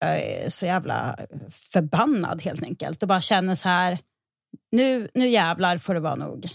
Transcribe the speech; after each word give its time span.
Jag 0.00 0.18
är 0.18 0.48
så 0.48 0.66
jävla 0.66 1.16
förbannad 1.50 2.42
helt 2.42 2.62
enkelt 2.62 3.02
och 3.02 3.08
bara 3.08 3.20
känner 3.20 3.54
så 3.54 3.68
här, 3.68 3.98
nu, 4.72 5.08
nu 5.14 5.28
jävlar 5.28 5.76
får 5.76 5.94
det 5.94 6.00
vara 6.00 6.14
nog. 6.14 6.48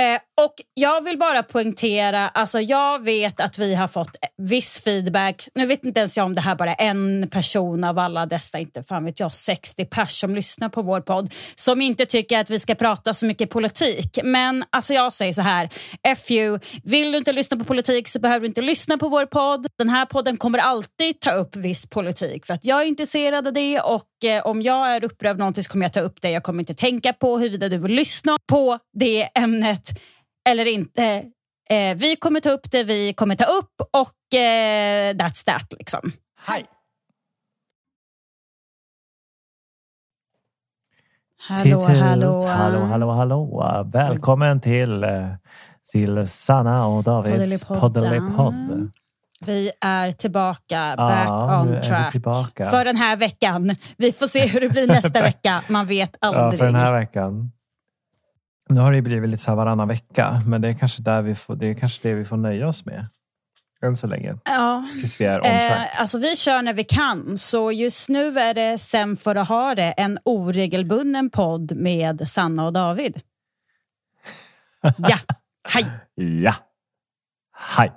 Eh, 0.00 0.44
och 0.44 0.54
Jag 0.74 1.04
vill 1.04 1.18
bara 1.18 1.42
poängtera, 1.42 2.28
alltså 2.28 2.60
jag 2.60 3.04
vet 3.04 3.40
att 3.40 3.58
vi 3.58 3.74
har 3.74 3.88
fått 3.88 4.08
eh, 4.08 4.44
viss 4.44 4.80
feedback. 4.84 5.48
Nu 5.54 5.66
vet 5.66 5.84
inte 5.84 6.00
ens 6.00 6.16
jag 6.16 6.26
om 6.26 6.34
det 6.34 6.40
här 6.40 6.54
bara 6.54 6.74
är 6.74 6.90
en 6.90 7.28
person 7.30 7.84
av 7.84 7.98
alla 7.98 8.26
dessa, 8.26 8.58
inte 8.58 8.82
fan 8.82 9.04
vet 9.04 9.20
jag, 9.20 9.34
60 9.34 9.84
pers 9.84 10.20
som 10.20 10.34
lyssnar 10.34 10.68
på 10.68 10.82
vår 10.82 11.00
podd 11.00 11.34
som 11.54 11.82
inte 11.82 12.06
tycker 12.06 12.38
att 12.38 12.50
vi 12.50 12.58
ska 12.58 12.74
prata 12.74 13.14
så 13.14 13.26
mycket 13.26 13.50
politik. 13.50 14.18
Men 14.24 14.64
alltså 14.70 14.94
jag 14.94 15.12
säger 15.12 15.32
så 15.32 15.42
här, 15.42 15.68
FU, 16.16 16.58
vill 16.84 17.12
du 17.12 17.18
inte 17.18 17.32
lyssna 17.32 17.56
på 17.56 17.64
politik 17.64 18.08
så 18.08 18.20
behöver 18.20 18.40
du 18.40 18.46
inte 18.46 18.62
lyssna 18.62 18.98
på 18.98 19.08
vår 19.08 19.26
podd. 19.26 19.66
Den 19.78 19.88
här 19.88 20.06
podden 20.06 20.36
kommer 20.36 20.58
alltid 20.58 21.20
ta 21.20 21.32
upp 21.32 21.56
viss 21.56 21.86
politik 21.86 22.46
för 22.46 22.54
att 22.54 22.64
jag 22.64 22.82
är 22.82 22.86
intresserad 22.86 23.46
av 23.46 23.52
det 23.52 23.80
och 23.80 24.24
eh, 24.24 24.46
om 24.46 24.62
jag 24.62 24.96
är 24.96 25.04
upprörd 25.04 25.30
av 25.30 25.38
någonting 25.38 25.64
så 25.64 25.70
kommer 25.70 25.84
jag 25.84 25.92
ta 25.92 26.00
upp 26.00 26.22
det. 26.22 26.30
Jag 26.30 26.42
kommer 26.42 26.62
inte 26.62 26.74
tänka 26.74 27.12
på 27.12 27.38
huruvida 27.38 27.68
du 27.68 27.78
vill 27.78 27.94
lyssna 27.94 28.36
på 28.50 28.78
det 28.98 29.22
ämnet 29.34 29.83
eller 30.48 30.66
inte. 30.66 31.24
Eh, 31.70 31.96
vi 31.96 32.16
kommer 32.16 32.40
ta 32.40 32.50
upp 32.50 32.70
det 32.70 32.84
vi 32.84 33.12
kommer 33.12 33.34
ta 33.34 33.44
upp 33.44 33.80
och 33.92 34.38
eh, 34.38 35.14
that's 35.14 35.44
that. 35.46 35.72
Liksom. 35.78 36.12
Hej! 36.40 36.66
Hallå, 41.48 41.80
hallå. 41.80 42.40
hallå, 42.46 42.84
hallå, 42.84 43.10
hallå. 43.10 43.84
Välkommen 43.92 44.60
till, 44.60 45.04
eh, 45.04 45.28
till 45.92 46.28
Sanna 46.28 46.86
och 46.86 47.02
Davids 47.02 47.64
Poddelipodd. 47.64 48.90
Vi 49.40 49.70
är 49.80 50.10
tillbaka, 50.10 50.94
back 50.96 51.28
ja, 51.28 51.60
on 51.60 51.82
track. 51.82 52.12
Tillbaka. 52.12 52.64
För 52.64 52.84
den 52.84 52.96
här 52.96 53.16
veckan. 53.16 53.76
Vi 53.96 54.12
får 54.12 54.26
se 54.26 54.46
hur 54.46 54.60
det 54.60 54.68
blir 54.68 54.86
nästa 54.86 55.22
vecka. 55.22 55.62
Man 55.68 55.86
vet 55.86 56.16
aldrig. 56.20 56.44
Ja, 56.44 56.50
för 56.50 56.64
den 56.64 56.74
här 56.74 56.92
veckan. 56.92 57.52
Nu 58.68 58.80
har 58.80 58.92
det 58.92 59.02
blivit 59.02 59.30
lite 59.30 59.42
så 59.42 59.50
här 59.50 59.56
varannan 59.56 59.88
vecka, 59.88 60.42
men 60.46 60.60
det 60.60 60.68
är 60.68 60.72
kanske, 60.72 61.02
där 61.02 61.22
vi 61.22 61.34
får, 61.34 61.56
det, 61.56 61.66
är 61.66 61.74
kanske 61.74 62.08
det 62.08 62.14
vi 62.14 62.24
får 62.24 62.36
nöja 62.36 62.68
oss 62.68 62.84
med. 62.84 63.06
Än 63.82 63.96
så 63.96 64.06
länge. 64.06 64.38
Ja. 64.44 64.84
Tills 65.00 65.20
vi 65.20 65.24
är. 65.24 65.46
Eh, 65.46 66.00
alltså 66.00 66.18
vi 66.18 66.36
kör 66.36 66.62
när 66.62 66.72
vi 66.72 66.84
kan, 66.84 67.38
så 67.38 67.72
just 67.72 68.08
nu 68.08 68.38
är 68.38 68.54
det 68.54 68.78
Sen 68.78 69.16
för 69.16 69.34
att 69.34 69.48
ha 69.48 69.74
det 69.74 69.92
en 69.92 70.18
oregelbunden 70.24 71.30
podd 71.30 71.76
med 71.76 72.28
Sanna 72.28 72.66
och 72.66 72.72
David. 72.72 73.20
Ja, 74.96 75.16
hej! 75.68 75.86
ja, 76.14 76.54
hej! 77.76 77.92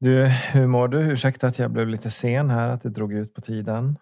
Du, 0.00 0.26
hur 0.26 0.66
mår 0.66 0.88
du? 0.88 0.98
Ursäkta 0.98 1.46
att 1.46 1.58
jag 1.58 1.70
blev 1.70 1.88
lite 1.88 2.10
sen 2.10 2.50
här, 2.50 2.68
att 2.68 2.82
det 2.82 2.88
drog 2.88 3.12
ut 3.12 3.34
på 3.34 3.40
tiden. 3.40 3.98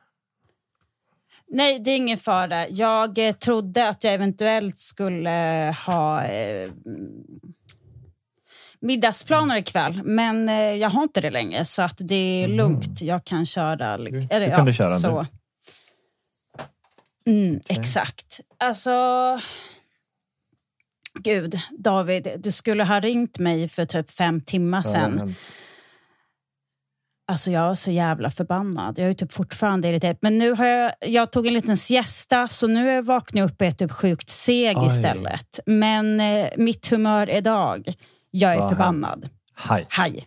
Nej, 1.53 1.79
det 1.79 1.91
är 1.91 1.97
ingen 1.97 2.19
fara. 2.19 2.69
Jag 2.69 3.29
eh, 3.29 3.33
trodde 3.33 3.89
att 3.89 4.05
jag 4.05 4.15
eventuellt 4.15 4.79
skulle 4.79 5.69
eh, 5.69 5.75
ha 5.75 6.25
eh, 6.25 6.71
middagsplaner 8.81 9.57
ikväll, 9.57 10.03
men 10.05 10.49
eh, 10.49 10.55
jag 10.55 10.91
har 10.91 11.03
inte 11.03 11.21
det 11.21 11.31
längre 11.31 11.65
så 11.65 11.83
att 11.83 11.97
det 11.99 12.15
är 12.15 12.45
mm. 12.45 12.57
lugnt. 12.57 13.03
Jag 13.03 13.25
kan 13.25 13.47
köra. 13.47 13.95
Eller, 13.95 14.11
du 14.11 14.29
kan 14.29 14.41
ja, 14.41 14.65
du 14.65 14.73
köra 14.73 14.99
så. 14.99 15.27
Mm, 17.27 17.57
okay. 17.57 17.77
Exakt. 17.79 18.41
Alltså... 18.59 18.91
Gud, 21.15 21.61
David, 21.71 22.29
du 22.39 22.53
skulle 22.53 22.85
ha 22.85 23.01
ringt 23.01 23.39
mig 23.39 23.69
för 23.69 23.85
typ 23.85 24.11
fem 24.11 24.41
timmar 24.41 24.83
sedan. 24.83 25.35
Alltså 27.31 27.51
jag 27.51 27.71
är 27.71 27.75
så 27.75 27.91
jävla 27.91 28.31
förbannad. 28.31 28.99
Jag 28.99 29.11
är 29.11 29.15
typ 29.15 29.33
fortfarande 29.33 29.89
irriterad. 29.89 30.17
Men 30.21 30.39
nu 30.39 30.53
har 30.53 30.67
jag, 30.67 30.93
jag 31.01 31.33
tog 31.33 31.47
en 31.47 31.55
liten 31.55 31.77
siesta 31.77 32.49
så 32.49 32.67
nu 32.67 32.91
är 32.91 32.95
jag 32.95 33.03
vaknat 33.03 33.51
upp 33.51 33.61
och 33.61 33.67
är 33.67 33.71
typ 33.71 33.93
sjukt 33.93 34.29
seg 34.29 34.79
Oj. 34.79 34.87
istället. 34.87 35.61
Men 35.67 36.21
eh, 36.21 36.49
mitt 36.57 36.91
humör 36.91 37.31
idag, 37.31 37.95
jag 38.31 38.55
är 38.55 38.59
Vad 38.59 38.69
förbannad. 38.69 39.29
Hej. 39.55 39.87
Hej. 39.91 40.27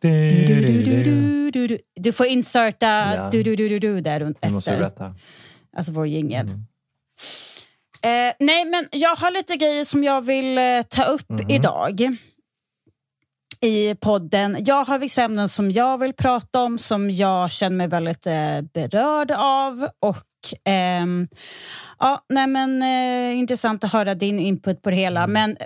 Du, 0.00 0.28
du, 0.28 1.50
du, 1.50 1.78
du, 1.94 2.12
får 2.12 2.26
inserta 2.26 2.86
ja. 2.86 3.28
du, 3.32 3.42
du, 3.42 3.56
du, 3.56 3.68
du, 3.68 3.78
du 3.78 4.00
där 4.00 4.20
runt 4.20 4.38
efter. 4.40 4.92
Alltså 5.76 5.92
vår 5.92 6.06
jingel. 6.06 6.46
Mm. 6.46 6.66
Eh, 8.02 8.34
nej, 8.38 8.64
men 8.64 8.88
jag 8.92 9.16
har 9.16 9.30
lite 9.30 9.56
grejer 9.56 9.84
som 9.84 10.04
jag 10.04 10.20
vill 10.20 10.58
eh, 10.58 10.82
ta 10.88 11.04
upp 11.04 11.30
mm. 11.30 11.50
idag 11.50 12.18
i 13.60 13.94
podden. 13.94 14.56
Jag 14.66 14.84
har 14.84 14.98
vissa 14.98 15.22
ämnen 15.22 15.48
som 15.48 15.70
jag 15.70 15.98
vill 15.98 16.12
prata 16.12 16.62
om 16.62 16.78
som 16.78 17.10
jag 17.10 17.50
känner 17.50 17.76
mig 17.76 17.88
väldigt 17.88 18.26
eh, 18.26 18.60
berörd 18.74 19.30
av. 19.30 19.88
Och 20.00 20.26
ehm, 20.64 21.28
ja, 21.98 22.24
nej 22.28 22.46
men, 22.46 22.82
eh, 22.82 23.38
Intressant 23.38 23.84
att 23.84 23.92
höra 23.92 24.14
din 24.14 24.38
input 24.38 24.82
på 24.82 24.90
det 24.90 24.96
hela. 24.96 25.24
Mm. 25.24 25.32
Men 25.32 25.56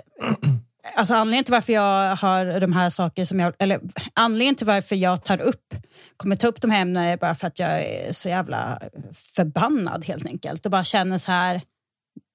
alltså, 0.95 1.13
anledningen 1.13 1.43
till 1.43 1.53
varför 1.53 1.73
jag 1.73 2.15
har 2.15 2.59
de 2.59 2.73
här 2.73 2.89
sakerna 2.89 3.25
som 3.25 3.39
jag... 3.39 3.53
Eller 3.59 3.79
anledningen 4.13 4.55
till 4.55 4.67
varför 4.67 4.95
jag 4.95 5.23
tar 5.23 5.41
upp, 5.41 5.75
kommer 6.17 6.35
ta 6.35 6.47
upp 6.47 6.61
de 6.61 6.71
här 6.71 6.81
ämnena 6.81 7.07
är 7.07 7.17
bara 7.17 7.35
för 7.35 7.47
att 7.47 7.59
jag 7.59 7.83
är 7.83 8.11
så 8.11 8.29
jävla 8.29 8.79
förbannad 9.35 10.05
helt 10.05 10.25
enkelt. 10.25 10.65
Och 10.65 10.71
bara 10.71 10.83
känner 10.83 11.17
så 11.17 11.31
här, 11.31 11.61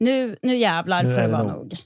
nu, 0.01 0.37
nu 0.43 0.57
jävlar 0.57 1.05
får 1.05 1.21
det 1.21 1.29
vara 1.29 1.43
nog. 1.43 1.77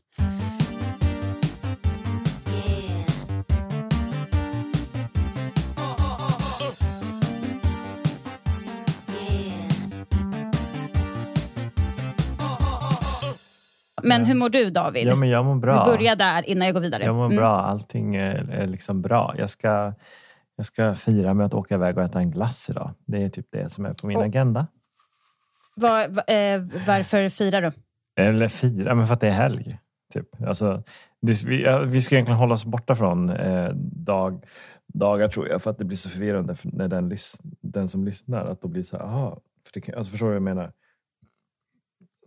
Men 14.02 14.24
hur 14.24 14.34
mår 14.34 14.48
du 14.48 14.70
David? 14.70 15.06
Ja, 15.06 15.16
men 15.16 15.28
jag 15.28 15.44
mår 15.44 15.54
bra. 15.54 15.84
Vi 15.84 15.90
börjar 15.90 16.16
där 16.16 16.48
innan 16.48 16.66
jag 16.66 16.74
går 16.74 16.80
vidare. 16.80 17.04
Jag 17.04 17.14
mår 17.14 17.24
mm. 17.24 17.36
bra. 17.36 17.60
Allting 17.60 18.16
är, 18.16 18.50
är 18.50 18.66
liksom 18.66 19.02
bra. 19.02 19.34
Jag 19.38 19.50
ska, 19.50 19.94
jag 20.56 20.66
ska 20.66 20.94
fira 20.94 21.34
med 21.34 21.46
att 21.46 21.54
åka 21.54 21.74
iväg 21.74 21.98
och 21.98 22.04
äta 22.04 22.18
en 22.18 22.30
glass 22.30 22.70
idag. 22.70 22.94
Det 23.06 23.22
är 23.22 23.28
typ 23.28 23.46
det 23.52 23.72
som 23.72 23.86
är 23.86 23.92
på 23.92 24.06
min 24.06 24.16
och, 24.16 24.24
agenda. 24.24 24.66
Var, 25.74 26.00
eh, 26.02 26.60
varför 26.86 27.28
firar 27.28 27.62
du? 27.62 27.72
Eller 28.16 28.48
fira, 28.48 28.94
men 28.94 29.06
för 29.06 29.14
att 29.14 29.20
det 29.20 29.28
är 29.28 29.32
helg. 29.32 29.78
Typ. 30.12 30.42
Alltså, 30.46 30.82
det, 31.22 31.44
vi, 31.44 31.84
vi 31.86 32.02
ska 32.02 32.14
egentligen 32.14 32.38
hålla 32.38 32.54
oss 32.54 32.64
borta 32.64 32.94
från 32.94 33.30
eh, 33.30 33.68
dag, 34.04 34.44
dagar 34.94 35.28
tror 35.28 35.48
jag 35.48 35.62
för 35.62 35.70
att 35.70 35.78
det 35.78 35.84
blir 35.84 35.96
så 35.96 36.08
förvirrande 36.08 36.54
för 36.54 36.70
när 36.72 36.88
den, 36.88 37.16
den 37.60 37.88
som 37.88 38.04
lyssnar. 38.04 38.46
Att 38.46 38.60
då 38.60 38.68
blir 38.68 38.82
så 38.82 38.96
här, 38.96 39.04
aha, 39.04 39.40
för 39.72 39.80
det, 39.80 39.96
alltså, 39.96 40.10
förstår 40.10 40.26
du 40.26 40.30
vad 40.30 40.36
jag 40.36 40.56
menar? 40.56 40.72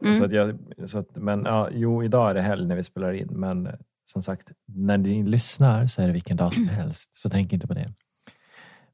Mm. 0.02 0.16
Så 0.16 0.26
att 0.26 0.32
jag, 0.32 0.58
så 0.86 1.00
att, 1.00 1.16
men 1.16 1.46
ja, 1.46 1.70
jo, 1.72 2.04
idag 2.04 2.30
är 2.30 2.34
det 2.34 2.42
helg 2.42 2.68
när 2.68 2.76
vi 2.76 2.84
spelar 2.84 3.14
in, 3.14 3.28
men 3.32 3.68
eh, 3.68 3.74
som 4.12 4.24
sagt, 4.24 4.52
när 4.66 4.98
ni 4.98 5.24
lyssnar 5.24 5.88
så 5.88 6.02
är 6.02 6.08
det 6.08 6.14
vilken 6.14 6.38
dag 6.38 6.54
som 6.54 6.64
mm. 6.64 6.76
helst. 6.76 7.12
Så 7.18 7.30
tänk 7.30 7.54
inte 7.54 7.68
på 7.68 7.74
det. 7.74 7.94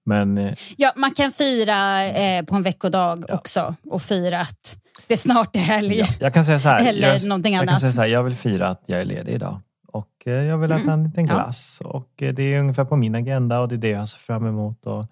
Men, 0.06 0.38
eh, 0.38 0.54
ja, 0.78 0.94
man 0.96 1.12
kan 1.12 1.32
fira 1.32 2.06
eh, 2.06 2.46
på 2.46 2.56
en 2.56 2.64
veckodag 2.64 3.26
ja. 3.28 3.36
också 3.36 3.76
och 3.90 4.02
fira 4.02 4.42
att 4.42 4.78
det 5.08 5.18
snart 5.18 5.56
är 5.56 5.60
helg. 5.60 5.98
Ja, 6.00 6.06
jag 6.20 6.34
kan 6.34 6.46
säga 6.46 6.60
så 6.60 6.70
här, 6.70 6.88
Eller 6.88 7.14
jag, 7.14 7.28
någonting 7.28 7.54
jag 7.54 7.62
annat. 7.62 7.74
Kan 7.74 7.80
säga 7.80 7.92
så 7.92 8.02
här, 8.02 8.08
jag 8.08 8.24
vill 8.24 8.36
fira 8.36 8.70
att 8.70 8.84
jag 8.86 9.02
är 9.02 9.06
ledig 9.06 9.34
idag. 9.34 9.60
Och 9.88 10.28
eh, 10.28 10.34
jag 10.34 10.58
vill 10.58 10.72
äta 10.72 10.82
mm. 10.82 10.94
en 10.94 11.04
liten 11.04 11.26
glass. 11.26 11.78
Ja. 11.84 11.90
Och 11.90 12.24
eh, 12.24 12.34
det 12.34 12.44
är 12.44 12.60
ungefär 12.60 12.86
på 12.86 12.96
min 12.96 13.16
agenda 13.16 13.60
och 13.60 13.68
det 13.68 13.76
är 13.76 13.78
det 13.78 13.90
jag 13.90 14.10
ser 14.10 14.20
fram 14.20 14.48
emot. 14.48 14.86
Och, 14.86 15.06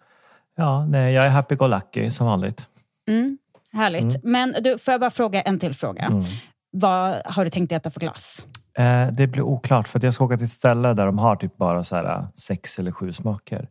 ja, 0.56 0.86
nej, 0.86 1.14
jag 1.14 1.26
är 1.26 1.30
happy 1.30 1.56
go 1.56 1.68
lucky 1.68 2.12
som 2.12 2.28
vanligt. 2.28 2.68
Mm. 3.08 3.38
Härligt. 3.74 4.16
Mm. 4.16 4.32
Men 4.32 4.64
du, 4.64 4.78
får 4.78 4.92
jag 4.92 5.02
bara 5.02 5.10
fråga 5.10 5.42
en 5.42 5.60
till 5.60 5.76
fråga? 5.76 6.04
Mm. 6.04 6.24
Vad 6.72 7.22
har 7.26 7.44
du 7.44 7.50
tänkt 7.50 7.72
äta 7.72 7.90
för 7.90 8.00
glass? 8.00 8.46
Eh, 8.78 9.08
det 9.08 9.28
blir 9.28 9.42
oklart 9.42 9.88
för 9.88 10.00
att 10.00 10.04
jag 10.04 10.14
ska 10.14 10.26
åka 10.26 10.38
till 10.38 10.46
ett 10.46 10.52
ställe 10.52 10.94
där 10.94 11.06
de 11.06 11.18
har 11.18 11.36
typ 11.36 11.58
bara 11.58 11.84
så 11.84 11.96
här, 11.96 12.06
eh, 12.06 12.30
sex 12.36 12.80
eller 12.80 12.92
sju 12.92 13.14
smaker. 13.14 13.70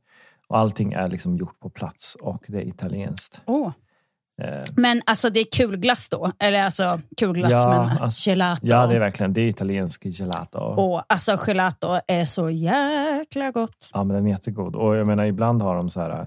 Och 0.49 0.59
allting 0.59 0.93
är 0.93 1.09
liksom 1.09 1.37
gjort 1.37 1.61
på 1.61 1.71
plats 1.71 2.15
och 2.15 2.45
det 2.49 2.59
är 2.59 2.69
italienskt. 2.69 3.41
Oh. 3.47 3.73
Eh. 4.43 4.65
Men 4.77 5.03
alltså 5.07 5.31
det 5.31 5.41
är 5.41 5.47
kulglass 5.57 6.09
då? 6.09 6.33
Eller 6.39 6.63
alltså 6.63 7.01
kulglass 7.17 7.53
ja, 7.53 7.69
men 7.71 7.99
alltså, 7.99 8.31
gelato? 8.31 8.67
Ja, 8.67 8.87
det 8.87 8.95
är 8.95 9.01
verkligen 9.01 9.33
det 9.33 9.41
är 9.41 9.49
italiensk 9.49 10.05
gelato. 10.05 10.59
Oh, 10.59 11.03
alltså 11.07 11.37
gelato 11.47 12.01
är 12.07 12.25
så 12.25 12.51
jäkla 12.51 13.51
gott. 13.51 13.91
Ja, 13.93 14.05
men 14.05 14.17
den 14.17 14.27
är 14.27 14.31
jättegod. 14.31 14.77
Och 14.77 14.97
jag 14.97 15.07
menar 15.07 15.25
ibland 15.25 15.63
har 15.63 15.77
de 15.77 15.91
så 15.91 16.01
här 16.01 16.11
eh, 16.21 16.27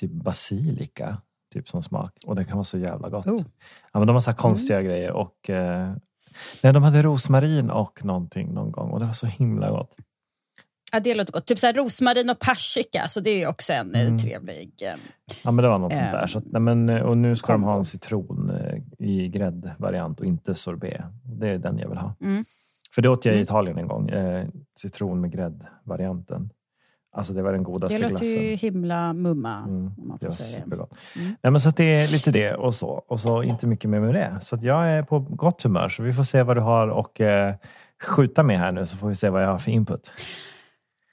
typ 0.00 0.10
basilika 0.10 1.16
typ 1.52 1.68
som 1.68 1.82
smak 1.82 2.12
och 2.26 2.36
det 2.36 2.44
kan 2.44 2.56
vara 2.56 2.64
så 2.64 2.78
jävla 2.78 3.08
gott. 3.08 3.26
Oh. 3.26 3.42
Ja, 3.92 3.98
men 3.98 4.06
de 4.06 4.12
har 4.12 4.20
så 4.20 4.32
konstiga 4.32 4.80
mm. 4.80 4.90
grejer 4.90 5.12
och 5.12 5.50
eh, 5.50 5.92
nej, 6.62 6.72
de 6.72 6.82
hade 6.82 7.02
rosmarin 7.02 7.70
och 7.70 8.04
någonting 8.04 8.54
någon 8.54 8.72
gång 8.72 8.90
och 8.90 9.00
det 9.00 9.06
var 9.06 9.12
så 9.12 9.26
himla 9.26 9.70
gott. 9.70 9.96
Ja, 10.92 11.00
det 11.00 11.14
låter 11.14 11.32
gott. 11.32 11.46
Typ 11.46 11.58
så 11.58 11.66
här, 11.66 11.74
rosmarin 11.74 12.30
och 12.30 12.38
persika, 12.38 13.04
så 13.08 13.20
det 13.20 13.42
är 13.42 13.48
också 13.48 13.72
en 13.72 13.94
eh, 13.94 14.00
mm. 14.00 14.18
trevlig... 14.18 14.72
Eh, 14.82 14.94
ja, 15.42 15.50
men 15.50 15.62
det 15.62 15.68
var 15.68 15.78
något 15.78 15.92
eh, 15.92 15.98
sånt 15.98 16.12
där. 16.12 16.26
Så, 16.26 16.42
nej, 16.44 16.62
men, 16.62 16.88
eh, 16.88 17.02
och 17.02 17.18
nu 17.18 17.36
ska 17.36 17.46
kombo. 17.46 17.66
de 17.66 17.70
ha 17.70 17.78
en 17.78 17.84
citron 17.84 18.50
eh, 18.50 19.06
i 19.08 19.28
gräddvariant 19.28 20.20
och 20.20 20.26
inte 20.26 20.54
sorbet. 20.54 21.04
Det 21.24 21.48
är 21.48 21.58
den 21.58 21.78
jag 21.78 21.88
vill 21.88 21.98
ha. 21.98 22.14
Mm. 22.20 22.44
För 22.94 23.02
det 23.02 23.08
åt 23.08 23.24
jag 23.24 23.34
i 23.34 23.38
mm. 23.38 23.44
Italien 23.44 23.78
en 23.78 23.88
gång. 23.88 24.08
Eh, 24.08 24.46
citron 24.78 25.20
med 25.20 25.32
gräddvarianten. 25.32 26.50
Alltså 27.12 27.32
det 27.32 27.42
var 27.42 27.52
den 27.52 27.62
godaste 27.62 27.98
Det 27.98 28.02
låter 28.02 28.24
glassen. 28.24 28.42
ju 28.42 28.54
himla 28.54 29.12
mumma. 29.12 29.56
Mm, 29.58 29.86
om 29.98 30.08
man 30.08 30.18
det 30.20 30.26
får 30.26 30.28
var 30.28 30.36
säga 30.36 30.58
det. 30.58 30.64
supergott. 30.64 30.94
Mm. 31.16 31.36
Nej, 31.42 31.50
men 31.50 31.60
så 31.60 31.68
att 31.68 31.76
det 31.76 31.84
är 31.84 32.12
lite 32.12 32.30
det 32.30 32.54
och 32.54 32.74
så. 32.74 32.88
Och 32.88 33.20
så 33.20 33.42
inte 33.42 33.66
mycket 33.66 33.90
mer 33.90 34.00
med 34.00 34.14
det. 34.14 34.38
Så 34.42 34.54
att 34.56 34.62
jag 34.62 34.88
är 34.88 35.02
på 35.02 35.18
gott 35.18 35.62
humör. 35.62 35.88
Så 35.88 36.02
vi 36.02 36.12
får 36.12 36.24
se 36.24 36.42
vad 36.42 36.56
du 36.56 36.60
har 36.60 36.88
och 36.88 37.20
eh, 37.20 37.54
skjuta 38.02 38.42
med 38.42 38.58
här 38.58 38.72
nu 38.72 38.86
så 38.86 38.96
får 38.96 39.08
vi 39.08 39.14
se 39.14 39.28
vad 39.30 39.42
jag 39.42 39.48
har 39.48 39.58
för 39.58 39.70
input. 39.70 40.12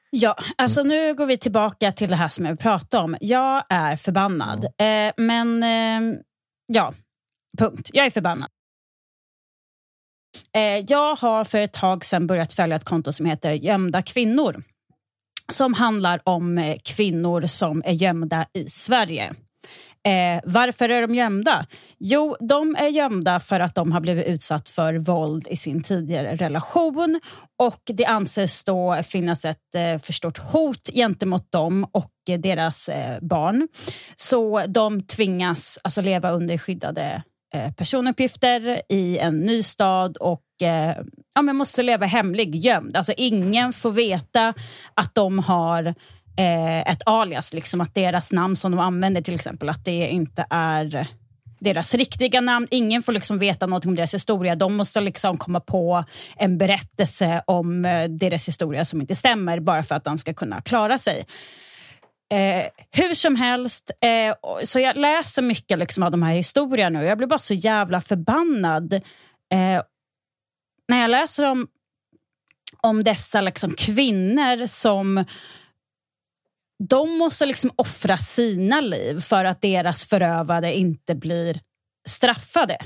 Ja, 0.09 0.35
alltså 0.57 0.83
nu 0.83 1.13
går 1.13 1.25
vi 1.25 1.37
tillbaka 1.37 1.91
till 1.91 2.09
det 2.09 2.15
här 2.15 2.27
som 2.27 2.45
jag 2.45 2.59
pratade 2.59 3.03
om. 3.03 3.17
Jag 3.19 3.63
är 3.69 3.95
förbannad. 3.95 4.65
Eh, 4.65 5.13
men 5.17 5.63
eh, 5.63 6.17
ja, 6.67 6.93
punkt. 7.57 7.89
Jag 7.93 8.05
är 8.05 8.09
förbannad. 8.09 8.49
Eh, 10.53 10.85
jag 10.87 11.15
har 11.15 11.43
för 11.43 11.57
ett 11.57 11.73
tag 11.73 12.05
sedan 12.05 12.27
börjat 12.27 12.53
följa 12.53 12.75
ett 12.75 12.83
konto 12.83 13.11
som 13.13 13.25
heter 13.25 13.51
Gömda 13.51 14.01
kvinnor. 14.01 14.63
Som 15.51 15.73
handlar 15.73 16.21
om 16.23 16.57
eh, 16.57 16.75
kvinnor 16.83 17.45
som 17.45 17.83
är 17.85 17.91
gömda 17.93 18.45
i 18.53 18.69
Sverige. 18.69 19.33
Eh, 20.05 20.41
varför 20.43 20.89
är 20.89 21.01
de 21.01 21.15
gömda? 21.15 21.65
Jo, 21.99 22.35
de 22.39 22.75
är 22.75 22.87
gömda 22.87 23.39
för 23.39 23.59
att 23.59 23.75
de 23.75 23.91
har 23.91 23.99
blivit 23.99 24.27
utsatt 24.27 24.69
för 24.69 24.93
våld 24.93 25.47
i 25.49 25.55
sin 25.55 25.83
tidigare 25.83 26.35
relation 26.35 27.19
och 27.59 27.81
det 27.85 28.05
anses 28.05 28.63
då 28.63 28.99
finnas 29.03 29.45
ett 29.45 29.75
eh, 29.75 29.99
för 29.99 30.13
stort 30.13 30.37
hot 30.37 30.89
gentemot 30.93 31.51
dem 31.51 31.87
och 31.91 32.11
eh, 32.29 32.39
deras 32.39 32.89
eh, 32.89 33.19
barn. 33.21 33.67
Så 34.15 34.63
de 34.67 35.01
tvingas 35.01 35.79
alltså 35.83 36.01
leva 36.01 36.31
under 36.31 36.57
skyddade 36.57 37.23
Eh, 37.55 37.71
personuppgifter 37.71 38.81
i 38.89 39.17
en 39.17 39.39
ny 39.39 39.63
stad 39.63 40.17
och 40.17 40.61
eh, 40.61 40.97
ja, 41.35 41.41
men 41.41 41.55
måste 41.55 41.83
leva 41.83 42.05
hemlig, 42.05 42.55
gömd. 42.55 42.97
Alltså 42.97 43.13
ingen 43.17 43.73
får 43.73 43.91
veta 43.91 44.53
att 44.93 45.15
de 45.15 45.39
har 45.39 45.85
eh, 46.37 46.91
ett 46.91 47.01
alias, 47.05 47.53
liksom 47.53 47.81
att 47.81 47.95
deras 47.95 48.31
namn 48.31 48.55
som 48.55 48.71
de 48.71 48.79
använder 48.79 49.21
till 49.21 49.35
exempel, 49.35 49.69
att 49.69 49.85
det 49.85 50.07
inte 50.07 50.45
är 50.49 51.07
deras 51.59 51.95
riktiga 51.95 52.41
namn. 52.41 52.67
Ingen 52.71 53.03
får 53.03 53.13
liksom 53.13 53.39
veta 53.39 53.67
något 53.67 53.85
om 53.85 53.95
deras 53.95 54.13
historia. 54.13 54.55
De 54.55 54.75
måste 54.75 55.01
liksom 55.01 55.37
komma 55.37 55.59
på 55.59 56.03
en 56.37 56.57
berättelse 56.57 57.43
om 57.47 57.85
eh, 57.85 58.03
deras 58.09 58.47
historia 58.47 58.85
som 58.85 59.01
inte 59.01 59.15
stämmer 59.15 59.59
bara 59.59 59.83
för 59.83 59.95
att 59.95 60.03
de 60.03 60.17
ska 60.17 60.33
kunna 60.33 60.61
klara 60.61 60.97
sig. 60.97 61.25
Eh, 62.33 62.65
hur 62.91 63.13
som 63.13 63.35
helst, 63.35 63.91
eh, 64.01 64.35
så 64.63 64.79
jag 64.79 64.97
läser 64.97 65.41
mycket 65.41 65.79
liksom 65.79 66.03
av 66.03 66.11
de 66.11 66.23
här 66.23 66.33
historierna 66.33 66.99
och 66.99 67.05
jag 67.05 67.17
blir 67.17 67.27
bara 67.27 67.39
så 67.39 67.53
jävla 67.53 68.01
förbannad 68.01 68.93
eh, 68.93 69.81
när 70.87 71.01
jag 71.01 71.11
läser 71.11 71.43
om, 71.43 71.67
om 72.81 73.03
dessa 73.03 73.41
liksom 73.41 73.71
kvinnor 73.71 74.67
som 74.67 75.25
de 76.89 77.17
måste 77.17 77.45
liksom 77.45 77.71
offra 77.75 78.17
sina 78.17 78.81
liv 78.81 79.19
för 79.19 79.45
att 79.45 79.61
deras 79.61 80.05
förövare 80.05 80.75
inte 80.75 81.15
blir 81.15 81.61
straffade. 82.07 82.77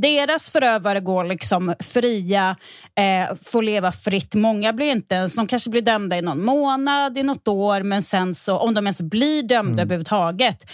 Deras 0.00 0.50
förövare 0.50 1.00
går 1.00 1.24
liksom 1.24 1.74
fria, 1.80 2.56
eh, 2.94 3.34
får 3.44 3.62
leva 3.62 3.92
fritt. 3.92 4.34
Många 4.34 4.72
blir 4.72 4.86
inte 4.92 5.14
ens, 5.14 5.36
de 5.36 5.46
kanske 5.46 5.70
blir 5.70 5.82
dömda 5.82 6.18
i 6.18 6.22
någon 6.22 6.44
månad, 6.44 7.18
i 7.18 7.22
något 7.22 7.48
år, 7.48 7.82
men 7.82 8.02
sen 8.02 8.34
så, 8.34 8.58
om 8.58 8.74
de 8.74 8.86
ens 8.86 9.02
blir 9.02 9.42
dömda 9.42 9.72
Mm. 9.72 9.78
överhuvudtaget, 9.78 10.70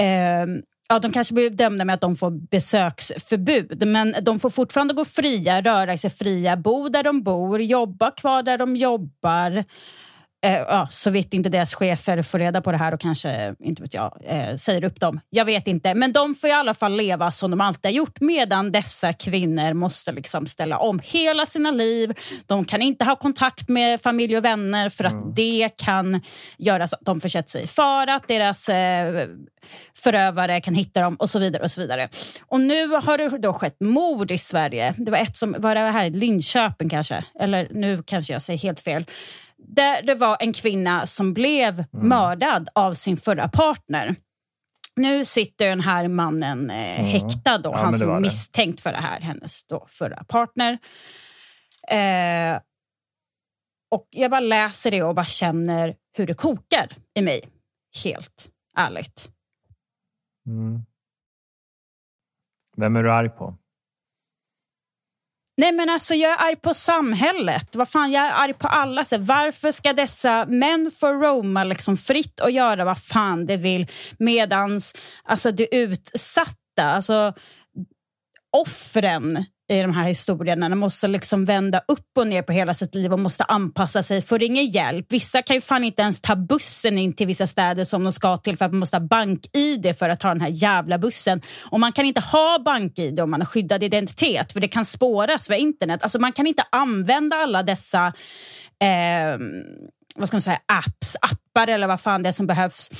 eh, 0.00 0.46
Ja, 0.90 0.98
de 0.98 1.12
kanske 1.12 1.34
blir 1.34 1.50
dömda 1.50 1.84
med 1.84 1.94
att 1.94 2.00
de 2.00 2.16
får 2.16 2.30
besöksförbud 2.50 3.86
men 3.86 4.14
de 4.22 4.38
får 4.38 4.50
fortfarande 4.50 4.94
gå 4.94 5.04
fria, 5.04 5.60
röra 5.60 5.96
sig 5.96 6.10
fria, 6.10 6.56
bo 6.56 6.88
där 6.88 7.02
de 7.02 7.22
bor, 7.22 7.62
jobba 7.62 8.10
kvar 8.10 8.42
där 8.42 8.58
de 8.58 8.76
jobbar. 8.76 9.64
Eh, 10.46 10.52
ja, 10.52 10.88
så 10.90 11.10
vitt 11.10 11.34
inte 11.34 11.48
deras 11.48 11.74
chefer 11.74 12.22
får 12.22 12.38
reda 12.38 12.60
på 12.60 12.72
det 12.72 12.78
här 12.78 12.94
och 12.94 13.00
kanske 13.00 13.54
inte 13.58 13.82
vet 13.82 13.94
jag, 13.94 14.18
eh, 14.24 14.56
säger 14.56 14.84
upp 14.84 15.00
dem. 15.00 15.20
Jag 15.30 15.44
vet 15.44 15.68
inte, 15.68 15.94
men 15.94 16.12
de 16.12 16.34
får 16.34 16.50
i 16.50 16.52
alla 16.52 16.74
fall 16.74 16.96
leva 16.96 17.30
som 17.30 17.50
de 17.50 17.60
alltid 17.60 17.84
har 17.84 17.90
gjort 17.90 18.20
medan 18.20 18.72
dessa 18.72 19.12
kvinnor 19.12 19.72
måste 19.72 20.12
liksom 20.12 20.46
ställa 20.46 20.78
om 20.78 21.00
hela 21.04 21.46
sina 21.46 21.70
liv. 21.70 22.12
De 22.46 22.64
kan 22.64 22.82
inte 22.82 23.04
ha 23.04 23.16
kontakt 23.16 23.68
med 23.68 24.00
familj 24.00 24.36
och 24.36 24.44
vänner 24.44 24.88
för 24.88 25.04
att 25.04 25.36
det 25.36 25.68
kan 25.76 26.20
göra 26.58 26.88
så 26.88 26.96
att 26.96 27.04
de 27.04 27.20
försätter 27.20 27.50
sig 27.50 27.62
i 27.62 27.66
fara, 27.66 28.14
att 28.14 28.28
deras 28.28 28.68
eh, 28.68 29.28
förövare 29.96 30.60
kan 30.60 30.74
hitta 30.74 31.00
dem 31.00 31.16
och 31.16 31.30
så 31.30 31.38
vidare. 31.38 31.62
Och 31.62 31.70
så 31.70 31.80
vidare. 31.80 32.08
Och 32.40 32.60
nu 32.60 32.88
har 32.88 33.18
det 33.18 33.38
då 33.38 33.52
skett 33.52 33.76
mord 33.80 34.30
i 34.30 34.38
Sverige. 34.38 34.94
Det 34.98 35.10
var 35.10 35.18
ett 35.18 35.36
som 35.36 35.56
var 35.58 35.74
det 35.74 35.80
här 35.80 36.04
i 36.04 36.10
Linköping 36.10 36.88
kanske, 36.88 37.24
eller 37.40 37.68
nu 37.70 38.02
kanske 38.06 38.32
jag 38.32 38.42
säger 38.42 38.58
helt 38.58 38.80
fel. 38.80 39.04
Där 39.58 40.02
det 40.02 40.14
var 40.14 40.36
en 40.40 40.52
kvinna 40.52 41.06
som 41.06 41.34
blev 41.34 41.84
mördad 41.90 42.68
av 42.74 42.94
sin 42.94 43.16
förra 43.16 43.48
partner. 43.48 44.16
Nu 44.96 45.24
sitter 45.24 45.68
den 45.68 45.80
här 45.80 46.08
mannen 46.08 46.70
eh, 46.70 47.04
häktad, 47.04 47.58
då, 47.58 47.70
Ja, 47.70 47.78
han 47.78 47.92
som 47.94 48.10
är 48.10 48.20
misstänkt 48.20 48.80
för 48.80 48.92
det 48.92 48.98
här, 48.98 49.20
hennes 49.20 49.64
då 49.64 49.86
förra 49.88 50.24
partner. 50.24 50.78
Eh, 51.88 52.60
och 53.90 54.08
Jag 54.10 54.30
bara 54.30 54.40
läser 54.40 54.90
det 54.90 55.02
och 55.02 55.14
bara 55.14 55.24
känner 55.24 55.96
hur 56.16 56.26
det 56.26 56.34
kokar 56.34 56.96
i 57.14 57.22
mig. 57.22 57.40
Helt 58.04 58.48
ärligt. 58.76 59.28
Mm. 60.46 60.82
Vem 62.76 62.96
är 62.96 63.02
du 63.02 63.12
arg 63.12 63.28
på? 63.28 63.58
Nej 65.58 65.72
men 65.72 65.90
alltså 65.90 66.14
jag 66.14 66.32
är 66.32 66.48
arg 66.48 66.56
på 66.56 66.74
samhället. 66.74 67.76
Vad 67.76 67.88
fan, 67.88 68.12
jag 68.12 68.26
är 68.26 68.32
arg 68.32 68.54
på 68.54 68.68
alla. 68.68 69.04
Så 69.04 69.18
varför 69.18 69.70
ska 69.70 69.92
dessa 69.92 70.46
män 70.46 70.90
få 71.00 71.12
roma 71.12 71.64
liksom 71.64 71.96
fritt 71.96 72.40
och 72.40 72.50
göra 72.50 72.84
vad 72.84 73.02
fan 73.02 73.46
de 73.46 73.56
vill 73.56 73.86
medans 74.18 74.94
alltså, 75.24 75.50
det 75.50 75.76
utsatta, 75.76 76.84
alltså 76.84 77.32
offren 78.56 79.44
i 79.72 79.82
de 79.82 79.94
här 79.94 80.08
historierna 80.08 80.68
de 80.68 80.78
måste 80.78 81.08
liksom 81.08 81.44
vända 81.44 81.82
upp 81.88 82.18
och 82.18 82.26
ner 82.26 82.42
på 82.42 82.52
hela 82.52 82.74
sitt 82.74 82.94
liv 82.94 83.12
och 83.12 83.18
måste 83.18 83.44
anpassa 83.44 84.02
sig, 84.02 84.22
får 84.22 84.42
ingen 84.42 84.66
hjälp. 84.66 85.06
Vissa 85.08 85.42
kan 85.42 85.56
ju 85.56 85.60
fan 85.60 85.84
inte 85.84 86.02
ens 86.02 86.20
ta 86.20 86.36
bussen 86.36 86.98
in 86.98 87.12
till 87.12 87.26
vissa 87.26 87.46
städer 87.46 87.84
som 87.84 88.04
de 88.04 88.12
ska 88.12 88.36
till 88.36 88.56
för 88.56 88.64
att 88.64 88.72
man 88.72 88.78
måste 88.78 88.96
ha 88.96 89.06
bank-id 89.06 89.96
för 89.98 90.08
att 90.08 90.20
ta 90.20 90.28
den 90.28 90.40
här 90.40 90.48
jävla 90.48 90.98
bussen. 90.98 91.40
Och 91.70 91.80
man 91.80 91.92
kan 91.92 92.04
inte 92.04 92.20
ha 92.20 92.58
bank-id 92.64 93.20
om 93.20 93.30
man 93.30 93.40
har 93.40 93.46
skyddad 93.46 93.82
identitet 93.82 94.52
för 94.52 94.60
det 94.60 94.68
kan 94.68 94.84
spåras 94.84 95.50
via 95.50 95.58
internet. 95.58 96.02
Alltså 96.02 96.18
man 96.18 96.32
kan 96.32 96.46
inte 96.46 96.64
använda 96.70 97.36
alla 97.36 97.62
dessa 97.62 98.06
eh, 98.80 99.38
vad 100.18 100.28
ska 100.28 100.34
man 100.34 100.42
säga, 100.42 100.60
apps, 100.66 101.16
appar 101.20 101.68
eller 101.68 101.86
vad 101.86 102.00
fan 102.00 102.22
det 102.22 102.28
är 102.28 102.32
som 102.32 102.46
behövs 102.46 102.90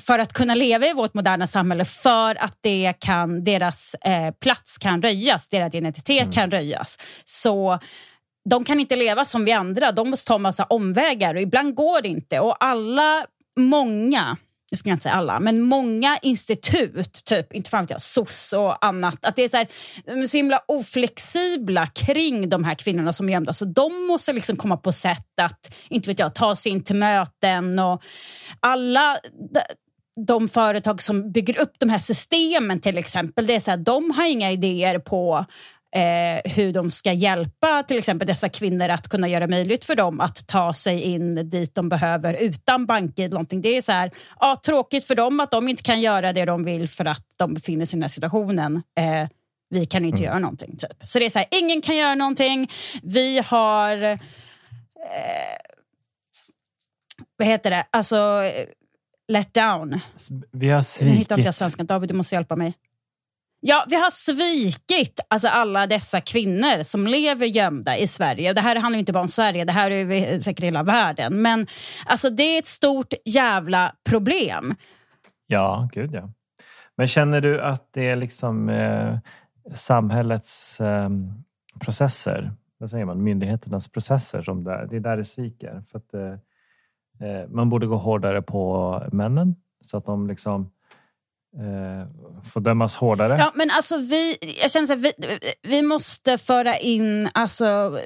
för 0.00 0.18
att 0.18 0.32
kunna 0.32 0.54
leva 0.54 0.86
i 0.86 0.92
vårt 0.92 1.14
moderna 1.14 1.46
samhälle 1.46 1.84
för 1.84 2.42
att 2.42 2.58
det 2.60 2.92
kan, 2.98 3.44
deras 3.44 3.94
eh, 3.94 4.30
plats 4.40 4.78
kan 4.78 5.02
röjas, 5.02 5.48
deras 5.48 5.74
identitet 5.74 6.34
kan 6.34 6.50
röjas. 6.50 6.98
Så 7.24 7.78
de 8.50 8.64
kan 8.64 8.80
inte 8.80 8.96
leva 8.96 9.24
som 9.24 9.44
vi 9.44 9.52
andra, 9.52 9.92
de 9.92 10.10
måste 10.10 10.28
ta 10.28 10.38
massa 10.38 10.64
omvägar 10.64 11.34
och 11.34 11.40
ibland 11.40 11.74
går 11.74 12.02
det 12.02 12.08
inte. 12.08 12.40
Och 12.40 12.64
alla, 12.64 13.26
många, 13.56 14.36
jag 14.70 14.78
ska 14.78 14.90
inte 14.90 15.02
säga 15.02 15.14
alla, 15.14 15.40
men 15.40 15.60
många 15.60 16.18
institut, 16.22 17.24
typ, 17.24 17.52
inte 17.52 17.70
fan 17.70 17.82
vet 17.82 17.90
jag, 17.90 18.02
SOS 18.02 18.52
och 18.52 18.84
annat, 18.84 19.24
att 19.24 19.36
det 19.36 19.42
är 19.42 19.48
så, 19.48 19.56
här, 19.56 19.68
är 20.06 20.24
så 20.24 20.36
himla 20.36 20.62
oflexibla 20.68 21.86
kring 21.86 22.48
de 22.48 22.64
här 22.64 22.74
kvinnorna 22.74 23.12
som 23.12 23.28
är 23.28 23.32
gömda. 23.32 23.52
Så 23.52 23.64
de 23.64 24.06
måste 24.06 24.32
liksom 24.32 24.56
komma 24.56 24.76
på 24.76 24.92
sätt 24.92 25.40
att, 25.42 25.74
inte 25.88 26.10
vet 26.10 26.18
jag, 26.18 26.34
ta 26.34 26.56
sig 26.56 26.72
in 26.72 26.84
till 26.84 26.96
möten 26.96 27.78
och 27.78 28.02
alla 28.60 29.18
de 30.26 30.48
företag 30.48 31.02
som 31.02 31.32
bygger 31.32 31.60
upp 31.60 31.72
de 31.78 31.88
här 31.88 31.98
systemen 31.98 32.80
till 32.80 32.98
exempel, 32.98 33.46
det 33.46 33.54
är 33.54 33.60
så 33.60 33.70
här, 33.70 33.78
de 33.78 34.10
har 34.10 34.26
inga 34.26 34.50
idéer 34.50 34.98
på 34.98 35.46
eh, 35.96 36.52
hur 36.52 36.72
de 36.72 36.90
ska 36.90 37.12
hjälpa 37.12 37.82
till 37.82 37.98
exempel 37.98 38.26
dessa 38.28 38.48
kvinnor 38.48 38.88
att 38.88 39.08
kunna 39.08 39.28
göra 39.28 39.46
möjligt 39.46 39.84
för 39.84 39.94
dem 39.94 40.20
att 40.20 40.46
ta 40.46 40.74
sig 40.74 41.00
in 41.00 41.50
dit 41.50 41.74
de 41.74 41.88
behöver 41.88 42.34
utan 42.34 42.86
bank-id. 42.86 43.30
någonting. 43.30 43.60
Det 43.60 43.76
är 43.76 43.82
så 43.82 43.92
här, 43.92 44.10
ja, 44.40 44.60
tråkigt 44.64 45.04
för 45.04 45.14
dem 45.14 45.40
att 45.40 45.50
de 45.50 45.68
inte 45.68 45.82
kan 45.82 46.00
göra 46.00 46.32
det 46.32 46.44
de 46.44 46.64
vill 46.64 46.88
för 46.88 47.04
att 47.04 47.26
de 47.36 47.54
befinner 47.54 47.84
sig 47.84 47.96
i 47.96 47.98
den 47.98 48.02
här 48.02 48.08
situationen. 48.08 48.82
Eh, 48.98 49.28
vi 49.70 49.86
kan 49.86 50.04
inte 50.04 50.22
göra 50.22 50.38
någonting. 50.38 50.76
Typ. 50.76 51.08
Så 51.08 51.18
det 51.18 51.24
är 51.24 51.30
så 51.30 51.38
här, 51.38 51.48
ingen 51.50 51.82
kan 51.82 51.96
göra 51.96 52.14
någonting. 52.14 52.70
Vi 53.02 53.42
har... 53.46 54.02
Eh, 54.02 54.18
vad 57.36 57.48
heter 57.48 57.70
det? 57.70 57.86
Alltså, 57.90 58.16
eh, 58.42 58.66
let 59.28 59.54
down. 59.54 60.00
Vi 60.52 60.68
har 60.68 61.04
Nu 61.04 61.10
hittar 61.10 61.18
inte 61.18 61.34
jag 61.34 61.36
svikit. 61.36 61.54
svenskan. 61.54 61.86
David, 61.86 62.10
du 62.10 62.14
måste 62.14 62.34
hjälpa 62.34 62.56
mig. 62.56 62.74
Ja, 63.60 63.86
vi 63.88 63.96
har 63.96 64.10
svikit 64.10 65.20
alltså 65.28 65.48
alla 65.48 65.86
dessa 65.86 66.20
kvinnor 66.20 66.82
som 66.82 67.06
lever 67.06 67.46
gömda 67.46 67.96
i 67.96 68.06
Sverige. 68.06 68.52
Det 68.52 68.60
här 68.60 68.76
handlar 68.76 68.96
ju 68.96 69.00
inte 69.00 69.12
bara 69.12 69.20
om 69.20 69.28
Sverige, 69.28 69.64
det 69.64 69.72
här 69.72 69.90
är 69.90 70.40
säkert 70.40 70.64
hela 70.64 70.82
världen. 70.82 71.42
Men 71.42 71.66
alltså, 72.06 72.30
det 72.30 72.42
är 72.42 72.58
ett 72.58 72.66
stort 72.66 73.14
jävla 73.24 73.92
problem. 74.04 74.74
Ja, 75.46 75.88
gud 75.92 76.14
ja. 76.14 76.30
Men 76.96 77.06
känner 77.06 77.40
du 77.40 77.60
att 77.62 77.92
det 77.92 78.10
är 78.10 78.16
liksom 78.16 78.68
eh, 78.68 79.18
samhällets 79.74 80.80
eh, 80.80 81.10
processer, 81.80 82.52
vad 82.78 82.90
säger 82.90 83.04
man, 83.04 83.22
myndigheternas 83.22 83.88
processer 83.88 84.42
som 84.42 84.64
där, 84.64 84.86
det 84.90 84.96
är 84.96 85.00
där 85.00 85.16
det 85.16 85.24
sviker? 85.24 85.82
För 85.90 85.98
att, 85.98 86.14
eh, 86.14 87.28
eh, 87.28 87.48
man 87.48 87.68
borde 87.68 87.86
gå 87.86 87.96
hårdare 87.96 88.42
på 88.42 89.02
männen 89.12 89.56
så 89.84 89.96
att 89.96 90.06
de 90.06 90.26
liksom 90.26 90.62
eh, 90.62 90.68
Eh, 91.58 92.06
får 92.42 92.60
dömas 92.60 92.96
hårdare. 92.96 93.36
Ja, 93.38 93.52
men 93.54 93.70
alltså 93.70 93.96
vi, 93.96 94.36
jag 94.62 94.70
känner 94.70 94.92
att 94.92 95.00
vi, 95.00 95.12
vi 95.62 95.82
måste 95.82 96.38
föra 96.38 96.78
in 96.78 97.28
alltså, 97.34 97.98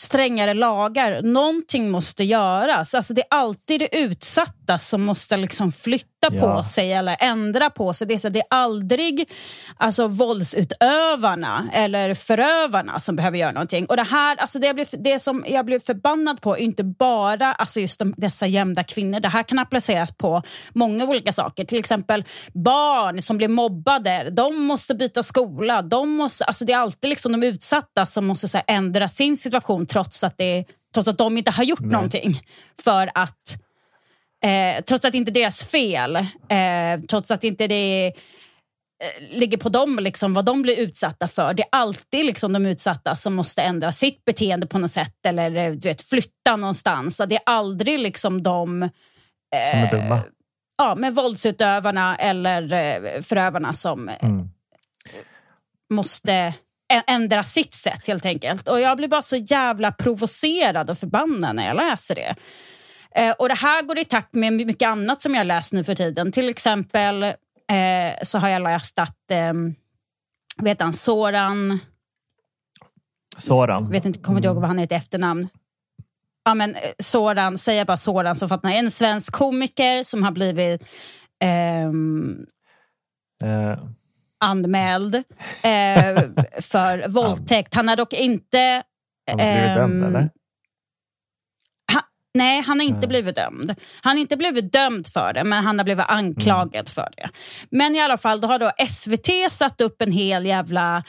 strängare 0.00 0.54
lagar. 0.54 1.22
Någonting 1.22 1.90
måste 1.90 2.24
göras. 2.24 2.94
Alltså, 2.94 3.14
det 3.14 3.20
är 3.20 3.26
alltid 3.30 3.80
det 3.80 3.98
utsatta 3.98 4.78
som 4.78 5.02
måste 5.02 5.36
liksom 5.36 5.72
flytta 5.72 6.08
ja. 6.20 6.40
på 6.40 6.64
sig 6.64 6.92
eller 6.92 7.16
ändra 7.20 7.70
på 7.70 7.92
sig. 7.92 8.06
Det 8.06 8.14
är, 8.14 8.18
så, 8.18 8.28
det 8.28 8.38
är 8.38 8.46
aldrig 8.50 9.30
alltså, 9.76 10.06
våldsutövarna 10.08 11.70
eller 11.72 12.14
förövarna 12.14 13.00
som 13.00 13.16
behöver 13.16 13.38
göra 13.38 13.52
någonting. 13.52 13.86
Och 13.86 13.96
det, 13.96 14.02
här, 14.02 14.36
alltså, 14.36 14.58
det, 14.58 14.74
blir, 14.74 14.86
det 14.98 15.18
som 15.18 15.44
jag 15.48 15.66
blir 15.66 15.80
förbannad 15.80 16.40
på 16.40 16.56
är 16.56 16.60
inte 16.60 16.84
bara 16.84 17.52
alltså, 17.52 17.80
just 17.80 17.98
de, 17.98 18.14
dessa 18.16 18.46
gömda 18.46 18.82
kvinnor. 18.82 19.20
Det 19.20 19.28
här 19.28 19.42
kan 19.42 19.58
appliceras 19.58 20.12
på 20.12 20.42
många 20.72 21.04
olika 21.04 21.32
saker. 21.32 21.64
Till 21.64 21.78
exempel 21.78 22.24
barn 22.54 23.22
som 23.22 23.38
blir 23.38 23.48
mobbade. 23.48 24.30
De 24.30 24.64
måste 24.64 24.94
byta 24.94 25.22
skola. 25.22 25.82
De 25.82 26.10
måste, 26.10 26.44
alltså, 26.44 26.64
det 26.64 26.72
är 26.72 26.78
alltid 26.78 27.10
liksom 27.10 27.32
de 27.32 27.46
utsatta 27.46 28.06
som 28.06 28.26
måste 28.26 28.58
här, 28.58 28.64
ändra 28.66 29.08
sin 29.08 29.36
situation 29.36 29.87
trots 29.88 30.24
att, 30.24 30.38
det, 30.38 30.64
trots 30.94 31.08
att 31.08 31.18
de 31.18 31.38
inte 31.38 31.50
har 31.50 31.64
gjort 31.64 31.80
Nej. 31.80 31.90
någonting 31.90 32.40
för 32.82 33.10
att 33.14 33.58
eh, 34.44 34.84
trots 34.84 35.04
att 35.04 35.12
det 35.12 35.18
inte 35.18 35.30
är 35.30 35.34
deras 35.34 35.64
fel, 35.64 36.16
eh, 36.16 37.00
trots 37.08 37.30
att 37.30 37.44
inte 37.44 37.66
det 37.66 38.06
eh, 38.06 39.38
ligger 39.38 39.58
på 39.58 39.68
dem 39.68 39.98
liksom, 39.98 40.34
vad 40.34 40.44
de 40.44 40.62
blir 40.62 40.80
utsatta 40.80 41.28
för. 41.28 41.54
Det 41.54 41.62
är 41.62 41.68
alltid 41.72 42.24
liksom, 42.24 42.52
de 42.52 42.66
utsatta 42.66 43.16
som 43.16 43.34
måste 43.34 43.62
ändra 43.62 43.92
sitt 43.92 44.24
beteende 44.24 44.66
på 44.66 44.78
något 44.78 44.90
sätt 44.90 45.26
eller 45.26 45.56
eh, 45.56 45.72
du 45.72 45.88
vet, 45.88 46.02
flytta 46.02 46.56
någonstans. 46.56 47.20
Det 47.28 47.36
är 47.36 47.42
aldrig 47.46 47.98
liksom 47.98 48.42
de... 48.42 48.82
Eh, 48.82 48.90
som 49.70 49.78
är 49.78 49.90
dumma? 49.90 50.20
Ja, 50.76 50.94
med 50.94 51.14
våldsutövarna 51.14 52.16
eller 52.16 52.72
eh, 52.72 53.22
förövarna 53.22 53.72
som 53.72 54.08
mm. 54.08 54.48
måste 55.90 56.54
ändra 57.06 57.42
sitt 57.42 57.74
sätt 57.74 58.06
helt 58.06 58.26
enkelt. 58.26 58.68
Och 58.68 58.80
Jag 58.80 58.96
blir 58.96 59.08
bara 59.08 59.22
så 59.22 59.36
jävla 59.36 59.92
provocerad 59.92 60.90
och 60.90 60.98
förbannad 60.98 61.56
när 61.56 61.66
jag 61.66 61.76
läser 61.76 62.14
det. 62.14 62.34
Eh, 63.14 63.30
och 63.38 63.48
Det 63.48 63.54
här 63.54 63.82
går 63.82 63.98
i 63.98 64.04
takt 64.04 64.34
med 64.34 64.52
mycket 64.52 64.88
annat 64.88 65.22
som 65.22 65.34
jag 65.34 65.46
läst 65.46 65.72
nu 65.72 65.84
för 65.84 65.94
tiden. 65.94 66.32
Till 66.32 66.48
exempel 66.48 67.22
eh, 67.22 68.12
så 68.22 68.38
har 68.38 68.48
jag 68.48 68.62
läst 68.62 68.98
att 68.98 69.30
eh, 69.30 69.52
vet 70.62 70.80
han, 70.80 70.92
Soran... 70.92 71.78
Soran? 73.36 73.90
vet 73.90 74.04
inte, 74.04 74.18
kommer 74.20 74.38
inte 74.38 74.48
ihåg 74.48 74.56
vad 74.56 74.68
han 74.68 74.78
heter 74.78 74.96
i 74.96 74.98
efternamn. 74.98 75.48
Ja, 76.44 76.54
men 76.54 76.74
eh, 76.74 76.80
Soran, 76.98 77.58
säger 77.58 77.84
bara 77.84 77.96
Soran 77.96 78.36
så 78.36 78.48
fattar 78.48 78.70
En 78.70 78.90
svensk 78.90 79.32
komiker 79.32 80.02
som 80.02 80.22
har 80.22 80.32
blivit 80.32 80.82
ehm, 81.40 82.46
eh, 83.44 83.78
anmäld 84.40 85.14
eh, 85.14 86.22
för 86.60 87.08
våldtäkt. 87.14 87.74
Han 87.74 87.88
har 87.88 87.96
dock 87.96 88.12
inte... 88.12 88.82
Han 89.30 89.40
har 89.40 89.46
blivit 89.46 89.74
dömd, 89.74 90.04
ehm, 90.04 90.04
eller? 90.04 90.30
Nej, 92.38 92.60
han 92.60 92.80
har 92.80 92.86
inte 92.86 92.96
mm. 92.98 93.08
blivit 93.08 93.36
dömd. 93.36 93.74
Han 94.02 94.16
har 94.16 94.20
inte 94.20 94.36
blivit 94.36 94.72
dömd 94.72 95.06
för 95.06 95.32
det, 95.32 95.44
men 95.44 95.64
han 95.64 95.78
har 95.78 95.84
blivit 95.84 96.04
anklagad 96.08 96.74
mm. 96.74 96.86
för 96.86 97.08
det. 97.16 97.28
Men 97.70 97.96
i 97.96 98.00
alla 98.00 98.16
fall, 98.16 98.40
då 98.40 98.48
har 98.48 98.58
då 98.58 98.72
SVT 98.88 99.52
satt 99.52 99.80
upp 99.80 100.02
en 100.02 100.12
hel 100.12 100.46
jävla... 100.46 101.02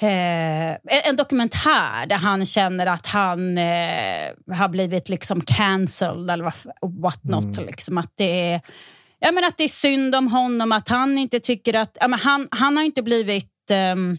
Eh, 0.00 0.72
en 1.08 1.16
dokumentär 1.16 2.06
där 2.06 2.16
han 2.16 2.46
känner 2.46 2.86
att 2.86 3.06
han 3.06 3.58
eh, 3.58 4.32
har 4.56 4.68
blivit 4.68 5.08
liksom 5.08 5.40
cancelled 5.40 6.30
eller 6.30 6.44
what 7.02 7.24
not. 7.24 7.56
Mm. 7.56 7.66
Liksom, 7.66 7.98
att 7.98 8.12
det 8.16 8.52
är, 8.52 8.60
ja, 9.22 9.32
men 9.32 9.44
att 9.44 9.56
det 9.56 9.64
är 9.64 9.68
synd 9.68 10.14
om 10.14 10.28
honom, 10.28 10.72
att 10.72 10.88
han 10.88 11.18
inte 11.18 11.40
tycker 11.40 11.74
att... 11.74 11.96
Ja, 12.00 12.08
men 12.08 12.18
han, 12.18 12.48
han 12.50 12.76
har 12.76 12.84
inte 12.84 13.02
blivit... 13.02 13.50
Um, 13.92 14.18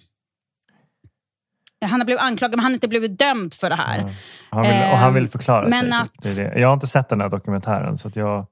han 1.86 2.00
har 2.00 2.06
blivit 2.06 2.22
anklagad 2.22 2.52
men 2.52 2.60
han 2.60 2.72
har 2.72 2.74
inte 2.74 2.88
blivit 2.88 3.20
dömd 3.20 3.54
för 3.54 3.70
det 3.70 3.76
här. 3.76 4.00
Mm. 4.00 4.14
Han 4.50 4.62
vill, 4.62 4.92
och 4.92 4.98
han 4.98 5.14
vill 5.14 5.28
förklara 5.28 5.68
men 5.70 5.72
sig. 5.72 5.92
Att, 5.94 6.38
det 6.38 6.44
det. 6.44 6.60
Jag 6.60 6.68
har 6.68 6.74
inte 6.74 6.88
sett 6.88 7.10
den 7.10 7.22
här 7.22 7.30
dokumentären 7.30 7.98
så 7.98 8.08
att 8.08 8.16
jag 8.16 8.48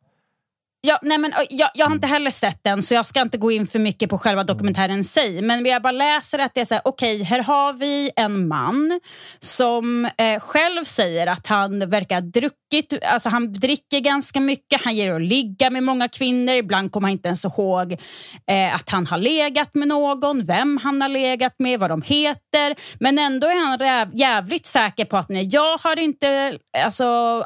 Ja, 0.83 0.99
nej 1.01 1.17
men, 1.17 1.33
jag, 1.49 1.69
jag 1.73 1.85
har 1.85 1.93
inte 1.93 2.07
heller 2.07 2.31
sett 2.31 2.59
den 2.63 2.81
så 2.81 2.93
jag 2.93 3.05
ska 3.05 3.21
inte 3.21 3.37
gå 3.37 3.51
in 3.51 3.67
för 3.67 3.79
mycket 3.79 4.09
på 4.09 4.17
själva 4.17 4.43
dokumentären 4.43 4.99
i 4.99 5.03
sig. 5.03 5.41
Men 5.41 5.65
jag 5.65 5.81
bara 5.81 5.91
läser 5.91 6.39
att 6.39 6.51
det 6.53 6.61
är 6.61 6.65
så 6.65 6.73
här, 6.73 6.81
okej, 6.85 7.15
okay, 7.15 7.23
här 7.23 7.43
har 7.43 7.73
vi 7.73 8.11
en 8.15 8.47
man 8.47 8.99
som 9.39 10.05
eh, 10.17 10.39
själv 10.39 10.83
säger 10.83 11.27
att 11.27 11.47
han 11.47 11.89
verkar 11.89 12.21
druckit, 12.21 13.03
alltså 13.03 13.29
han 13.29 13.53
dricker 13.53 13.99
ganska 13.99 14.39
mycket, 14.39 14.81
han 14.81 14.95
ger 14.95 15.13
att 15.13 15.21
ligga 15.21 15.69
med 15.69 15.83
många 15.83 16.07
kvinnor, 16.07 16.53
ibland 16.53 16.91
kommer 16.91 17.07
han 17.07 17.11
inte 17.11 17.27
ens 17.27 17.45
ihåg 17.45 17.91
eh, 18.47 18.75
att 18.75 18.89
han 18.89 19.07
har 19.07 19.17
legat 19.17 19.75
med 19.75 19.87
någon, 19.87 20.45
vem 20.45 20.77
han 20.77 21.01
har 21.01 21.09
legat 21.09 21.55
med, 21.57 21.79
vad 21.79 21.89
de 21.89 22.01
heter. 22.01 22.75
Men 22.99 23.19
ändå 23.19 23.47
är 23.47 23.95
han 23.99 24.11
jävligt 24.13 24.65
säker 24.65 25.05
på 25.05 25.17
att 25.17 25.29
nej, 25.29 25.49
jag 25.51 25.77
har 25.77 25.99
inte 25.99 26.57
alltså, 26.77 27.43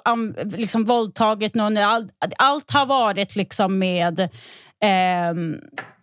liksom 0.58 0.86
våldtagit 0.86 1.56
någon, 1.56 1.78
allt, 1.78 2.12
allt 2.38 2.72
har 2.72 2.86
varit 2.86 3.25
varit 3.26 3.36
liksom 3.36 3.80
med 3.80 4.20
eh, 4.20 5.34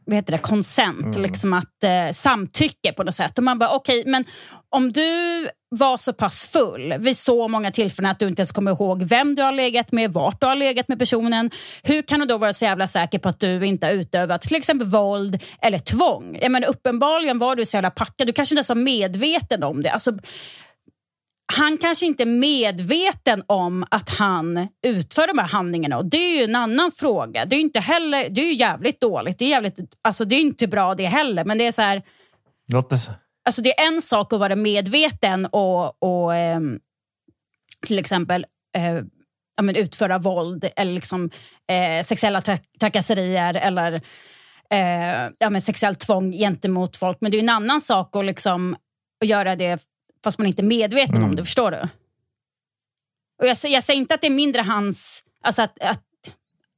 vad 0.06 0.16
heter 0.16 0.32
det, 0.32 0.38
consent, 0.38 1.16
mm. 1.16 1.22
liksom 1.22 1.52
att 1.52 1.84
eh, 1.84 2.12
samtycke 2.12 2.92
på 2.92 3.04
något 3.04 3.14
sätt. 3.14 3.38
Och 3.38 3.44
man 3.44 3.58
bara, 3.58 3.70
okej, 3.70 4.00
okay, 4.00 4.10
men 4.10 4.24
om 4.70 4.92
du 4.92 5.48
var 5.70 5.96
så 5.96 6.12
pass 6.12 6.46
full 6.46 6.94
vid 6.98 7.16
så 7.16 7.48
många 7.48 7.70
tillfällen 7.70 8.10
att 8.10 8.18
du 8.18 8.28
inte 8.28 8.40
ens 8.40 8.52
kommer 8.52 8.70
ihåg 8.70 9.02
vem 9.02 9.34
du 9.34 9.42
har 9.42 9.52
legat 9.52 9.92
med, 9.92 10.12
vart 10.12 10.40
du 10.40 10.46
har 10.46 10.56
legat 10.56 10.88
med 10.88 10.98
personen. 10.98 11.50
Hur 11.82 12.02
kan 12.02 12.20
du 12.20 12.26
då 12.26 12.38
vara 12.38 12.52
så 12.52 12.64
jävla 12.64 12.86
säker 12.86 13.18
på 13.18 13.28
att 13.28 13.40
du 13.40 13.66
inte 13.66 13.86
har 13.86 13.92
utövat 13.92 14.42
till 14.42 14.56
exempel 14.56 14.88
våld 14.88 15.42
eller 15.62 15.78
tvång? 15.78 16.38
Jag 16.42 16.52
menar, 16.52 16.68
uppenbarligen 16.68 17.38
var 17.38 17.56
du 17.56 17.66
så 17.66 17.76
jävla 17.76 17.90
packad. 17.90 18.26
Du 18.26 18.32
kanske 18.32 18.54
inte 18.54 18.58
ens 18.58 18.68
var 18.68 18.76
medveten 18.76 19.62
om 19.62 19.82
det. 19.82 19.90
Alltså, 19.90 20.12
han 21.52 21.78
kanske 21.78 22.06
inte 22.06 22.22
är 22.22 22.26
medveten 22.26 23.42
om 23.46 23.86
att 23.90 24.10
han 24.10 24.68
utför 24.86 25.26
de 25.26 25.38
här 25.38 25.48
handlingarna. 25.48 25.98
Och 25.98 26.06
Det 26.06 26.16
är 26.16 26.38
ju 26.38 26.44
en 26.44 26.56
annan 26.56 26.92
fråga. 26.92 27.44
Det 27.44 27.56
är 27.56 27.60
inte 27.60 27.80
heller, 27.80 28.30
det 28.30 28.40
är 28.40 28.52
jävligt 28.52 29.00
dåligt. 29.00 29.38
Det 29.38 29.44
är, 29.44 29.48
jävligt, 29.48 29.78
alltså 30.02 30.24
det 30.24 30.36
är 30.36 30.40
inte 30.40 30.66
bra 30.66 30.94
det 30.94 31.06
heller. 31.06 31.44
Men 31.44 31.58
det 31.58 31.66
är 31.66 31.72
så 31.72 31.82
här... 31.82 32.02
Låt 32.72 32.92
Alltså 33.44 33.62
det 33.62 33.80
är 33.80 33.86
en 33.86 34.02
sak 34.02 34.32
att 34.32 34.40
vara 34.40 34.56
medveten 34.56 35.46
och, 35.46 36.02
och 36.02 36.36
eh, 36.36 36.60
till 37.86 37.98
exempel 37.98 38.46
eh, 38.76 38.94
ja, 39.56 39.62
men 39.62 39.76
utföra 39.76 40.18
våld 40.18 40.68
eller 40.76 40.92
liksom, 40.92 41.30
eh, 41.68 42.04
sexuella 42.04 42.40
tra 42.40 42.58
trakasserier 42.80 43.54
eller 43.54 43.92
eh, 44.70 45.30
ja, 45.38 45.50
men 45.50 45.60
sexuellt 45.60 46.00
tvång 46.00 46.32
gentemot 46.32 46.96
folk. 46.96 47.18
Men 47.20 47.30
det 47.30 47.36
är 47.36 47.42
en 47.42 47.48
annan 47.48 47.80
sak 47.80 48.16
att, 48.16 48.24
liksom, 48.24 48.76
att 49.22 49.28
göra 49.28 49.56
det 49.56 49.91
fast 50.24 50.38
man 50.38 50.46
inte 50.46 50.62
är 50.62 50.64
medveten 50.64 51.16
mm. 51.16 51.28
om 51.28 51.36
det. 51.36 51.44
Förstår 51.44 51.70
du? 51.70 51.88
Och 53.42 53.48
jag, 53.48 53.56
jag 53.64 53.84
säger 53.84 54.00
inte 54.00 54.14
att 54.14 54.20
det 54.20 54.26
är 54.26 54.30
mindre 54.30 54.62
hans... 54.62 55.24
Alltså 55.44 55.62
att, 55.62 55.82
att, 55.82 56.02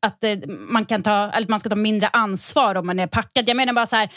att 0.02 0.24
eh, 0.24 0.38
man, 0.48 0.84
kan 0.84 1.02
ta, 1.02 1.30
eller 1.30 1.48
man 1.48 1.60
ska 1.60 1.68
ta 1.68 1.76
mindre 1.76 2.08
ansvar 2.08 2.74
om 2.74 2.86
man 2.86 3.00
är 3.00 3.06
packad. 3.06 3.48
Jag 3.48 3.56
menar 3.56 3.72
bara 3.72 3.86
så 3.86 3.96
här, 3.96 4.08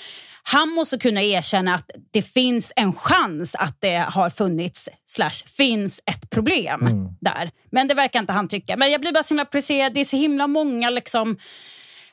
han 0.44 0.70
måste 0.70 0.98
kunna 0.98 1.22
erkänna 1.24 1.76
att 1.76 1.92
det 2.12 2.22
finns 2.22 2.74
en 2.76 2.94
chans 2.94 3.56
att 3.56 3.82
det 3.82 3.96
har 3.98 4.30
funnits, 4.30 4.90
slash 5.06 5.46
finns 5.58 6.02
ett 6.06 6.30
problem 6.30 6.82
mm. 6.82 7.08
där. 7.22 7.52
Men 7.72 7.88
det 7.88 7.94
verkar 7.94 8.20
inte 8.20 8.34
han 8.34 8.48
tycka. 8.48 8.78
Men 8.78 8.92
jag 8.92 9.02
blir 9.02 9.12
bara 9.12 9.24
så 9.24 9.34
himla 9.34 9.46
precis, 9.46 9.90
det 9.94 10.00
är 10.00 10.06
så 10.06 10.18
himla 10.18 10.48
många 10.48 10.90
liksom 10.90 11.38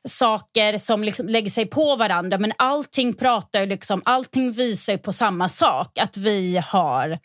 saker 0.09 0.79
som 0.79 1.05
liksom 1.05 1.29
lägger 1.29 1.51
sig 1.51 1.67
på 1.67 1.97
varandra 1.97 2.39
men 2.39 2.53
allting 2.59 3.15
pratar 3.15 3.67
liksom, 3.67 4.03
allting 4.05 4.53
visar 4.53 4.97
på 4.97 5.13
samma 5.13 5.49
sak. 5.49 5.99
Att 5.99 6.17
vi 6.17 6.63
har 6.67 7.19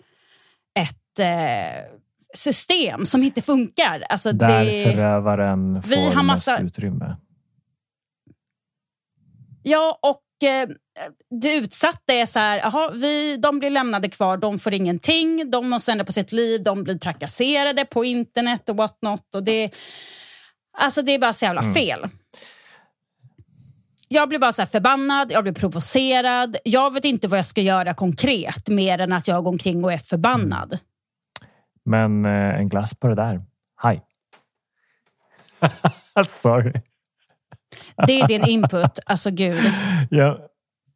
ett 0.79 1.19
eh, 1.19 1.99
system 2.33 3.05
som 3.05 3.23
inte 3.23 3.41
funkar. 3.41 4.03
Alltså 4.09 4.31
Där 4.31 4.65
det, 4.65 4.91
förövaren 4.91 5.81
får 5.81 5.89
vi 5.89 6.09
har 6.09 6.23
massa, 6.23 6.51
mest 6.51 6.63
utrymme. 6.63 7.17
Ja, 9.63 9.99
och 10.01 10.49
eh, 10.49 10.69
det 11.41 11.55
utsatta 11.55 12.13
är 12.13 12.25
så 12.25 12.39
här, 12.39 12.65
aha, 12.65 12.91
vi, 12.93 13.37
de 13.37 13.59
blir 13.59 13.69
lämnade 13.69 14.09
kvar, 14.09 14.37
de 14.37 14.57
får 14.57 14.73
ingenting, 14.73 15.51
de 15.51 15.69
måste 15.69 15.91
ändra 15.91 16.05
på 16.05 16.11
sitt 16.11 16.31
liv, 16.31 16.63
de 16.63 16.83
blir 16.83 16.97
trakasserade 16.97 17.85
på 17.85 18.05
internet 18.05 18.69
och 18.69 18.75
what 18.75 18.97
not. 19.01 19.35
Och 19.35 19.43
det, 19.43 19.71
alltså 20.77 21.01
det 21.01 21.11
är 21.11 21.19
bara 21.19 21.33
så 21.33 21.45
jävla 21.45 21.61
mm. 21.61 21.73
fel 21.73 22.09
jag 24.11 24.29
blir 24.29 24.39
bara 24.39 24.51
så 24.51 24.65
förbannad, 24.65 25.31
jag 25.31 25.43
blir 25.43 25.53
provocerad. 25.53 26.57
Jag 26.63 26.93
vet 26.93 27.05
inte 27.05 27.27
vad 27.27 27.39
jag 27.39 27.45
ska 27.45 27.61
göra 27.61 27.93
konkret 27.93 28.69
mer 28.69 28.99
än 28.99 29.13
att 29.13 29.27
jag 29.27 29.43
går 29.43 29.51
omkring 29.51 29.83
och 29.83 29.93
är 29.93 29.97
förbannad. 29.97 30.77
Mm. 31.85 32.21
Men 32.21 32.25
eh, 32.25 32.59
en 32.59 32.69
glass 32.69 32.95
på 32.95 33.07
det 33.07 33.15
där. 33.15 33.41
Hej. 33.81 34.01
Sorry. 36.27 36.73
Det 38.07 38.19
är 38.19 38.27
din 38.27 38.45
input. 38.45 38.99
Alltså 39.05 39.31
gud. 39.31 39.73
Ja, 40.09 40.37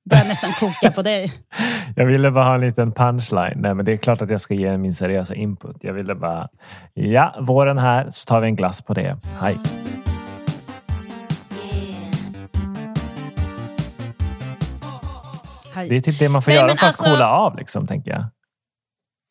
börjar 0.10 0.25
nästan 0.25 0.51
koka 0.60 0.91
på 0.91 1.01
dig. 1.01 1.34
Jag 1.96 2.05
ville 2.05 2.32
bara 2.32 2.43
ha 2.43 2.55
en 2.55 2.62
liten 2.62 2.91
punchline. 2.91 3.53
Nej, 3.55 3.74
men 3.74 3.86
det 3.86 3.93
är 3.93 3.98
klart 3.98 4.22
att 4.22 4.29
jag 4.29 4.41
ska 4.41 4.53
ge 4.53 4.77
min 4.77 4.93
seriösa 4.93 5.36
input. 5.36 5.77
Jag 5.82 5.93
ville 5.93 6.15
bara, 6.15 6.50
ja, 6.93 7.36
våren 7.41 7.77
här 7.77 8.10
så 8.10 8.25
tar 8.25 8.41
vi 8.41 8.48
en 8.48 8.55
glass 8.55 8.82
på 8.82 8.93
det. 8.93 9.17
Hej. 9.41 9.58
Det 15.89 15.95
är 15.95 16.01
typ 16.01 16.19
det 16.19 16.29
man 16.29 16.41
får 16.41 16.51
Nej, 16.51 16.57
göra 16.59 16.67
för 16.67 16.73
att 16.75 16.83
alltså- 16.83 17.05
coola 17.05 17.29
av, 17.29 17.57
liksom, 17.57 17.87
tänker 17.87 18.11
jag. 18.11 18.25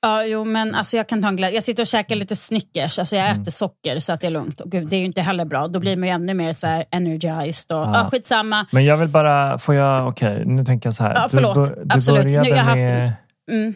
Ja, 0.05 0.25
jo, 0.25 0.45
men 0.45 0.75
alltså 0.75 0.97
jag 0.97 1.09
kan 1.09 1.23
ta 1.23 1.29
en 1.29 1.37
glass. 1.37 1.53
Jag 1.53 1.63
sitter 1.65 1.83
och 1.83 1.87
käkar 1.87 2.17
lite 2.17 2.37
Snickers. 2.37 2.99
Alltså 2.99 3.17
jag 3.17 3.29
Mm. 3.29 3.43
äter 3.43 3.51
socker 3.53 3.99
så 3.99 4.13
att 4.13 4.21
det 4.21 4.27
är 4.27 4.31
lugnt. 4.31 4.61
Och 4.61 4.71
gud, 4.71 4.89
det 4.89 4.97
är 4.97 5.01
ju 5.01 5.07
inte 5.07 5.23
heller 5.23 5.45
bra. 5.45 5.69
Då 5.69 5.81
blir 5.81 5.97
man 5.97 6.09
ju 6.09 6.15
ännu 6.15 6.35
mer 6.35 6.53
så 6.53 6.67
här 6.67 6.85
energized. 6.91 7.77
Och, 7.77 7.83
Ja. 7.87 7.99
ja. 7.99 8.09
skitsamma. 8.11 8.67
Men 8.73 8.85
jag 8.85 8.97
vill 8.97 9.09
bara, 9.09 9.59
får 9.59 9.75
jag, 9.75 10.09
okej, 10.09 10.43
nu 10.47 10.65
tänker 10.65 10.87
jag 10.87 10.95
så 10.95 11.03
här. 11.05 11.15
Ja, 11.15 11.29
förlåt. 11.31 11.55
Du, 11.55 11.85
du 11.85 11.95
Absolut. 11.95 12.25
Nu, 12.27 12.33
jag 12.33 12.57
haft- 12.57 12.83
med, 12.83 13.13
Mm. 13.51 13.75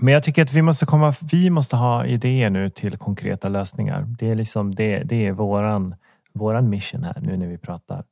men 0.00 0.14
jag 0.14 0.22
tycker 0.22 0.42
att 0.42 0.52
vi 0.52 0.62
måste 0.62 0.86
komma, 0.86 1.12
vi 1.32 1.50
måste 1.50 1.76
ha 1.76 2.06
idéer 2.06 2.50
nu 2.50 2.70
till 2.70 2.96
konkreta 2.96 3.48
lösningar. 3.48 4.04
Det 4.18 4.30
är 4.30 4.34
liksom, 4.34 4.74
det, 4.74 5.02
det 5.04 5.26
är 5.26 5.32
våran, 5.32 5.94
våran 6.34 6.68
mission 6.70 7.04
här 7.04 7.16
nu 7.20 7.36
när 7.36 7.46
vi 7.46 7.58
pratar. 7.58 8.04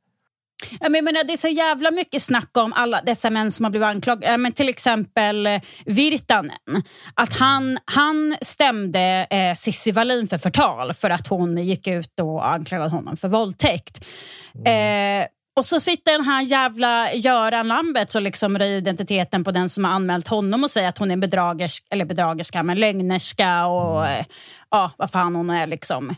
Jag 0.80 0.92
menar, 0.92 1.24
det 1.24 1.32
är 1.32 1.36
så 1.36 1.48
jävla 1.48 1.90
mycket 1.90 2.22
snack 2.22 2.56
om 2.56 2.72
alla 2.72 3.00
dessa 3.02 3.30
män 3.30 3.52
som 3.52 3.64
har 3.64 3.70
blivit 3.70 3.86
anklagade. 3.86 4.36
Men 4.36 4.52
till 4.52 4.68
exempel 4.68 5.46
eh, 5.46 5.60
Virtanen. 5.84 6.82
Att 7.14 7.34
han, 7.34 7.78
han 7.84 8.36
stämde 8.42 9.26
eh, 9.30 9.54
Cissi 9.54 9.92
Wallin 9.92 10.28
för 10.28 10.38
förtal 10.38 10.94
för 10.94 11.10
att 11.10 11.26
hon 11.28 11.58
gick 11.58 11.86
ut 11.86 12.20
och 12.20 12.48
anklagade 12.48 12.90
honom 12.90 13.16
för 13.16 13.28
våldtäkt. 13.28 14.04
Eh, 14.66 15.26
och 15.56 15.66
så 15.66 15.80
sitter 15.80 16.12
den 16.12 16.24
här 16.24 16.42
jävla 16.42 17.12
Göran 17.12 17.68
Lambert 17.68 18.14
och 18.14 18.22
liksom 18.22 18.58
röjer 18.58 18.76
identiteten 18.76 19.44
på 19.44 19.50
den 19.50 19.68
som 19.68 19.84
har 19.84 19.92
anmält 19.92 20.28
honom 20.28 20.64
och 20.64 20.70
säger 20.70 20.88
att 20.88 20.98
hon 20.98 21.10
är 21.10 21.16
bedragerska, 21.16 21.86
eller 21.90 22.04
bedragerska, 22.04 22.62
men 22.62 22.80
lögnerska 22.80 23.66
och 23.66 24.06
eh, 24.06 24.24
ja, 24.70 24.90
vad 24.96 25.10
fan 25.10 25.34
hon 25.34 25.50
är. 25.50 25.66
liksom. 25.66 26.14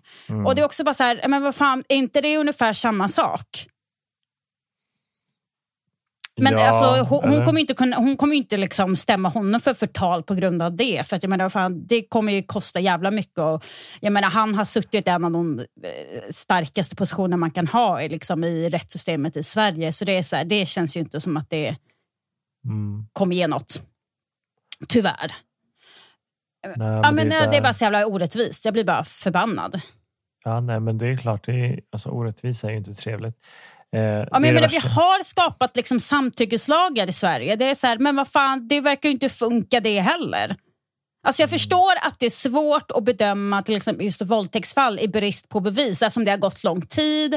Och 0.47 0.55
det 0.55 0.61
är 0.61 0.65
också 0.65 0.85
bara 0.85 0.95
så 0.95 1.05
här, 1.05 1.21
men 1.29 1.43
vad 1.43 1.55
fan, 1.55 1.85
är 1.89 1.97
inte 1.97 2.21
det 2.21 2.37
ungefär 2.37 2.73
samma 2.73 3.09
sak? 3.09 3.67
Men 6.39 6.53
Ja, 6.53 6.69
alltså, 6.69 7.15
hon, 7.15 7.29
hon 7.29 7.45
kommer 7.45 7.61
inte, 7.61 7.75
kunna, 7.75 7.97
hon 7.97 8.17
kommer 8.17 8.37
inte 8.37 8.57
liksom 8.57 8.97
stämma 8.97 9.29
honom 9.29 9.61
för 9.61 9.75
förtal 9.75 10.23
på 10.23 10.35
grund 10.35 10.63
av 10.63 10.77
det. 10.77 11.07
För 11.07 11.17
att 11.17 11.23
jag 11.23 11.31
menar, 11.31 11.49
fan, 11.49 11.87
det 11.87 12.03
kommer 12.03 12.33
ju 12.33 12.43
kosta 12.43 12.81
jävla 12.81 13.11
mycket. 13.11 13.39
Och, 13.39 13.65
jag 14.01 14.13
menar, 14.13 14.29
han 14.31 14.55
har 14.55 14.65
suttit 14.65 15.07
i 15.07 15.11
en 15.11 15.25
av 15.25 15.31
de 15.31 15.59
eh, 15.59 15.65
starkaste 16.31 16.97
positioner 16.97 17.37
man 17.37 17.51
kan 17.51 17.67
ha 17.67 18.03
i, 18.03 18.09
liksom, 18.09 18.45
i 18.45 18.69
rättssystemet 18.71 19.37
i 19.37 19.43
Sverige. 19.43 19.93
Så 19.93 20.05
det, 20.05 20.13
är 20.19 20.23
så 20.23 20.37
här, 20.37 20.45
det 20.45 20.67
känns 20.67 20.97
ju 20.97 21.01
inte 21.01 21.21
som 21.21 21.37
att 21.37 21.51
det 21.51 21.77
Mm. 22.65 23.07
kommer 23.13 23.37
ge 23.37 23.47
något. 23.47 23.83
Tyvärr. 24.89 25.33
Nej, 26.77 26.89
Ja, 26.89 27.11
men, 27.13 27.29
det, 27.29 27.35
det, 27.35 27.37
är 27.45 27.51
det 27.51 27.57
är 27.57 27.63
bara 27.63 27.73
så 27.73 27.85
jävla 27.85 28.07
orättvist. 28.07 28.65
Jag 28.65 28.75
blir 28.75 28.85
bara 28.85 29.05
förbannad. 29.05 29.81
Ja, 30.45 30.61
nej, 30.61 30.81
men 30.81 30.99
det 30.99 31.07
är 31.09 31.15
klart, 31.17 31.47
det 31.47 31.53
är, 31.53 31.81
alltså, 31.93 32.09
orättvisa 32.09 32.67
är 32.67 32.71
ju 32.71 32.79
inte 32.79 32.95
trevligt. 32.95 33.35
Eh, 33.97 34.01
Ja, 34.03 34.27
men 34.31 34.43
det 34.43 34.53
menar, 34.53 34.69
vi 34.69 34.79
har 34.79 35.23
skapat 35.25 35.77
liksom 35.77 36.01
samtyckeslagar 36.01 37.09
i 37.09 37.13
Sverige. 37.13 37.57
Det 37.57 37.71
är 37.71 37.75
så 37.75 37.87
här, 37.87 37.99
men 37.99 38.17
vad 38.17 38.29
fan, 38.29 38.69
det 38.69 38.81
verkar 38.81 39.09
ju 39.09 39.13
inte 39.13 39.29
funka 39.29 39.81
det 39.81 40.01
heller. 40.01 40.57
Alltså 41.27 41.43
Mm. 41.43 41.45
jag 41.45 41.51
förstår 41.61 41.93
att 42.03 42.19
det 42.19 42.27
är 42.27 42.31
svårt 42.31 42.91
att 42.91 43.05
bedöma 43.05 43.63
till 43.63 43.77
exempel 43.77 44.05
just 44.07 44.23
våldtäktsfall 44.23 44.99
i 45.01 45.09
brist 45.09 45.49
på 45.49 45.61
bevis, 45.61 46.03
eftersom 46.03 46.25
det 46.25 46.31
har 46.31 46.39
gått 46.39 46.65
lång 46.65 46.83
tid. 46.83 47.35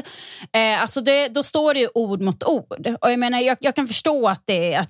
Eh, 0.52 0.82
alltså 0.82 1.00
det, 1.00 1.28
då 1.28 1.42
står 1.42 1.74
det 1.74 1.80
ju 1.80 1.88
ord 1.94 2.20
mot 2.20 2.44
ord. 2.44 2.86
Och 3.00 3.10
jag, 3.12 3.18
menar, 3.18 3.40
jag, 3.40 3.56
jag 3.60 3.74
kan 3.76 3.86
förstå 3.86 4.28
att 4.28 4.42
det, 4.46 4.74
att, 4.76 4.88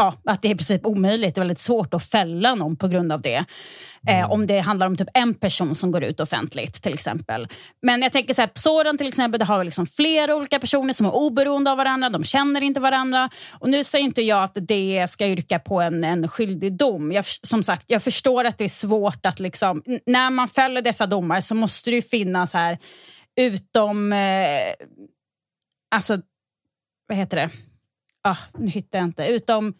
ja, 0.00 0.14
att 0.24 0.42
det 0.42 0.48
är 0.48 0.52
i 0.52 0.56
princip 0.56 0.86
omöjligt. 0.86 1.34
Det 1.34 1.38
är 1.38 1.40
väldigt 1.40 1.58
svårt 1.58 1.94
att 1.94 2.04
fälla 2.04 2.54
någon 2.54 2.76
på 2.76 2.88
grund 2.88 3.12
av 3.12 3.20
det. 3.20 3.44
Eh, 4.08 4.30
om 4.30 4.46
det 4.46 4.58
handlar 4.58 4.86
om 4.86 4.96
typ 4.96 5.08
en 5.14 5.34
person 5.34 5.74
som 5.74 5.90
går 5.90 6.04
ut 6.04 6.20
offentligt 6.20 6.82
till 6.82 6.94
exempel. 6.94 7.48
Men 7.82 8.02
jag 8.02 8.12
tänker 8.12 8.34
så 8.34 8.42
här, 8.42 8.48
Psoran 8.48 8.98
till 8.98 9.08
exempel, 9.08 9.38
det 9.38 9.44
har 9.44 9.58
vi 9.58 9.64
liksom 9.64 9.86
flera 9.86 10.36
olika 10.36 10.58
personer 10.58 10.92
som 10.92 11.06
är 11.06 11.14
oberoende 11.14 11.70
av 11.70 11.76
varandra. 11.76 12.08
De 12.08 12.24
känner 12.24 12.60
inte 12.60 12.80
varandra. 12.80 13.30
Och 13.52 13.70
nu 13.70 13.84
säger 13.84 14.04
inte 14.04 14.22
jag 14.22 14.44
att 14.44 14.58
det 14.60 15.06
ska 15.08 15.26
yrka 15.26 15.58
på 15.58 15.80
en, 15.80 16.04
en 16.04 16.28
skyldig 16.28 16.72
dom. 16.72 17.12
Jag, 17.12 17.24
som 17.26 17.62
sagt, 17.62 17.84
jag 17.86 18.02
förstår 18.02 18.44
att 18.44 18.58
det 18.58 18.64
är 18.64 18.68
svårt 18.68 19.26
att 19.26 19.40
liksom, 19.40 19.82
när 20.06 20.30
man 20.30 20.48
fäller 20.48 20.82
dessa 20.82 21.06
domar 21.06 21.40
så 21.40 21.54
måste 21.54 21.90
det 21.90 21.96
ju 21.96 22.02
finnas 22.02 22.54
här 22.54 22.78
utom, 23.36 24.12
eh, 24.12 24.74
alltså, 25.90 26.18
vad 27.08 27.18
heter 27.18 27.36
det? 27.36 27.50
Ah, 28.22 28.36
nu 28.58 28.66
hittar 28.66 28.98
jag 28.98 29.06
inte. 29.06 29.26
Utom 29.26 29.74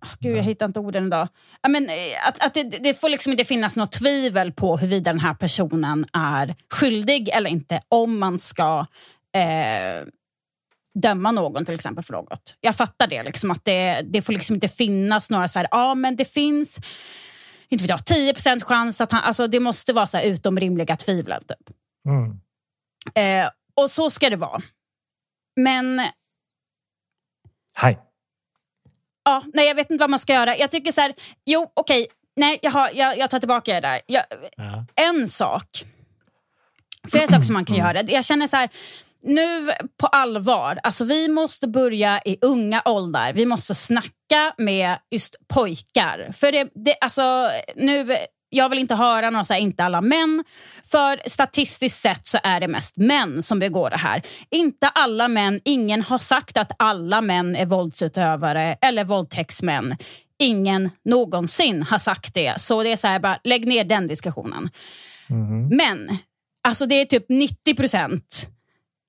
Ah, 0.00 0.06
Gud, 0.20 0.36
jag 0.36 0.42
hittar 0.42 0.66
inte 0.66 0.80
orden 0.80 1.06
idag. 1.06 1.28
Ja, 1.62 1.68
men, 1.68 1.88
eh, 1.88 2.28
att, 2.28 2.44
att 2.44 2.54
det, 2.54 2.62
det 2.62 2.94
får 2.94 3.08
liksom 3.08 3.32
inte 3.32 3.44
finnas 3.44 3.76
något 3.76 3.92
tvivel 3.92 4.52
på 4.52 4.76
huruvida 4.76 5.12
den 5.12 5.20
här 5.20 5.34
personen 5.34 6.06
är 6.12 6.54
skyldig 6.70 7.28
eller 7.28 7.50
inte 7.50 7.80
om 7.88 8.18
man 8.18 8.38
ska 8.38 8.86
eh, 9.34 10.06
döma 11.02 11.32
någon 11.32 11.64
till 11.64 11.74
exempel 11.74 12.04
för 12.04 12.12
något. 12.12 12.56
Jag 12.60 12.76
fattar 12.76 13.06
det. 13.06 13.22
Liksom, 13.22 13.50
att 13.50 13.64
det, 13.64 14.00
det 14.04 14.22
får 14.22 14.32
liksom 14.32 14.54
inte 14.54 14.68
finnas 14.68 15.30
några 15.30 15.48
så 15.48 15.58
här, 15.58 15.68
ja 15.70 15.94
men 15.94 16.16
det 16.16 16.24
finns 16.24 16.78
inte 17.68 17.84
vet 17.84 17.90
jag, 17.90 18.34
10% 18.34 18.64
chans 18.64 19.00
att 19.00 19.12
han, 19.12 19.22
alltså 19.24 19.46
det 19.46 19.60
måste 19.60 19.92
vara 19.92 20.06
så 20.06 20.16
här 20.16 20.24
utom 20.24 20.60
rimliga 20.60 20.96
tvivel. 20.96 21.42
Typ. 21.42 21.76
Mm. 22.08 22.40
Eh, 23.14 23.50
och 23.74 23.90
så 23.90 24.10
ska 24.10 24.30
det 24.30 24.36
vara. 24.36 24.60
Men 25.56 26.00
Hej. 27.74 27.98
Ja, 29.28 29.42
nej, 29.54 29.66
jag 29.66 29.74
vet 29.74 29.90
inte 29.90 30.02
vad 30.02 30.10
man 30.10 30.18
ska 30.18 30.32
göra. 30.32 30.56
Jag 30.56 30.70
tycker 30.70 30.92
så 30.92 31.00
här, 31.00 31.14
jo 31.46 31.70
okej, 31.74 32.06
nej 32.36 32.58
jag, 32.62 32.70
har, 32.70 32.90
jag, 32.94 33.18
jag 33.18 33.30
tar 33.30 33.38
tillbaka 33.38 33.74
det 33.74 33.80
där. 33.80 34.00
Jag, 34.06 34.22
Ja. 34.56 34.86
en 34.96 35.28
sak, 35.28 35.64
flera 37.10 37.26
saker 37.26 37.42
som 37.42 37.54
man 37.54 37.64
kan 37.64 37.76
göra. 37.76 38.02
Jag 38.02 38.24
känner 38.24 38.46
så 38.46 38.56
här, 38.56 38.68
nu 39.22 39.72
på 40.00 40.06
allvar, 40.06 40.78
alltså 40.82 41.04
vi 41.04 41.28
måste 41.28 41.68
börja 41.68 42.20
i 42.24 42.38
unga 42.42 42.82
åldrar. 42.84 43.32
Vi 43.32 43.46
måste 43.46 43.74
snacka 43.74 44.54
med 44.58 44.98
just 45.10 45.36
pojkar. 45.48 46.30
För 46.32 46.52
det, 46.52 46.68
det, 46.74 46.94
alltså, 47.00 47.50
nu, 47.76 48.16
jag 48.50 48.68
vill 48.68 48.78
inte 48.78 48.94
höra 48.94 49.30
några 49.30 49.44
så 49.44 49.54
här, 49.54 49.60
inte 49.60 49.84
alla 49.84 50.00
män. 50.00 50.44
För 50.84 51.28
statistiskt 51.28 52.00
sett 52.00 52.26
så 52.26 52.38
är 52.42 52.60
det 52.60 52.68
mest 52.68 52.96
män 52.96 53.42
som 53.42 53.58
begår 53.58 53.90
det 53.90 53.96
här. 53.96 54.22
Inte 54.50 54.88
alla 54.88 55.28
män, 55.28 55.60
ingen 55.64 56.02
har 56.02 56.18
sagt 56.18 56.56
att 56.56 56.72
alla 56.78 57.20
män 57.20 57.56
är 57.56 57.66
våldsutövare 57.66 58.76
eller 58.80 59.04
våldtäktsmän. 59.04 59.96
Ingen 60.38 60.90
någonsin 61.04 61.82
har 61.82 61.98
sagt 61.98 62.34
det. 62.34 62.60
Så 62.60 62.82
det 62.82 62.92
är 62.92 62.96
så 62.96 63.06
här, 63.06 63.18
bara 63.18 63.38
lägg 63.44 63.66
ner 63.66 63.84
den 63.84 64.06
diskussionen. 64.08 64.70
Mhm. 65.28 65.68
Men, 65.76 66.18
alltså 66.68 66.86
det 66.86 66.94
är 66.94 67.04
typ 67.04 67.24
90 67.28 67.74
procent, 67.74 68.48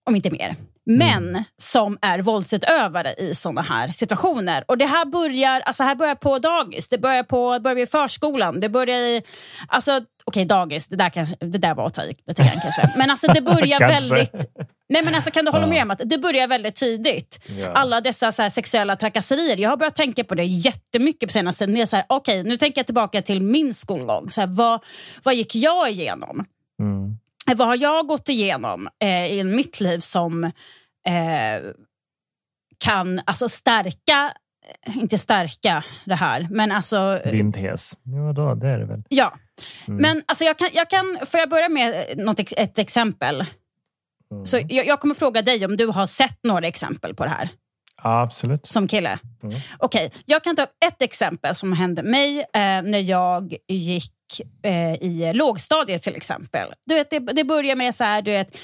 om 0.05 0.15
inte 0.15 0.31
mer, 0.31 0.55
män 0.85 1.43
som 1.57 1.97
är 2.01 2.19
våldsutövare 2.19 3.13
i 3.13 3.35
såna 3.35 3.61
här 3.61 3.91
situationer. 3.91 4.63
Och 4.67 4.77
det 4.77 4.85
här 4.85 5.05
börjar, 5.05 5.59
alltså 5.59 5.83
här 5.83 5.95
börjar 5.95 6.15
på 6.15 6.39
dagis, 6.39 6.89
det 6.89 6.97
börjar 6.97 7.23
på 7.23 7.59
börjar 7.59 7.77
i 7.77 7.85
förskolan, 7.85 8.59
det 8.59 8.69
börjar 8.69 8.97
i... 8.99 9.21
Alltså, 9.67 10.01
Okej, 10.23 10.45
dagis, 10.45 10.87
det 10.87 10.95
där, 10.95 11.09
kanske, 11.09 11.35
det 11.39 11.57
där 11.57 11.75
var 11.75 11.87
att 11.87 11.93
ta 11.93 12.03
i 12.03 12.15
lite 12.27 12.43
grann 12.43 12.61
kanske. 12.61 12.93
Men 12.97 13.09
alltså 13.09 13.27
det 13.27 13.41
börjar 13.41 13.79
väldigt... 13.79 14.45
Nej 14.91 15.03
men 15.03 15.15
alltså 15.15 15.31
kan 15.31 15.45
du 15.45 15.51
hålla 15.51 15.67
med 15.67 15.83
om 15.83 15.91
att 15.91 16.01
det 16.05 16.17
börjar 16.17 16.47
väldigt 16.47 16.75
tidigt? 16.75 17.39
Ja. 17.59 17.71
Alla 17.71 18.01
dessa 18.01 18.31
så 18.31 18.41
här, 18.41 18.49
sexuella 18.49 18.95
trakasserier. 18.95 19.57
Jag 19.57 19.69
har 19.69 19.77
börjat 19.77 19.95
tänka 19.95 20.23
på 20.23 20.35
det 20.35 20.43
jättemycket 20.43 21.29
på 21.29 21.33
senaste 21.33 21.65
tiden. 21.65 22.03
Okej, 22.09 22.43
nu 22.43 22.57
tänker 22.57 22.79
jag 22.79 22.85
tillbaka 22.85 23.21
till 23.21 23.41
min 23.41 23.73
skolgång. 23.73 24.29
Så 24.29 24.41
här, 24.41 24.47
vad, 24.47 24.83
vad 25.23 25.35
gick 25.35 25.55
jag 25.55 25.91
igenom? 25.91 26.45
Mm. 26.79 27.17
Vad 27.55 27.67
har 27.67 27.77
jag 27.81 28.07
gått 28.07 28.29
igenom 28.29 28.89
eh, 29.03 29.25
i 29.33 29.43
mitt 29.43 29.79
liv 29.81 29.99
som 29.99 30.43
eh, 30.43 30.51
kan 32.85 33.19
alltså 33.25 33.49
stärka, 33.49 34.33
eh, 34.87 34.97
inte 34.97 35.17
stärka 35.17 35.83
det 36.05 36.15
här, 36.15 36.47
men 36.51 36.71
alltså... 36.71 37.19
eh, 37.23 37.31
Din 37.31 37.53
tes. 37.53 37.97
Ja, 38.03 38.33
då, 38.33 38.55
det 38.55 38.67
är 38.67 38.77
det 38.79 38.85
väl. 38.85 39.03
Ja. 39.09 39.33
Mm. 39.87 40.01
Men 40.01 40.23
alltså 40.27 40.43
jag 40.45 40.57
kan, 40.57 40.67
jag 40.73 40.89
kan, 40.89 41.17
får 41.25 41.39
jag 41.39 41.49
börja 41.49 41.69
med 41.69 42.05
eh, 42.09 42.23
något, 42.25 42.39
ett 42.57 42.79
exempel? 42.79 43.45
Mm. 44.31 44.45
Så 44.45 44.57
jag, 44.67 44.85
jag 44.85 44.99
kommer 44.99 45.15
fråga 45.15 45.41
dig 45.41 45.65
om 45.65 45.77
du 45.77 45.87
har 45.87 46.05
sett 46.05 46.39
några 46.43 46.67
exempel 46.67 47.15
på 47.15 47.23
det 47.23 47.29
här 47.29 47.49
Ja, 48.03 48.21
absolut. 48.21 48.65
som 48.65 48.87
kille. 48.87 49.19
Mm. 49.43 49.55
Okej, 49.77 50.11
jag 50.25 50.43
kan 50.43 50.55
ta 50.55 50.63
upp 50.63 50.73
ett 50.85 51.01
exempel 51.01 51.55
som 51.55 51.73
hände 51.73 52.03
mig 52.03 52.39
eh, 52.39 52.81
när 52.83 53.09
jag 53.09 53.55
gick 53.67 54.13
eh, 54.63 54.93
i 54.93 55.31
lågstadiet 55.33 56.03
till 56.03 56.15
exempel. 56.15 56.73
Du 56.85 56.95
vet, 56.95 57.09
det, 57.09 57.19
det 57.19 57.43
börjar 57.43 57.75
med 57.75 57.95
så 57.95 58.03
här, 58.03 58.21
du 58.21 58.31
vet, 58.31 58.55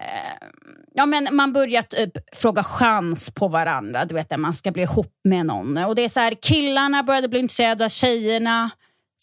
eh, 0.00 0.48
ja, 0.94 1.06
men 1.06 1.28
man 1.32 1.52
börjar 1.52 1.82
typ 1.82 2.12
fråga 2.32 2.64
chans 2.64 3.30
på 3.30 3.48
varandra, 3.48 4.04
du 4.04 4.14
vet, 4.14 4.30
när 4.30 4.38
man 4.38 4.54
ska 4.54 4.70
bli 4.70 4.82
ihop 4.82 5.12
med 5.24 5.46
någon. 5.46 5.78
Och 5.78 5.94
det 5.94 6.02
är 6.02 6.08
så 6.08 6.20
här, 6.20 6.34
killarna 6.42 7.02
började 7.02 7.28
bli 7.28 7.38
intresserade 7.38 7.84
av 7.84 7.88
tjejerna, 7.88 8.70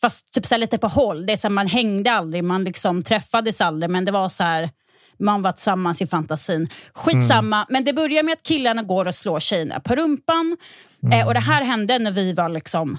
fast 0.01 0.33
typ 0.33 0.45
så 0.45 0.57
lite 0.57 0.77
på 0.77 0.87
håll. 0.87 1.25
Det 1.25 1.33
är 1.33 1.37
så 1.37 1.47
här, 1.47 1.53
man 1.53 1.67
hängde 1.67 2.11
aldrig, 2.11 2.43
man 2.43 2.63
liksom 2.63 3.03
träffades 3.03 3.61
aldrig, 3.61 3.89
men 3.89 4.05
det 4.05 4.11
var 4.11 4.29
så 4.29 4.43
här, 4.43 4.69
man 5.19 5.41
var 5.41 5.51
tillsammans 5.51 6.01
i 6.01 6.05
fantasin. 6.07 6.69
Skitsamma, 6.93 7.57
Mm. 7.57 7.67
men 7.69 7.83
det 7.85 7.93
börjar 7.93 8.23
med 8.23 8.33
att 8.33 8.43
killarna 8.43 8.81
går 8.83 9.07
och 9.07 9.15
slår 9.15 9.39
tjejerna 9.39 9.79
på 9.79 9.95
rumpan. 9.95 10.57
Mm. 11.03 11.19
Eh, 11.19 11.27
och 11.27 11.33
Det 11.33 11.39
här 11.39 11.63
hände 11.63 11.99
när 11.99 12.11
vi 12.11 12.33
var 12.33 12.49
liksom 12.49 12.97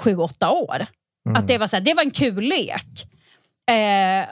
sju, 0.00 0.16
åtta 0.16 0.50
år. 0.50 0.86
Mm. 1.26 1.36
Att 1.42 1.48
det 1.48 1.58
var, 1.58 1.66
så 1.66 1.76
här, 1.76 1.80
det 1.80 1.94
var 1.94 2.02
en 2.02 2.10
kul 2.10 2.40
lek. 2.44 3.06
Eh, 3.70 4.28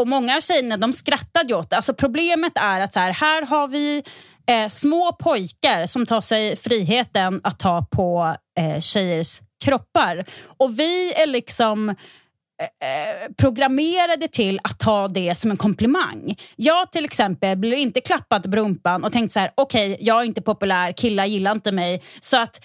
och 0.00 0.08
Många 0.08 0.36
av 0.36 0.40
tjejerna 0.40 0.76
de 0.76 0.92
skrattade 0.92 1.54
åt 1.54 1.70
det. 1.70 1.76
Alltså 1.76 1.94
problemet 1.94 2.52
är 2.56 2.80
att 2.80 2.92
så 2.92 3.00
här, 3.00 3.10
här 3.12 3.46
har 3.46 3.68
vi 3.68 4.02
eh, 4.46 4.68
små 4.68 5.12
pojkar 5.12 5.86
som 5.86 6.06
tar 6.06 6.20
sig 6.20 6.56
friheten 6.56 7.40
att 7.44 7.58
ta 7.58 7.82
på 7.90 8.36
eh, 8.58 8.80
tjejers 8.80 9.40
kroppar. 9.64 10.24
Och 10.46 10.78
vi 10.78 11.12
är 11.14 11.26
liksom 11.26 11.94
programmerade 13.36 14.28
till 14.28 14.60
att 14.64 14.78
ta 14.78 15.08
det 15.08 15.34
som 15.34 15.50
en 15.50 15.56
komplimang. 15.56 16.36
Jag 16.56 16.92
till 16.92 17.04
exempel 17.04 17.58
blir 17.58 17.74
inte 17.74 18.00
klappad 18.00 18.42
på 18.42 18.50
rumpan 18.56 19.04
och 19.04 19.12
tänkt 19.12 19.32
så 19.32 19.40
här: 19.40 19.50
okej, 19.54 19.96
jag 20.00 20.20
är 20.20 20.24
inte 20.24 20.42
populär, 20.42 20.92
killar 20.92 21.24
gillar 21.24 21.52
inte 21.52 21.72
mig. 21.72 22.02
Så 22.20 22.40
att 22.40 22.64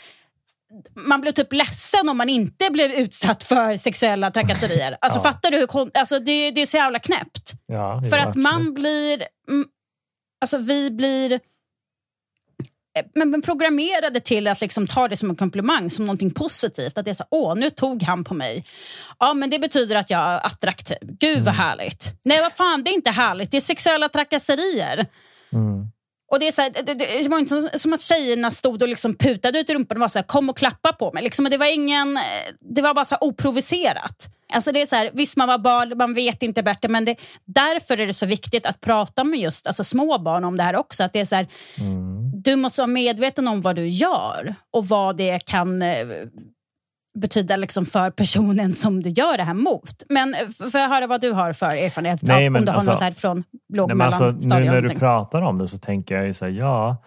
man 0.96 1.22
blev 1.22 1.32
typ 1.32 1.54
ledsen 1.54 2.10
om 2.10 2.18
man 2.18 2.30
inte 2.30 2.70
blev 2.72 2.92
utsatt 2.92 3.44
för 3.44 3.76
sexuella 3.76 4.32
trakasserier. 4.32 4.98
Alltså 5.02 5.20
Ja. 5.20 5.24
fattar 5.24 5.52
du? 5.52 5.58
Hur, 5.58 5.98
alltså, 5.98 6.20
det, 6.20 6.52
det 6.52 6.62
är 6.62 6.66
så 6.66 6.78
jävla 6.78 7.00
knäppt. 7.00 7.52
Ja, 7.66 8.02
För 8.10 8.18
att 8.18 8.36
man 8.36 8.74
blir... 8.74 9.24
Mm, 9.50 9.66
alltså 10.42 10.58
vi 10.58 10.92
blir 10.92 11.32
eh, 11.32 11.40
men, 13.16 13.30
men 13.30 13.42
programmerade 13.42 14.20
till 14.20 14.48
att 14.48 14.62
liksom 14.62 14.88
ta 14.88 15.08
det 15.08 15.18
som 15.18 15.30
en 15.30 15.36
komplimang, 15.36 15.90
som 15.90 16.06
någonting 16.06 16.32
positivt. 16.32 16.98
Att 16.98 17.06
det 17.06 17.12
är 17.12 17.16
så 17.16 17.26
åh 17.30 17.56
nu 17.56 17.70
tog 17.70 18.04
han 18.04 18.24
på 18.24 18.34
mig. 18.34 18.66
Ja 19.20 19.34
men 19.34 19.50
det 19.50 19.60
betyder 19.60 19.96
att 19.96 20.10
jag 20.10 20.22
är 20.22 20.46
attraktiv. 20.46 20.98
Gud 21.02 21.32
Mm. 21.34 21.46
vad 21.46 21.56
härligt. 21.56 22.14
Nej 22.26 22.42
vad 22.42 22.54
fan, 22.54 22.84
det 22.84 22.92
är 22.92 22.94
inte 22.94 23.12
härligt. 23.12 23.52
Det 23.52 23.58
är 23.58 23.62
sexuella 23.62 24.10
trakasserier. 24.10 25.06
Mm. 25.54 25.92
Och 26.32 26.40
det, 26.40 26.48
är 26.48 26.52
så 26.52 26.62
här, 26.62 26.72
det, 26.84 26.94
det, 26.94 27.30
var 27.30 27.40
inte 27.40 27.80
som, 27.80 27.94
att 27.94 28.02
tjejerna 28.02 28.52
stod 28.52 28.82
och 28.82 28.88
liksom 28.88 29.16
putade 29.16 29.60
ut 29.60 29.70
i 29.70 29.74
rumpan 29.74 29.98
och 29.98 30.02
var 30.02 30.08
så 30.08 30.20
här, 30.20 30.24
kom 30.24 30.50
och 30.50 30.58
klappa 30.58 30.94
på 30.94 31.12
mig. 31.12 31.24
Liksom, 31.24 31.48
det 31.50 31.58
var 31.58 31.74
ingen, 31.74 32.20
det 32.60 32.82
var 32.82 32.94
bara 32.94 33.06
så 33.06 33.16
här 33.16 33.24
oprovocerat. 33.24 34.30
Alltså 34.54 34.72
det 34.72 34.82
är 34.82 34.86
så 34.86 34.96
här, 34.96 35.10
visst, 35.14 35.38
man 35.38 35.48
var 35.48 35.58
barn, 35.58 35.98
man 35.98 36.14
vet 36.14 36.44
inte 36.44 36.64
bättre, 36.64 36.90
men 36.90 37.06
det, 37.06 37.16
därför 37.46 38.00
är 38.00 38.08
det 38.08 38.14
så 38.14 38.26
viktigt 38.26 38.66
att 38.66 38.82
prata 38.82 39.24
med 39.24 39.40
just 39.40 39.68
alltså, 39.68 39.84
små 39.84 40.18
barn 40.18 40.44
om 40.44 40.58
det 40.58 40.64
här 40.64 40.76
också. 40.76 41.04
Att 41.04 41.14
det 41.14 41.20
är 41.20 41.26
så 41.26 41.36
här, 41.36 41.48
Mm. 41.78 42.32
Du 42.34 42.56
måste 42.56 42.82
vara 42.82 42.88
medveten 42.88 43.48
om 43.48 43.62
vad 43.62 43.76
du 43.76 43.88
gör 43.88 44.56
och 44.72 44.88
vad 44.88 45.18
det 45.18 45.46
kan 45.46 45.82
eh, 45.82 46.08
betyda 47.14 47.56
liksom 47.56 47.86
för 47.86 48.10
personen 48.12 48.74
som 48.74 49.04
du 49.04 49.10
gör 49.10 49.38
det 49.38 49.44
här 49.44 49.54
mot. 49.54 50.04
Men 50.10 50.34
eh, 50.34 50.70
får 50.72 50.80
jag 50.80 50.90
höra 50.90 51.08
vad 51.08 51.22
du 51.22 51.32
har 51.32 51.54
för 51.54 51.66
erfarenhet? 51.66 52.20
Nej, 52.24 52.48
om 52.48 52.54
men 52.54 52.66
du 52.66 52.72
har 52.72 52.76
alltså- 52.76 52.92
något 52.92 52.98
så 52.98 53.04
här 53.04 53.12
från 53.12 53.44
låg 53.74 53.96
Nej, 53.96 54.08
alltså, 54.08 54.32
nu 54.32 54.48
när 54.66 54.82
du 54.82 54.90
pratar 54.90 55.42
om 55.42 55.58
det 55.58 55.68
så 55.68 55.78
tänker 55.78 56.16
jag 56.16 56.26
ju 56.26 56.34
så 56.34 56.46
här, 56.46 56.52
ja, 56.52 56.98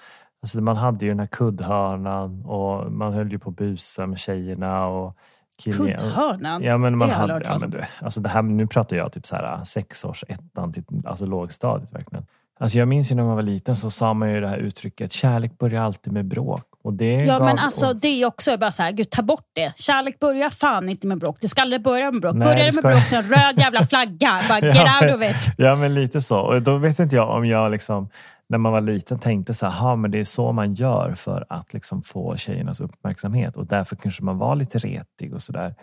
alltså 0.43 0.61
man 0.63 0.77
hade 0.77 1.05
ju 1.05 1.11
den 1.11 1.21
här 1.21 1.27
kuddhörnan 1.27 2.45
och 2.45 2.93
man 2.93 3.13
höll 3.13 3.33
ju 3.33 3.39
på 3.39 3.51
att 3.51 3.57
busa 3.57 4.07
med 4.07 4.19
tjejerna 4.19 4.87
och 4.87 5.17
killar. 5.59 5.77
Kuddhörnan? 5.97 6.63
Ja, 6.63 6.79
men 6.79 6.99
man 6.99 7.09
Det 7.09 7.15
har 7.15 7.29
jag 7.29 7.35
hade, 7.35 7.45
ja, 7.45 7.59
men 7.61 7.65
om. 7.65 7.71
du, 7.71 7.81
alltså 8.01 8.21
det 8.21 8.29
här, 8.29 8.43
nu 8.43 8.67
pratar 8.67 8.97
jag 8.97 9.13
typ 9.13 9.27
så 9.27 9.37
här 9.37 9.65
sexårs 9.65 10.25
ettan 10.29 10.73
till 10.73 10.85
alltså 11.05 11.27
lågstadiet 11.27 11.95
verkligen. 11.95 12.27
Alltså 12.61 12.79
jag 12.79 12.89
minns 12.89 13.11
ju 13.11 13.15
när 13.15 13.25
man 13.25 13.35
var 13.37 13.43
liten 13.43 13.77
så 13.77 13.91
sa 13.91 14.15
man 14.15 14.31
ju 14.33 14.41
det 14.41 14.49
här 14.49 14.57
uttrycket 14.59 15.13
kärlek 15.13 15.59
börjar 15.59 15.83
alltid 15.83 16.13
med 16.13 16.25
bråk. 16.29 16.63
Och 16.85 16.93
det 16.95 17.13
Ja 17.25 17.39
gav- 17.39 17.45
men 17.45 17.59
alltså 17.59 17.89
och, 17.89 17.97
det 18.01 18.09
är 18.23 18.27
också 18.27 18.57
bara 18.59 18.73
så 18.73 18.83
här, 18.83 18.93
gud 18.93 19.11
ta 19.11 19.23
bort 19.23 19.47
det. 19.53 19.73
Kärlek 19.77 20.19
börjar 20.19 20.51
fan 20.51 20.89
inte 20.89 21.07
med 21.07 21.19
bråk. 21.19 21.37
Det 21.41 21.49
ska 21.49 21.63
aldrig 21.63 21.83
börja 21.83 22.11
med 22.11 22.21
bråk. 22.21 22.35
Nej, 22.35 22.45
Börjar 22.47 22.59
det 22.59 22.65
med 22.65 22.75
ska- 22.75 22.89
bråk 22.89 23.03
så 23.03 23.17
en 23.17 23.23
röd 23.23 23.59
jävla 23.59 23.87
flagga. 23.87 24.41
Bara 24.49 24.61
get 24.61 24.77
Ja, 24.77 25.07
out 25.07 25.15
of 25.17 25.23
it. 25.31 25.55
Ja 25.59 25.75
men 25.75 25.95
lite 25.95 26.21
så. 26.21 26.39
Och 26.41 26.63
då 26.63 26.77
vet 26.79 26.99
inte 26.99 27.17
jag 27.17 27.31
om 27.31 27.47
jag 27.47 27.71
liksom 27.71 28.09
när 28.49 28.59
man 28.59 28.73
var 28.73 28.81
liten 28.81 29.19
tänkte 29.19 29.55
så 29.55 29.67
här, 29.67 29.73
"Ha, 29.81 29.97
men 29.97 30.11
det 30.11 30.19
är 30.21 30.25
så 30.25 30.53
man 30.53 30.75
gör 30.75 31.15
för 31.15 31.47
att 31.49 31.75
liksom 31.75 32.03
få 32.03 32.37
tjejernas 32.37 32.81
uppmärksamhet 32.81 33.57
och 33.57 33.67
därför 33.67 33.97
kanske 33.97 34.25
man 34.25 34.39
var 34.39 34.57
lite 34.57 34.79
retig 34.79 35.35
och 35.35 35.43
sådär. 35.43 35.75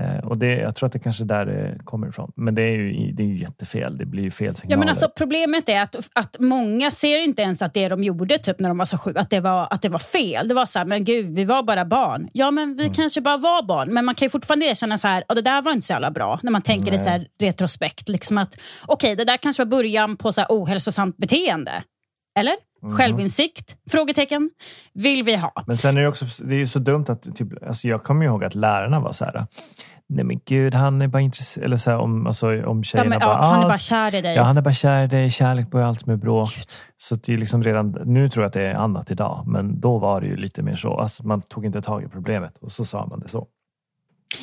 Eh, 0.00 0.24
och 0.28 0.38
det, 0.38 0.46
jag 0.56 0.74
tror 0.76 0.86
att 0.86 0.92
det 0.92 0.98
kanske 0.98 1.24
är 1.24 1.26
där 1.26 1.46
det 1.46 1.78
kommer 1.84 2.08
ifrån. 2.08 2.32
Men 2.36 2.54
det 2.54 2.62
är 2.62 2.70
ju, 2.76 3.12
det 3.12 3.22
är 3.22 3.26
ju 3.26 3.38
jättefel. 3.38 3.98
Det 3.98 4.06
blir 4.06 4.22
ju 4.22 4.30
fel 4.30 4.56
signaler. 4.56 4.74
Ja, 4.74 4.78
men 4.78 4.88
alltså, 4.88 5.08
problemet 5.16 5.68
är 5.68 5.80
att, 5.82 5.96
att 6.12 6.36
många 6.38 6.90
ser 6.90 7.18
inte 7.24 7.42
ens 7.42 7.62
att 7.62 7.74
det 7.74 7.88
de 7.88 8.04
gjorde 8.04 8.38
typ, 8.38 8.58
när 8.58 8.68
de 8.68 8.78
var 8.78 8.84
så 8.84 8.98
sju, 8.98 9.12
att 9.16 9.30
det 9.30 9.40
var, 9.40 9.68
att 9.70 9.82
det 9.82 9.88
var 9.88 9.98
fel. 9.98 10.48
Det 10.48 10.54
var 10.54 10.66
så 10.66 10.78
här, 10.78 10.86
men 10.86 11.04
gud, 11.04 11.34
vi 11.34 11.44
var 11.44 11.62
bara 11.62 11.84
barn. 11.84 12.28
Ja, 12.32 12.50
men 12.50 12.76
vi 12.76 12.82
Mm. 12.84 12.94
kanske 12.94 13.20
bara 13.20 13.36
var 13.36 13.62
barn. 13.66 13.94
Men 13.94 14.04
man 14.04 14.14
kan 14.14 14.26
ju 14.26 14.30
fortfarande 14.30 14.66
erkänna 14.66 14.98
så 14.98 15.08
här, 15.08 15.24
och 15.28 15.34
det 15.34 15.42
där 15.42 15.62
var 15.62 15.72
inte 15.72 15.86
så 15.86 15.92
jävla 15.92 16.10
bra. 16.10 16.40
När 16.42 16.50
man 16.52 16.62
tänker 16.62 16.90
det 16.92 16.98
så 16.98 17.08
här 17.08 17.26
retrospekt. 17.40 18.08
Liksom 18.08 18.38
att, 18.38 18.54
okej, 18.86 19.16
det 19.16 19.24
där 19.24 19.36
kanske 19.36 19.64
var 19.64 19.70
början 19.70 20.16
på 20.16 20.32
så 20.32 20.40
här 20.40 20.48
ohälsosamt 20.50 21.16
beteende. 21.16 21.72
Eller? 22.38 22.54
Mm. 22.84 22.96
Självinsikt? 22.96 23.76
Frågetecken. 23.90 24.50
Vill 24.94 25.22
vi 25.24 25.36
ha? 25.36 25.52
Men 25.66 25.76
sen 25.76 25.96
är 25.96 26.02
det 26.02 26.08
också 26.08 26.26
det 26.44 26.54
är 26.54 26.58
ju 26.58 26.66
så 26.66 26.78
dumt 26.78 27.04
att 27.08 27.22
typ, 27.36 27.66
alltså 27.66 27.88
jag 27.88 28.02
kommer 28.04 28.24
ihåg 28.24 28.44
att 28.44 28.54
lärarna 28.54 29.00
var 29.00 29.12
så 29.12 29.24
här. 29.24 29.46
Nej 30.08 30.24
men 30.24 30.40
gud, 30.46 30.74
han 30.74 31.02
är 31.02 31.08
bara 31.08 31.22
intresserad. 31.22 31.64
Eller 31.64 31.76
så 31.76 31.90
här, 31.90 31.98
om, 31.98 32.26
alltså, 32.26 32.46
om 32.66 32.78
Ja, 32.78 32.82
tjejerna 32.82 33.10
men, 33.10 33.18
bara, 33.20 33.30
ja, 33.30 33.42
han 33.42 33.60
är 33.60 33.64
"Ah, 33.64 33.68
bara 33.68 33.78
kär 33.78 34.14
i 34.14 34.20
dig. 34.20 34.34
Ja, 34.36 34.42
han 34.42 34.56
är 34.56 34.62
bara 34.62 34.74
kär 34.74 35.02
i 35.04 35.06
dig. 35.06 35.30
Kärlek 35.30 35.70
börjar 35.70 35.86
alltid 35.86 36.06
med 36.08 36.18
bråk. 36.18 36.48
Så 36.96 37.14
det 37.14 37.32
är 37.34 37.38
liksom 37.38 37.62
redan, 37.62 37.96
nu 38.04 38.28
tror 38.28 38.42
jag 38.42 38.46
att 38.48 38.52
det 38.54 38.62
är 38.62 38.74
annat 38.74 39.10
idag, 39.10 39.42
men 39.46 39.80
då 39.80 39.98
var 39.98 40.20
det 40.20 40.26
ju 40.26 40.36
lite 40.36 40.62
mer 40.62 40.74
så. 40.76 40.94
Alltså, 40.96 41.26
man 41.26 41.42
tog 41.42 41.66
inte 41.66 41.82
tag 41.82 42.02
i 42.04 42.08
problemet 42.08 42.58
och 42.58 42.72
så 42.72 42.84
sa 42.84 43.06
man 43.06 43.20
det 43.20 43.28
så. 43.28 43.46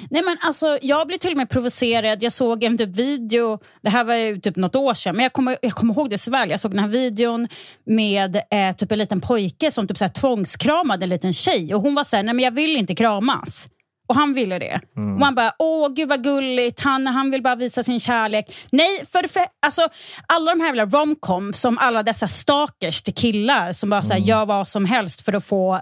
Nej, 0.09 0.23
men 0.23 0.37
alltså, 0.41 0.77
jag 0.81 1.07
blev 1.07 1.17
till 1.17 1.31
och 1.31 1.37
med 1.37 1.49
provocerad. 1.49 2.23
Jag 2.23 2.33
såg 2.33 2.63
en 2.63 2.77
typ 2.77 2.89
video, 2.89 3.59
det 3.81 3.89
här 3.89 4.03
var 4.03 4.15
ju 4.15 4.39
typ 4.39 4.55
något 4.55 4.75
år 4.75 4.93
sedan, 4.93 5.15
men 5.15 5.23
jag 5.23 5.33
kommer, 5.33 5.57
jag 5.61 5.71
kommer 5.71 5.93
ihåg 5.93 6.09
det 6.09 6.17
så 6.17 6.31
väl. 6.31 6.49
Jag 6.49 6.59
såg 6.59 6.71
den 6.71 6.79
här 6.79 6.87
videon 6.87 7.47
med 7.85 8.35
eh, 8.35 8.75
typ 8.75 8.91
en 8.91 8.99
liten 8.99 9.21
pojke 9.21 9.71
som 9.71 9.87
typ 9.87 9.97
så 9.97 10.03
här 10.03 10.09
tvångskramade 10.09 11.05
en 11.05 11.09
liten 11.09 11.33
tjej. 11.33 11.75
Och 11.75 11.81
hon 11.81 11.95
var 11.95 12.03
så 12.03 12.15
här, 12.15 12.23
nej 12.23 12.33
men 12.33 12.45
jag 12.45 12.51
vill 12.51 12.77
inte 12.77 12.95
kramas. 12.95 13.69
Och 14.11 14.15
han 14.15 14.33
ville 14.33 14.59
det. 14.59 14.81
Och 14.95 15.19
man 15.19 15.35
bara, 15.35 15.53
åh 15.59 15.89
gud 15.89 16.09
vad 16.09 16.23
gulligt, 16.23 16.79
han, 16.79 17.07
han 17.07 17.31
vill 17.31 17.41
bara 17.43 17.55
visa 17.55 17.83
sin 17.83 17.99
kärlek. 17.99 18.55
Nej, 18.71 19.05
för, 19.11 19.27
för 19.27 19.41
alltså, 19.61 19.87
alla 20.27 20.51
de 20.51 20.61
här 20.61 20.67
jävla 20.67 20.85
romcom 20.85 21.53
som 21.53 21.77
alla 21.77 22.03
dessa 22.03 22.27
stalkers 22.27 23.01
till 23.01 23.13
killar 23.13 23.71
som 23.71 23.89
bara 23.89 24.03
så 24.03 24.13
här, 24.13 24.19
gör 24.19 24.45
vad 24.45 24.67
som 24.67 24.85
helst 24.85 25.25
för 25.25 25.33
att 25.33 25.45
få 25.45 25.75
eh, 25.75 25.81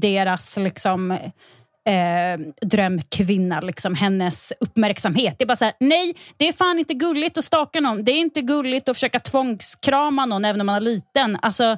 deras 0.00 0.56
liksom 0.56 1.18
eh, 1.90 2.66
drömkvinna, 2.68 3.60
liksom, 3.60 3.94
hennes 3.94 4.52
uppmärksamhet. 4.60 5.34
Det 5.38 5.44
är 5.44 5.46
bara 5.46 5.56
så 5.56 5.64
här, 5.64 5.74
nej, 5.80 6.14
det 6.36 6.48
är 6.48 6.52
fan 6.52 6.78
inte 6.78 6.94
gulligt 6.94 7.38
att 7.38 7.44
staka 7.44 7.80
någon. 7.80 8.04
Det 8.04 8.12
är 8.12 8.18
inte 8.18 8.40
gulligt 8.40 8.88
att 8.88 8.96
försöka 8.96 9.18
tvångskrama 9.18 10.26
någon 10.26 10.44
även 10.44 10.60
om 10.60 10.66
man 10.66 10.76
är 10.76 10.80
liten. 10.80 11.38
Alltså, 11.42 11.76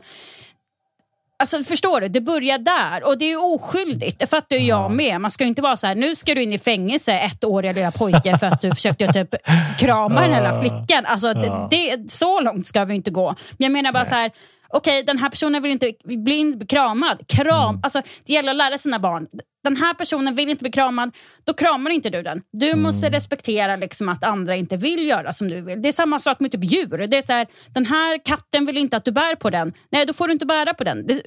Alltså 1.42 1.64
förstår 1.64 2.00
du, 2.00 2.08
det 2.08 2.20
börjar 2.20 2.58
där 2.58 3.06
och 3.06 3.18
det 3.18 3.32
är 3.32 3.54
oskyldigt. 3.54 4.18
Det 4.18 4.26
fattar 4.26 4.56
ju 4.56 4.66
jag 4.66 4.90
med. 4.90 5.20
Man 5.20 5.30
ska 5.30 5.44
ju 5.44 5.48
inte 5.48 5.62
vara 5.62 5.76
så 5.76 5.86
här, 5.86 5.94
nu 5.94 6.14
ska 6.14 6.34
du 6.34 6.42
in 6.42 6.52
i 6.52 6.58
fängelse 6.58 7.12
ett 7.12 7.44
år 7.44 7.62
lilla 7.62 7.90
pojke 7.90 8.38
för 8.38 8.46
att 8.46 8.60
du 8.60 8.74
försökte 8.74 9.12
typ 9.12 9.34
krama 9.78 10.20
den 10.20 10.32
här 10.32 10.60
flickan. 10.60 11.06
Alltså, 11.06 11.34
det, 11.34 11.68
det, 11.70 12.10
så 12.10 12.40
långt 12.40 12.66
ska 12.66 12.84
vi 12.84 12.94
inte 12.94 13.10
gå. 13.10 13.26
Men 13.28 13.64
jag 13.64 13.72
menar 13.72 13.92
bara 13.92 14.02
Nej. 14.02 14.08
så 14.08 14.14
här, 14.14 14.30
okej 14.72 15.02
den 15.02 15.18
här 15.18 15.28
personen 15.30 15.62
vill 15.62 15.72
inte 15.72 15.92
bli 16.04 16.66
kramad. 16.68 17.28
Kram, 17.28 17.68
Mm. 17.68 17.80
alltså, 17.82 18.02
det 18.26 18.32
gäller 18.32 18.50
att 18.50 18.56
lära 18.56 18.78
sina 18.78 18.98
barn. 18.98 19.26
Den 19.64 19.76
här 19.76 19.94
personen 19.94 20.34
vill 20.34 20.48
inte 20.48 20.62
bli 20.62 20.72
kramad, 20.72 21.16
då 21.44 21.54
kramar 21.54 21.90
inte 21.90 22.10
du 22.10 22.22
den. 22.22 22.42
Du 22.52 22.66
Mm. 22.68 22.82
måste 22.82 23.10
respektera 23.10 23.76
liksom, 23.76 24.08
att 24.08 24.24
andra 24.24 24.56
inte 24.56 24.76
vill 24.76 25.06
göra 25.06 25.32
som 25.32 25.48
du 25.48 25.60
vill. 25.60 25.82
Det 25.82 25.88
är 25.88 25.92
samma 25.92 26.18
sak 26.20 26.40
med 26.40 26.52
typ 26.52 26.64
djur. 26.72 27.06
Det 27.06 27.16
är 27.16 27.22
så 27.22 27.32
här, 27.32 27.46
den 27.74 27.86
här 27.86 28.24
katten 28.24 28.66
vill 28.66 28.78
inte 28.78 28.96
att 28.96 29.04
du 29.04 29.12
bär 29.12 29.34
på 29.36 29.50
den. 29.50 29.72
Nej, 29.90 30.06
då 30.06 30.12
får 30.12 30.26
du 30.26 30.32
inte 30.32 30.46
bära 30.46 30.74
på 30.74 30.84
den. 30.84 31.06
Det, 31.06 31.22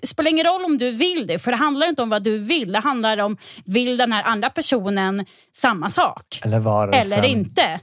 det 0.00 0.06
spelar 0.06 0.30
ingen 0.30 0.46
roll 0.46 0.64
om 0.64 0.78
du 0.78 0.90
vill 0.90 1.26
det, 1.26 1.38
för 1.38 1.50
det 1.50 1.56
handlar 1.56 1.88
inte 1.88 2.02
om 2.02 2.08
vad 2.10 2.22
du 2.22 2.38
vill. 2.38 2.72
Det 2.72 2.78
handlar 2.78 3.18
om, 3.18 3.36
vill 3.64 3.96
den 3.96 4.12
här 4.12 4.22
andra 4.22 4.50
personen 4.50 5.26
samma 5.56 5.90
sak? 5.90 6.40
Eller 6.44 6.58
varelsen. 6.60 7.18
Eller 7.18 7.28
inte? 7.28 7.80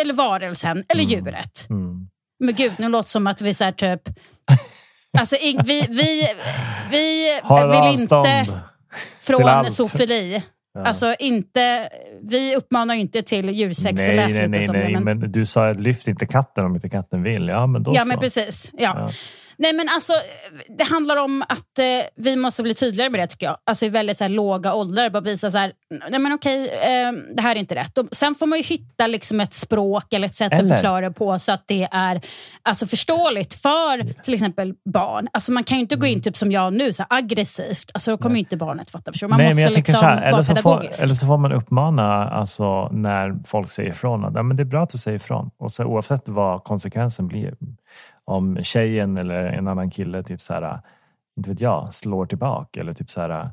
Eller 0.00 0.14
varelsen, 0.14 0.84
eller 0.88 1.02
djuret. 1.04 1.66
Mm. 1.70 2.08
Men 2.42 2.54
gud, 2.54 2.72
nu 2.78 2.88
låter 2.88 3.06
det 3.06 3.10
som 3.10 3.26
att 3.26 3.42
vi 3.42 3.54
så 3.54 3.64
här 3.64 3.72
typ... 3.72 4.02
Alltså, 5.18 5.36
vi, 5.42 5.86
vi, 5.88 6.28
vi 6.90 7.40
Har 7.42 7.90
vill 7.90 8.00
inte 8.00 8.46
från 9.20 9.70
zoofili. 9.70 10.42
Ja. 10.74 10.84
Alltså 10.84 11.14
inte, 11.18 11.88
vi 12.22 12.56
uppmanar 12.56 12.94
inte 12.94 13.22
till 13.22 13.50
djursex. 13.50 14.00
det 14.00 14.06
nej, 14.06 14.16
lät 14.16 14.28
nej, 14.28 14.48
nej, 14.48 14.68
nej. 14.68 14.94
det, 14.94 15.00
men... 15.00 15.32
du 15.32 15.46
sa 15.46 15.70
att 15.70 15.80
lyft 15.80 16.08
inte 16.08 16.26
katten 16.26 16.64
om 16.64 16.74
inte 16.74 16.88
katten 16.88 17.22
vill. 17.22 17.48
Ja, 17.48 17.66
men 17.66 17.82
då 17.82 17.92
ja, 17.94 18.00
så. 18.00 18.08
men 18.08 18.18
precis. 18.18 18.70
Ja. 18.72 18.94
Ja. 18.98 19.10
Nej 19.56 19.72
men 19.72 19.88
alltså, 19.88 20.12
det 20.78 20.84
handlar 20.84 21.16
om 21.16 21.42
att 21.48 21.78
eh, 21.78 21.84
vi 22.16 22.36
måste 22.36 22.62
bli 22.62 22.74
tydligare 22.74 23.10
med 23.10 23.20
det 23.20 23.26
tycker 23.26 23.46
jag. 23.46 23.56
Alltså 23.64 23.86
i 23.86 23.88
väldigt 23.88 24.18
så 24.18 24.24
här, 24.24 24.28
låga 24.28 24.74
åldrar. 24.74 25.10
Bara 25.10 25.20
visa 25.20 25.50
så 25.50 25.58
här, 25.58 25.72
nej 26.10 26.20
men 26.20 26.32
okej, 26.32 26.68
eh, 26.68 27.12
det 27.36 27.42
här 27.42 27.56
är 27.56 27.60
inte 27.60 27.74
rätt. 27.74 27.98
Och 27.98 28.08
sen 28.12 28.34
får 28.34 28.46
man 28.46 28.58
ju 28.58 28.64
hitta 28.64 29.06
liksom 29.06 29.40
ett 29.40 29.54
språk 29.54 30.12
eller 30.12 30.26
ett 30.26 30.34
sätt 30.34 30.52
Eller- 30.52 30.64
att 30.64 30.80
förklara 30.80 31.00
det 31.08 31.14
på 31.14 31.38
så 31.38 31.52
att 31.52 31.64
det 31.66 31.88
är 31.92 32.20
alltså, 32.62 32.86
förståeligt 32.86 33.54
för 33.54 34.22
till 34.22 34.34
exempel 34.34 34.74
barn. 34.94 35.28
Alltså 35.32 35.52
man 35.52 35.64
kan 35.64 35.76
ju 35.78 35.82
inte 35.82 35.96
gå 35.96 36.06
in 36.06 36.22
typ 36.22 36.36
som 36.36 36.52
jag 36.52 36.72
nu, 36.72 36.92
så 36.92 37.04
här, 37.08 37.18
aggressivt. 37.18 37.90
Alltså 37.94 38.10
då 38.10 38.18
kommer 38.18 38.34
ju 38.36 38.40
inte 38.40 38.56
barnet 38.56 38.90
fatta. 38.90 39.12
Förstår? 39.12 39.28
Man 39.28 39.38
Nej, 39.38 39.46
måste 39.46 39.56
men 39.56 39.62
jag 39.62 39.74
tänker 39.74 39.92
liksom 39.92 40.00
så 40.08 40.14
här, 40.14 40.22
eller, 40.22 40.32
vara 40.32 40.44
så 40.44 40.54
får, 40.56 40.62
pedagogisk. 40.62 41.02
eller 41.02 41.14
så 41.14 41.26
får 41.26 41.38
man 41.38 41.52
uppmana 41.52 42.30
alltså, 42.30 42.88
när 42.92 43.34
folk 43.46 43.70
säger 43.70 43.90
ifrån. 43.90 44.24
Att, 44.24 44.34
ja, 44.34 44.42
men 44.42 44.56
det 44.56 44.62
är 44.62 44.64
bra 44.64 44.82
att 44.82 44.90
du 44.90 44.98
säger 44.98 45.16
ifrån. 45.16 45.50
Och 45.58 45.72
så, 45.72 45.84
oavsett 45.84 46.28
vad 46.28 46.64
konsekvensen 46.64 47.28
blir. 47.28 47.54
Om 48.24 48.62
tjejen 48.62 49.18
eller 49.18 49.44
en 49.44 49.68
annan 49.68 49.90
kille 49.90 50.22
typ 50.22 50.42
så 50.42 50.54
här, 50.54 50.80
inte 51.36 51.50
vet 51.50 51.60
jag, 51.60 51.94
slår 51.94 52.26
tillbaka. 52.26 52.80
Eller 52.80 52.94
typ 52.94 53.10
så 53.10 53.20
här, 53.20 53.50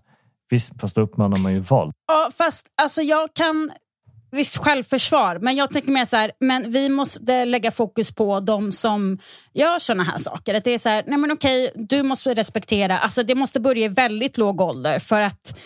visst, 0.49 0.81
fast 0.81 0.95
då 0.95 1.01
uppmanar 1.01 1.37
man 1.37 1.53
ju 1.53 1.59
våld. 1.59 1.93
Ja, 2.07 2.29
fast 2.37 2.67
alltså 2.81 3.01
jag 3.01 3.33
kan... 3.33 3.71
Visst, 4.31 4.57
självförsvar. 4.57 5.39
Men 5.39 5.55
jag 5.55 5.71
tänker 5.71 5.91
mer 5.91 6.05
så 6.05 6.17
här, 6.17 6.31
men 6.39 6.71
vi 6.71 6.89
måste 6.89 7.45
lägga 7.45 7.71
fokus 7.71 8.15
på 8.15 8.39
de 8.39 8.71
som 8.71 9.17
gör 9.53 9.79
såna 9.79 10.03
här 10.03 10.17
saker. 10.17 10.53
Att 10.53 10.63
det 10.63 10.71
är 10.71 10.77
så 10.77 10.89
här, 10.89 11.03
nej 11.07 11.17
men 11.17 11.31
okej, 11.31 11.71
du 11.75 12.03
måste 12.03 12.33
respektera. 12.33 12.97
Alltså 12.97 13.23
det 13.23 13.35
måste 13.35 13.59
börja 13.59 13.85
i 13.85 13.87
väldigt 13.87 14.37
låg 14.37 14.61
ålder 14.61 14.99
för 14.99 15.21
att 15.21 15.59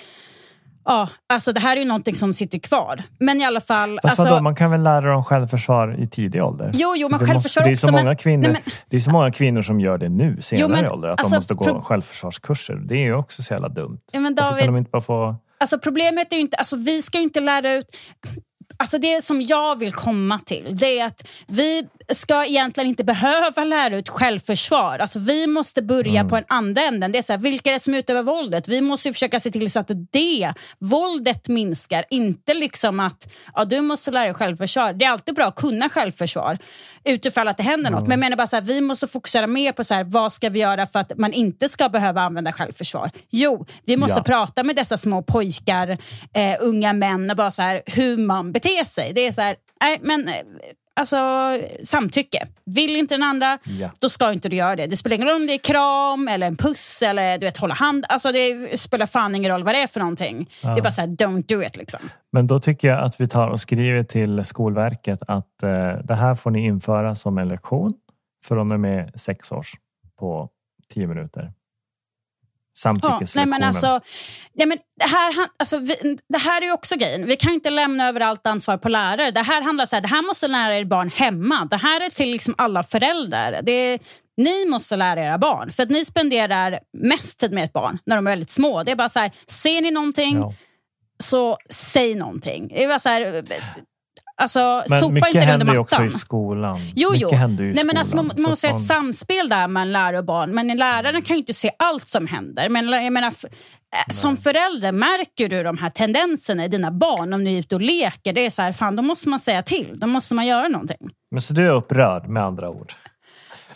Ja, 0.85 1.09
alltså 1.33 1.51
det 1.51 1.59
här 1.59 1.75
är 1.77 1.81
ju 1.81 1.87
någonting 1.87 2.15
som 2.15 2.33
sitter 2.33 2.59
kvar. 2.59 3.03
Men 3.19 3.41
i 3.41 3.45
alla 3.45 3.61
fall... 3.61 3.99
Fast 4.03 4.19
alltså, 4.19 4.33
vadå, 4.33 4.43
man 4.43 4.55
kan 4.55 4.71
väl 4.71 4.83
lära 4.83 5.11
dem 5.11 5.23
självförsvar 5.23 5.95
i 5.99 6.07
tidig 6.07 6.43
ålder? 6.43 6.71
Jo, 6.73 6.93
jo, 6.95 7.07
men 7.09 7.19
Det 7.19 7.25
självförsvar 7.25 7.63
det 7.63 7.71
är 7.71 7.75
så 7.75 7.87
också, 7.87 7.91
men- 7.95 8.03
många 8.05 8.15
kvinnor, 8.15 8.43
nej, 8.43 8.51
men- 8.65 8.73
Det 8.89 8.95
är 8.97 9.01
så 9.01 9.11
många 9.11 9.31
kvinnor 9.31 9.61
som 9.61 9.79
gör 9.79 9.97
det 9.97 10.09
nu, 10.09 10.37
senare 10.41 10.67
men, 10.67 10.85
i 10.85 10.87
ålder. 10.89 11.09
Att 11.09 11.19
alltså, 11.19 11.31
de 11.31 11.37
måste 11.37 11.53
gå 11.53 11.81
självförsvarskurser. 11.81 12.75
Det 12.75 12.95
är 12.95 13.03
ju 13.03 13.15
också 13.15 13.43
så 13.43 13.53
jävla 13.53 13.69
dumt. 13.69 13.99
ja, 14.11 14.19
men 14.19 14.35
Varför 14.35 14.51
David, 14.51 14.63
kan 14.63 14.73
de 14.73 14.79
inte 14.79 14.91
bara 14.91 15.01
få... 15.01 15.35
Alltså 15.57 15.79
problemet 15.79 16.31
är 16.31 16.35
ju 16.35 16.41
inte, 16.41 16.57
alltså 16.57 16.75
vi 16.75 17.01
ska 17.01 17.17
ju 17.17 17.23
inte 17.23 17.39
lära 17.39 17.71
ut... 17.73 17.85
Alltså 18.77 18.97
det 18.97 19.23
som 19.23 19.41
jag 19.41 19.79
vill 19.79 19.93
komma 19.93 20.39
till 20.39 20.77
det 20.79 20.99
är 20.99 21.05
att 21.05 21.27
vi 21.47 21.87
ska 22.15 22.45
egentligen 22.45 22.89
inte 22.89 23.04
behöva 23.04 23.63
lära 23.63 23.97
ut 23.97 24.10
självförsvar. 24.10 24.99
Alltså 24.99 25.19
vi 25.19 25.47
måste 25.47 25.82
börja 25.82 26.23
på 26.26 26.38
en 26.38 26.43
andra 26.47 26.82
änden. 26.82 27.12
Det 27.12 27.17
är 27.17 27.21
så 27.21 27.34
här, 27.34 27.38
vilka 27.39 27.69
är 27.69 27.73
det 27.73 27.80
som 27.80 27.93
utövar 27.93 28.23
våldet? 28.23 28.67
Vi 28.67 28.82
måste 28.82 29.10
ju 29.10 29.13
försöka 29.13 29.39
se 29.39 29.52
till 29.52 29.71
så 29.71 29.80
att 29.80 29.91
det 30.12 30.54
våldet 30.80 31.47
minskar. 31.47 32.06
Inte 32.10 32.54
liksom 32.54 32.99
att 32.99 33.34
ja, 33.54 33.65
du 33.65 33.82
måste 33.82 34.12
lära 34.12 34.23
dig 34.26 34.34
självförsvar. 34.34 34.93
Det 34.93 35.06
är 35.06 35.10
alltid 35.12 35.36
bra 35.36 35.45
att 35.45 35.56
kunna 35.56 35.89
självförsvar 35.89 36.58
utifall 37.06 37.47
att 37.47 37.58
det 37.58 37.63
händer 37.63 37.91
något. 37.91 38.02
Men 38.02 38.12
jag 38.12 38.19
menar 38.19 38.38
bara 38.38 38.47
så 38.47 38.56
här, 38.56 38.63
vi 38.63 38.82
måste 38.82 39.08
fokusera 39.08 39.47
mer 39.47 39.71
på 39.71 39.84
så 39.84 39.93
här, 39.93 40.04
vad 40.04 40.34
ska 40.34 40.49
vi 40.49 40.60
göra 40.60 40.86
för 40.86 40.99
att 40.99 41.12
man 41.17 41.34
inte 41.34 41.69
ska 41.69 41.89
behöva 41.89 42.21
använda 42.21 42.52
självförsvar. 42.52 43.12
Jo, 43.30 43.65
vi 43.86 43.97
måste 43.97 44.19
Ja. 44.19 44.23
prata 44.23 44.63
med 44.63 44.76
dessa 44.76 44.97
små 44.97 45.21
pojkar, 45.23 45.89
eh, 46.34 46.56
unga 46.60 46.93
män 46.93 47.30
och 47.30 47.38
bara 47.38 47.52
så 47.52 47.62
här, 47.62 47.82
hur 47.86 48.17
man 48.17 48.52
beter 48.52 48.84
sig. 48.84 49.12
Det 49.13 49.28
är 49.28 49.32
så 49.32 49.41
här, 49.41 49.56
nej 49.82 49.99
men 50.04 50.28
eh, 50.28 50.34
alltså 50.95 51.17
samtycke. 51.84 52.47
Vill 52.65 52.95
inte 52.95 53.13
den 53.13 53.23
andra, 53.23 53.60
Ja. 53.63 53.89
då 53.99 54.10
ska 54.10 54.34
inte 54.34 54.49
du 54.49 54.56
göra 54.56 54.75
det. 54.75 54.88
Det 54.88 54.97
spelar 54.97 55.15
ingen 55.15 55.27
roll 55.27 55.36
om 55.41 55.47
det 55.47 55.53
är 55.53 55.58
kram 55.58 56.27
eller 56.27 56.47
en 56.47 56.56
puss 56.56 57.01
eller 57.01 57.38
du 57.38 57.45
vet, 57.45 57.58
hålla 57.58 57.73
hand. 57.73 58.06
Alltså 58.10 58.32
det 58.32 58.79
spelar 58.79 59.06
fan 59.06 59.36
ingen 59.36 59.51
roll 59.51 59.63
vad 59.63 59.75
det 59.75 59.82
är 59.82 59.88
för 59.88 59.99
någonting. 59.99 60.49
Det 60.62 60.67
är 60.67 60.82
bara 60.82 60.91
så 60.91 61.01
här, 61.01 61.08
don't 61.08 61.43
do 61.47 61.63
it 61.63 61.77
liksom. 61.77 61.99
Men 62.32 62.47
då 62.47 62.60
tycker 62.60 62.88
jag 62.88 63.03
att 63.03 63.21
vi 63.21 63.27
tar 63.27 63.47
och 63.49 63.60
skriver 63.60 64.03
till 64.03 64.43
Skolverket 64.45 65.19
att 65.27 65.63
eh, 65.63 65.69
det 66.03 66.15
här 66.15 66.36
får 66.36 66.51
ni 66.51 66.65
införa 66.65 67.15
som 67.15 67.38
en 67.38 67.47
lektion 67.47 67.93
från 68.45 68.71
och 68.71 68.79
med 68.79 69.12
sex 69.19 69.51
års 69.51 69.71
på 70.19 70.49
tio 70.93 71.08
minuter. 71.08 71.51
Ja, 72.83 72.91
nej 72.91 72.99
Samtyckeslektionen. 73.01 73.49
men 73.49 73.63
alltså, 73.63 73.99
nej 74.53 74.67
men 74.67 74.77
det, 74.99 75.05
här, 75.05 75.47
alltså, 75.59 75.77
vi, 75.77 76.17
det 76.29 76.38
här 76.38 76.62
är 76.62 76.65
ju 76.65 76.71
också 76.71 76.95
grejen. 76.95 77.25
Vi 77.25 77.36
kan 77.36 77.53
inte 77.53 77.69
lämna 77.69 78.07
över 78.07 78.19
allt 78.21 78.47
ansvar 78.47 78.77
på 78.77 78.89
lärare. 78.89 79.31
Det 79.31 79.41
här 79.41 79.62
handlar 79.62 79.86
så 79.86 79.95
här, 79.95 80.01
det 80.01 80.07
här 80.07 80.21
måste 80.27 80.47
lära 80.47 80.77
er 80.77 80.86
barn 80.86 81.09
hemma. 81.15 81.65
Det 81.71 81.77
här 81.77 82.01
är 82.01 82.09
till 82.09 82.31
liksom 82.31 82.55
alla 82.57 82.83
föräldrar. 82.83 83.62
Det 83.63 83.99
ni 84.38 84.65
måste 84.65 84.95
lära 84.95 85.21
era 85.21 85.38
barn. 85.38 85.71
För 85.71 85.83
att 85.83 85.89
ni 85.89 86.05
spenderar 86.05 86.79
mest 86.97 87.39
tid 87.39 87.51
med 87.53 87.63
ett 87.63 87.73
barn 87.73 87.99
när 88.05 88.15
de 88.15 88.27
är 88.27 88.31
väldigt 88.31 88.49
små. 88.49 88.83
Det 88.83 88.91
är 88.91 88.95
bara 88.95 89.09
så 89.09 89.19
här, 89.19 89.31
ser 89.47 89.81
ni 89.81 89.91
någonting 89.91 90.38
Ja. 90.38 90.53
så 91.23 91.57
säg 91.69 92.15
någonting. 92.15 92.67
Det 92.67 92.83
är 92.83 92.88
bara 92.88 92.99
så 92.99 93.09
här, 93.09 93.43
alltså, 94.41 94.83
Men 94.89 94.99
sopa 94.99 95.13
mycket 95.13 95.27
inte 95.27 95.39
under 95.39 95.51
händer 95.51 95.73
ju 95.73 95.79
också 95.79 95.95
mattan. 95.95 96.07
i 96.07 96.09
skolan. 96.09 96.77
Jo, 96.95 97.11
mycket 97.11 97.27
jo. 97.31 97.37
Nej, 97.37 97.73
men 97.73 97.75
skolan. 97.77 97.97
alltså, 97.97 98.15
man, 98.15 98.31
man 98.37 98.49
måste 98.49 98.67
ha 98.67 98.75
ett 98.75 98.85
samspel 98.85 99.49
där 99.49 99.67
mellan 99.67 99.91
lärare 99.91 100.17
och 100.19 100.25
barn. 100.25 100.51
Men 100.51 100.67
läraren 100.67 101.21
kan 101.21 101.35
ju 101.35 101.39
inte 101.39 101.53
se 101.53 101.71
allt 101.79 102.07
som 102.07 102.27
händer. 102.27 102.69
Men 102.69 102.89
jag 102.89 103.13
menar, 103.13 103.27
eh, 103.27 104.11
som 104.11 104.37
förälder, 104.37 104.91
märker 104.91 105.49
du 105.49 105.63
de 105.63 105.77
här 105.77 105.89
tendenserna 105.89 106.65
i 106.65 106.67
dina 106.67 106.91
barn 106.91 107.33
om 107.33 107.43
ni 107.43 107.55
är 107.55 107.59
ute 107.59 107.75
och 107.75 107.81
leker? 107.81 108.33
Det 108.33 108.45
är 108.45 108.49
så 108.49 108.61
här, 108.61 108.71
fan, 108.71 108.95
då 108.95 109.03
måste 109.03 109.29
man 109.29 109.39
säga 109.39 109.63
till. 109.63 109.91
Då 109.93 110.07
måste 110.07 110.35
man 110.35 110.45
göra 110.45 110.67
någonting. 110.67 111.09
Men 111.31 111.41
så 111.41 111.53
du 111.53 111.67
är 111.67 111.71
upprörd 111.71 112.27
med 112.27 112.43
andra 112.43 112.69
ord? 112.69 112.93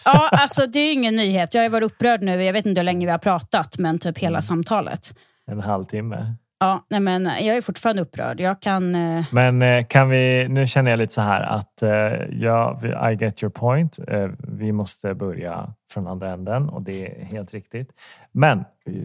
Ja, 0.05 0.29
alltså 0.31 0.67
det 0.67 0.79
är 0.79 0.93
ingen 0.93 1.15
nyhet. 1.15 1.53
Jag 1.53 1.61
har 1.61 1.69
varit 1.69 1.91
upprörd 1.91 2.21
nu, 2.21 2.43
jag 2.43 2.53
vet 2.53 2.65
inte 2.65 2.79
hur 2.81 2.85
länge 2.85 3.05
vi 3.05 3.11
har 3.11 3.19
pratat, 3.19 3.77
men 3.77 3.99
typ 3.99 4.17
hela 4.17 4.41
samtalet. 4.41 5.13
En 5.51 5.59
halvtimme? 5.59 6.35
Ja, 6.59 6.85
nej 6.89 6.99
men 6.99 7.23
jag 7.25 7.57
är 7.57 7.61
fortfarande 7.61 8.01
upprörd. 8.01 8.39
Jag 8.39 8.61
kan... 8.61 8.95
eh, 8.95 9.25
Men 9.31 9.61
eh, 9.61 9.85
kan 9.85 10.09
vi, 10.09 10.47
nu 10.49 10.67
känner 10.67 10.91
jag 10.91 10.97
lite 10.97 11.13
så 11.13 11.21
här 11.21 11.41
att 11.41 11.81
eh, 11.81 11.89
ja, 12.31 12.81
I 13.11 13.15
get 13.15 13.43
your 13.43 13.51
point. 13.51 13.99
Eh, 14.07 14.29
vi 14.39 14.71
måste 14.71 15.13
börja 15.13 15.73
från 15.91 16.07
andra 16.07 16.31
änden 16.33 16.69
och 16.69 16.81
det 16.81 17.05
är 17.21 17.25
helt 17.25 17.53
riktigt. 17.53 17.89
Men 18.31 18.63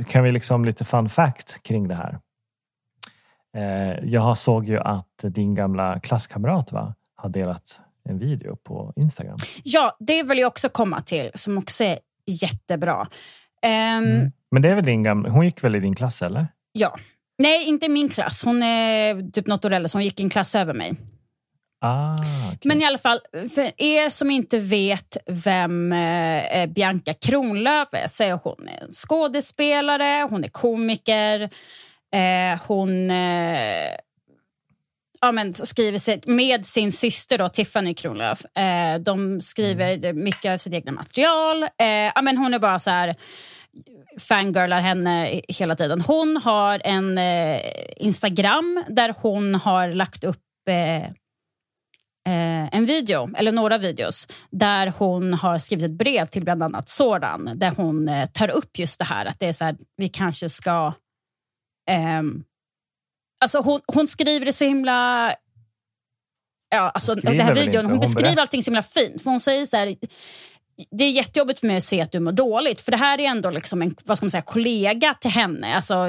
kan 0.09 0.25
vi 0.25 0.33
liksom 0.33 0.65
lite 0.65 0.85
fun 0.85 1.09
fact 1.09 1.63
kring 1.63 1.89
det 1.89 1.95
här? 1.95 2.19
Jag 4.03 4.39
såg 4.39 4.69
ju 4.69 4.79
att 4.79 5.09
din 5.23 5.55
gamla 5.55 6.01
klasskamrat 6.01 6.73
va, 6.73 6.95
har 7.17 7.29
delat 7.29 7.81
en 8.09 8.19
video 8.19 8.57
på 8.57 8.93
Instagram. 8.97 9.37
Ja, 9.65 9.97
det 10.01 10.23
vill 10.23 10.39
jag 10.39 10.47
också 10.49 10.69
komma 10.69 11.01
till, 11.01 11.31
som 11.35 11.59
också 11.59 11.85
är 11.85 11.99
jättebra. 12.27 13.07
Ehm, 13.63 14.05
Mm. 14.05 14.33
Men 14.51 14.63
det 14.63 14.71
är 14.71 14.75
väl 14.75 14.85
din 14.85 15.03
gamla, 15.03 15.31
hon 15.31 15.45
gick 15.45 15.65
väl 15.65 15.77
i 15.77 15.81
din 15.81 15.95
klass 15.95 16.23
eller? 16.23 16.47
Ja. 16.73 16.97
Nej, 17.43 17.65
inte 17.65 17.87
i 17.87 17.89
min 17.89 18.09
klass. 18.09 18.45
Hon 18.45 18.63
är 18.63 19.31
typ 19.31 19.47
något 19.47 19.65
år 19.65 19.73
äldre, 19.73 19.89
så 19.89 19.99
hon 19.99 20.05
gick 20.05 20.21
en 20.21 20.31
klass 20.31 20.55
över 20.55 20.75
mig. 20.75 20.95
Ah, 21.81 22.15
okej. 22.47 22.59
Men 22.65 22.83
i 22.83 22.85
alla 22.85 22.99
fall, 22.99 23.21
för 23.55 23.83
er 23.83 24.09
som 24.09 24.31
inte 24.31 24.59
vet 24.59 25.17
vem 25.27 25.93
eh, 25.93 26.67
Bianca 26.67 27.13
Kronlöf 27.13 27.89
är, 27.93 28.07
så 28.07 28.25
är 28.25 28.33
hon 28.33 28.69
en 28.69 28.93
skådespelare, 28.93 30.27
hon 30.31 30.45
är 30.45 30.49
komiker, 30.49 31.41
eh, 32.15 32.61
hon 32.67 33.11
eh, 33.11 33.91
ja, 35.21 35.33
men 35.33 35.55
skriver 35.55 35.99
sig, 35.99 36.21
med 36.25 36.67
sin 36.67 36.93
syster 36.93 37.39
då, 37.39 37.49
Tiffany 37.49 37.95
Kronlöf. 37.95 38.57
Eh, 38.57 38.99
de 39.01 39.41
skriver 39.41 40.13
mycket 40.13 40.53
av 40.53 40.57
sitt 40.57 40.73
egna 40.73 40.93
material. 40.93 41.63
Eh, 41.63 41.87
ja, 42.15 42.23
men 42.23 42.39
hon 42.39 42.55
är 42.55 42.59
bara 42.59 42.79
så 42.79 42.91
här 42.91 43.17
fangirlar 44.21 44.81
henne 44.81 45.41
hela 45.49 45.77
tiden. 45.77 46.01
Hon 46.01 46.37
har 46.37 46.81
en 46.85 47.19
eh, 47.19 47.61
Instagram 47.97 48.85
där 48.89 49.15
hon 49.19 49.55
har 49.55 49.89
lagt 49.89 50.25
upp 50.25 50.39
eh, 50.69 51.05
eh, 52.29 52.75
en 52.75 52.87
video, 52.87 53.31
eller 53.37 53.53
några 53.53 53.79
videos, 53.79 54.29
där 54.51 54.93
hon 54.99 55.35
har 55.35 55.59
skrivit 55.59 55.85
ett 55.85 55.99
brev 55.99 56.27
till 56.27 56.45
bland 56.45 56.63
annat 56.63 56.89
Soran, 56.89 57.51
där 57.55 57.75
hon 57.77 58.09
eh, 58.09 58.27
tar 58.27 58.49
upp 58.49 58.79
just 58.79 58.99
det 58.99 59.05
här 59.05 59.27
att 59.27 59.39
det 59.39 59.47
är 59.47 59.53
så 59.53 59.65
här, 59.65 59.77
vi 59.97 60.09
kanske 60.09 60.49
ska... 60.49 60.93
ehm, 61.91 62.45
alltså 63.41 63.61
hon, 63.61 63.81
hon 63.87 64.09
skriver 64.09 64.47
det 64.47 64.53
så 64.53 64.65
himla... 64.65 65.35
Ja, 66.75 66.91
alltså, 66.91 67.15
den 67.15 67.41
här 67.41 67.55
videon, 67.55 67.85
hon, 67.85 67.91
hon 67.91 68.01
beskriver 68.01 68.41
allting 68.41 68.63
så 68.63 68.71
himla 68.71 68.83
fint. 68.83 69.23
För 69.23 69.31
hon 69.31 69.41
säger 69.41 69.67
så 69.67 69.77
här, 69.77 69.97
det 70.91 71.05
är 71.05 71.11
jättejobbigt 71.11 71.61
för 71.61 71.67
mig 71.67 71.77
att 71.77 71.83
se 71.85 72.01
att 72.01 72.13
du 72.13 72.21
mår 72.21 72.33
dåligt. 72.33 72.81
För 72.81 72.91
det 72.93 72.99
här 72.99 73.21
är 73.21 73.25
ändå 73.25 73.51
liksom 73.51 73.83
en 73.83 73.95
vad 74.05 74.17
ska 74.17 74.25
man 74.25 74.31
säga, 74.31 74.43
kollega 74.43 75.15
till 75.21 75.31
henne. 75.31 75.75
Alltså, 75.77 76.09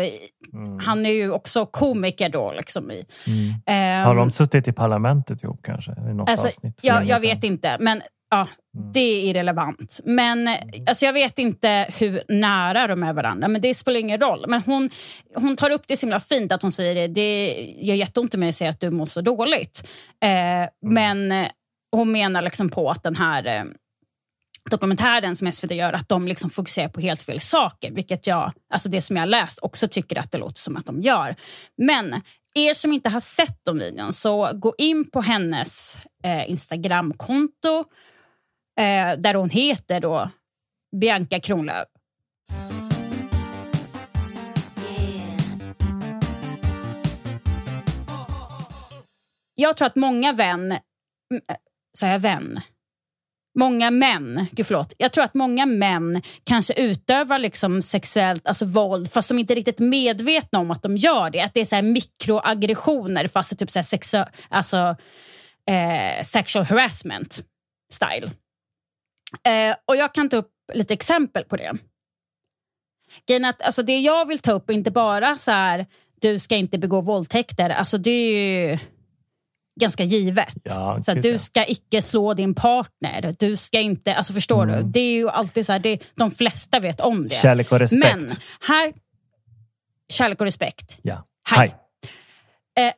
Mm. 0.54 0.80
Han 0.80 1.06
är 1.06 1.10
ju 1.10 1.32
också 1.32 1.66
komiker 1.66 2.30
då. 2.30 2.52
Liksom, 2.58 2.92
i. 2.92 3.06
Mm. 3.28 3.54
Ehm, 3.66 4.06
Har 4.08 4.16
de 4.16 4.32
suttit 4.32 4.68
i 4.68 4.72
parlamentet 4.74 5.44
ihop 5.44 5.60
kanske? 5.64 5.92
I 5.92 6.14
något 6.14 6.30
Alltså, 6.30 6.48
avsnitt? 6.48 6.80
jag, 6.82 7.06
jag 7.06 7.20
vet 7.20 7.44
inte, 7.44 7.78
men 7.80 8.02
ja, 8.30 8.48
Mm. 8.78 8.92
det 8.94 9.00
är 9.00 9.30
irrelevant. 9.30 10.00
Men 10.04 10.50
alltså, 10.88 11.06
jag 11.06 11.14
vet 11.14 11.40
inte 11.40 11.88
hur 12.00 12.24
nära 12.28 12.88
de 12.88 13.04
är 13.04 13.14
varandra, 13.14 13.48
men 13.48 13.62
det 13.62 13.74
spelar 13.74 14.00
ingen 14.00 14.20
roll. 14.20 14.46
Men 14.48 14.62
hon, 14.66 14.90
hon 15.36 15.56
tar 15.56 15.70
upp 15.70 15.82
det 15.88 15.98
så 15.98 16.06
himla 16.06 16.20
fint 16.20 16.52
att 16.52 16.62
hon 16.62 16.72
säger 16.72 16.96
det, 16.96 17.08
det 17.08 17.54
gör 17.82 17.96
jätteont 17.96 18.34
i 18.34 18.38
mig 18.38 18.50
att 18.50 18.56
säga 18.56 18.70
att 18.70 18.80
du 18.80 18.92
mår 18.92 19.06
så 19.06 19.22
dåligt. 19.22 19.88
Mm. 20.26 20.64
Eh, 20.64 20.70
Men 20.82 21.32
eh, 21.32 21.48
hon 21.92 22.12
menar 22.12 22.42
liksom 22.42 22.70
på 22.70 22.90
att 22.90 23.04
den 23.04 23.16
här 23.16 23.46
eh, 23.58 23.64
dokumentären 24.70 25.36
som 25.36 25.52
SVT 25.52 25.72
gör, 25.72 25.94
att 25.94 26.10
de 26.10 26.28
liksom 26.28 26.50
fokuserar 26.50 26.90
på 26.90 27.02
helt 27.02 27.22
fel 27.22 27.40
saker. 27.40 27.92
Vilket 27.92 28.28
jag, 28.28 28.52
alltså 28.70 28.90
det 28.90 29.02
som 29.02 29.16
jag 29.16 29.22
har 29.22 29.28
läst, 29.28 29.60
också 29.62 29.88
tycker 29.88 30.20
att 30.20 30.32
det 30.32 30.38
låter 30.38 30.60
som 30.60 30.78
att 30.78 30.86
de 30.86 31.02
gör. 31.02 31.36
Men 31.78 32.22
er 32.56 32.74
som 32.74 32.94
inte 32.94 33.10
har 33.10 33.20
sett 33.20 33.60
de 33.64 33.80
videon, 33.80 34.14
så 34.14 34.52
gå 34.54 34.76
in 34.78 35.10
på 35.12 35.22
hennes 35.22 35.98
eh, 36.24 36.50
Instagramkonto 36.50 37.80
eh, 38.80 39.20
där 39.20 39.34
hon 39.34 39.50
heter 39.50 40.00
då 40.00 40.32
Bianca 41.02 41.40
Kronlöf. 41.40 41.88
Jag 49.56 49.78
tror 49.78 49.86
att 49.86 49.96
många 49.96 50.34
vän... 50.34 50.78
Sa 51.98 52.08
jag 52.08 52.20
vän? 52.20 52.60
Många 53.56 53.92
män, 53.92 54.46
gud 54.52 54.66
förlåt. 54.66 54.94
Jag 54.98 55.14
tror 55.14 55.24
att 55.24 55.34
många 55.34 55.66
män 55.66 56.22
kanske 56.44 56.74
utövar 56.74 57.40
liksom 57.40 57.82
sexuellt 57.82 58.48
alltså 58.48 58.66
våld 58.66 59.12
fast 59.12 59.30
de 59.30 59.40
inte 59.40 59.54
är 59.54 59.56
riktigt 59.56 59.80
medvetna 59.80 60.60
om 60.60 60.72
att 60.72 60.84
de 60.84 60.98
gör 60.98 61.30
det. 61.30 61.42
Att 61.42 61.54
det 61.54 61.62
är 61.62 61.66
så 61.66 61.76
här 61.76 61.82
mikroaggressioner 61.82 63.28
fast 63.28 63.50
det 63.50 63.54
är 63.56 63.58
typ 63.58 63.72
så 63.72 63.80
här 63.80 63.84
sexu- 63.84 64.30
alltså, 64.50 64.96
eh, 65.70 66.24
sexual 66.24 66.66
harassment 66.66 67.44
style. 67.94 68.32
Eh, 69.48 69.76
och 69.86 69.96
Jag 69.96 70.14
kan 70.14 70.30
ta 70.30 70.38
upp 70.38 70.52
lite 70.74 70.94
exempel 70.94 71.44
på 71.44 71.58
det. 71.58 71.74
Grejen 73.28 73.46
att, 73.46 73.62
alltså, 73.62 73.84
det 73.84 74.00
jag 74.00 74.28
vill 74.28 74.40
ta 74.40 74.52
upp 74.52 74.70
är 74.70 74.74
inte 74.74 74.92
bara 74.92 75.38
så 75.38 75.52
här, 75.52 75.86
du 76.22 76.40
ska 76.40 76.56
inte 76.56 76.78
begå 76.78 77.02
våldtäkter. 77.02 77.70
Alltså, 77.70 77.98
det 77.98 78.12
är 78.12 78.70
ju 78.72 78.78
ganska 79.80 80.04
givet. 80.04 80.58
Ja, 80.64 81.02
så 81.04 81.14
du 81.14 81.38
ska 81.38 81.66
icke 81.66 82.02
slå 82.02 82.34
din 82.34 82.56
partner. 82.56 83.36
Du 83.40 83.56
ska 83.56 83.80
inte, 83.80 84.16
alltså 84.16 84.34
förstår 84.34 84.66
du? 84.66 84.82
Det 84.84 85.00
är 85.00 85.14
ju 85.14 85.30
alltid 85.30 85.66
så 85.66 85.72
här, 85.72 85.80
det, 85.80 86.00
de 86.16 86.32
flesta 86.32 86.80
vet 86.80 87.00
om 87.00 87.28
det. 87.28 87.36
Kärlek 87.36 87.72
och 87.72 87.80
respekt. 87.80 88.00
Men 88.00 88.30
här, 88.62 88.94
kärlek 90.10 90.40
och 90.40 90.46
respekt. 90.46 90.98
ja. 91.02 91.26
Hej. 91.50 91.76
Eh, 92.80 92.94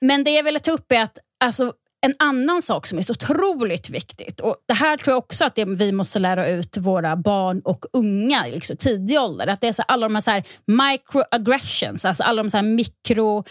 men 0.00 0.24
det 0.24 0.30
jag 0.30 0.42
ville 0.42 0.58
ta 0.58 0.70
upp 0.70 0.92
är 0.92 1.02
att 1.02 1.18
alltså, 1.44 1.72
en 2.00 2.14
annan 2.18 2.62
sak 2.62 2.86
som 2.86 2.98
är 2.98 3.02
så 3.02 3.12
otroligt 3.12 3.90
viktigt 3.90 4.40
och 4.40 4.56
det 4.68 4.74
här 4.74 4.96
tror 4.96 5.12
jag 5.12 5.18
också 5.18 5.44
att 5.44 5.58
vi 5.58 5.92
måste 5.92 6.18
lära 6.18 6.48
ut 6.48 6.76
våra 6.76 7.16
barn 7.16 7.60
och 7.60 7.84
unga 7.92 8.48
i 8.48 8.52
liksom, 8.52 8.76
tidig 8.76 9.20
ålder. 9.20 9.46
Att 9.46 9.60
det 9.60 9.68
är 9.68 9.72
så, 9.72 9.82
alla 9.82 10.08
de 10.08 10.14
här, 10.14 10.22
så 10.22 10.30
här 10.30 10.44
microaggressions, 10.66 12.04
alltså 12.04 12.22
alla 12.22 12.42
de 12.42 12.50
så 12.50 12.56
här 12.56 12.64
mikro... 12.64 13.44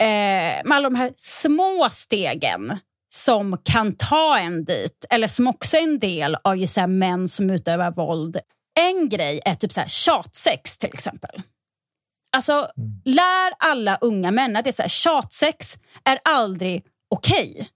Eh, 0.00 0.64
med 0.64 0.72
alla 0.72 0.90
de 0.90 0.94
här 0.94 1.12
små 1.16 1.88
stegen 1.90 2.78
som 3.14 3.58
kan 3.64 3.92
ta 3.92 4.38
en 4.38 4.64
dit 4.64 5.04
eller 5.10 5.28
som 5.28 5.48
också 5.48 5.76
är 5.76 5.82
en 5.82 5.98
del 5.98 6.36
av 6.44 6.56
just 6.56 6.76
här, 6.76 6.86
män 6.86 7.28
som 7.28 7.50
utövar 7.50 7.90
våld. 7.90 8.38
En 8.80 9.08
grej 9.08 9.40
är 9.44 9.54
typ 9.54 9.72
så 9.72 9.80
här, 9.80 9.88
tjatsex 9.88 10.78
till 10.78 10.90
exempel. 10.92 11.42
Alltså, 12.36 12.70
lär 13.04 13.52
alla 13.58 13.96
unga 13.96 14.30
män 14.30 14.56
att 14.56 14.64
det 14.64 14.70
är 14.70 14.72
så 14.72 14.82
här, 14.82 14.88
tjatsex 14.88 15.78
är 16.04 16.18
aldrig 16.24 16.84
okej. 17.10 17.68